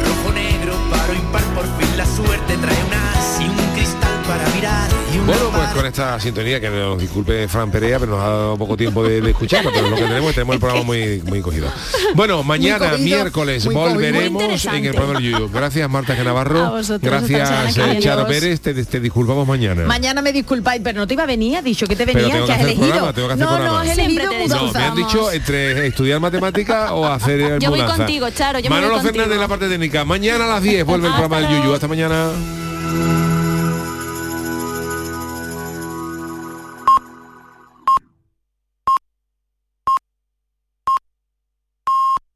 Rojo, 0.04 0.32
negro, 0.34 0.74
paro, 0.90 1.14
impar, 1.14 1.42
por 1.54 1.64
fin 1.78 1.96
la 1.96 2.06
suerte 2.06 2.45
Bueno, 5.26 5.50
pues 5.52 5.68
con 5.70 5.86
esta 5.86 6.20
sintonía, 6.20 6.60
que 6.60 6.70
nos 6.70 6.98
disculpe 7.00 7.48
Fran 7.48 7.70
Perea, 7.70 7.98
pero 7.98 8.12
nos 8.12 8.20
ha 8.22 8.28
dado 8.28 8.56
poco 8.56 8.76
tiempo 8.76 9.02
de, 9.02 9.20
de 9.20 9.30
escucharla, 9.30 9.70
pero 9.74 9.88
lo 9.90 9.96
que 9.96 10.02
tenemos, 10.04 10.32
tenemos 10.32 10.54
el 10.54 10.60
programa 10.60 10.84
muy, 10.84 11.20
muy 11.26 11.40
cogido. 11.40 11.68
Bueno, 12.14 12.42
mañana, 12.44 12.90
cogido, 12.90 12.98
miércoles, 13.04 13.64
volveremos 13.66 14.64
en 14.66 14.84
el 14.84 14.94
programa 14.94 15.18
del 15.20 15.32
Yuyu. 15.32 15.50
Gracias, 15.52 15.90
Marta 15.90 16.14
Genavarro. 16.14 16.70
vosotros, 16.70 17.00
Gracias, 17.00 17.76
eh. 17.76 17.98
Charo. 18.00 18.26
Pérez. 18.26 18.60
Te, 18.60 18.72
te 18.84 19.00
disculpamos 19.00 19.46
mañana. 19.48 19.84
Mañana 19.84 20.22
me 20.22 20.32
disculpáis, 20.32 20.80
pero 20.84 21.00
no 21.00 21.06
te 21.06 21.14
iba 21.14 21.24
a 21.24 21.26
venir, 21.26 21.56
has 21.56 21.64
dicho 21.64 21.86
que 21.86 21.96
te 21.96 22.04
venía, 22.04 22.38
que 22.40 22.44
que 22.44 22.52
has 22.52 22.60
elegido. 22.60 22.86
programa, 22.86 23.12
tengo 23.12 23.28
que 23.28 23.34
hacer 23.34 23.46
no, 23.46 23.58
no, 23.58 23.78
has 23.78 23.88
elegido 23.98 24.24
No, 24.48 24.72
me 24.72 24.84
han 24.84 24.94
dicho 24.94 25.32
entre 25.32 25.86
estudiar 25.88 26.20
matemática 26.20 26.92
o 26.94 27.04
hacer 27.06 27.40
el 27.40 27.58
Yo 27.60 27.70
voy 27.70 27.80
mudanza. 27.80 27.96
contigo, 28.04 28.30
Charo, 28.30 28.58
yo 28.60 28.70
me 28.70 28.76
voy 28.76 28.82
Manolo 28.82 28.94
contigo. 29.02 29.12
Fernández 29.14 29.34
en 29.34 29.40
la 29.40 29.48
parte 29.48 29.68
técnica. 29.68 30.04
Mañana 30.04 30.44
a 30.44 30.48
las 30.48 30.62
10 30.62 30.84
vuelve 30.86 31.08
el 31.08 31.12
programa 31.14 31.40
del 31.40 31.50
Yuyu. 31.62 31.74
Hasta 31.74 31.88
mañana. 31.88 32.30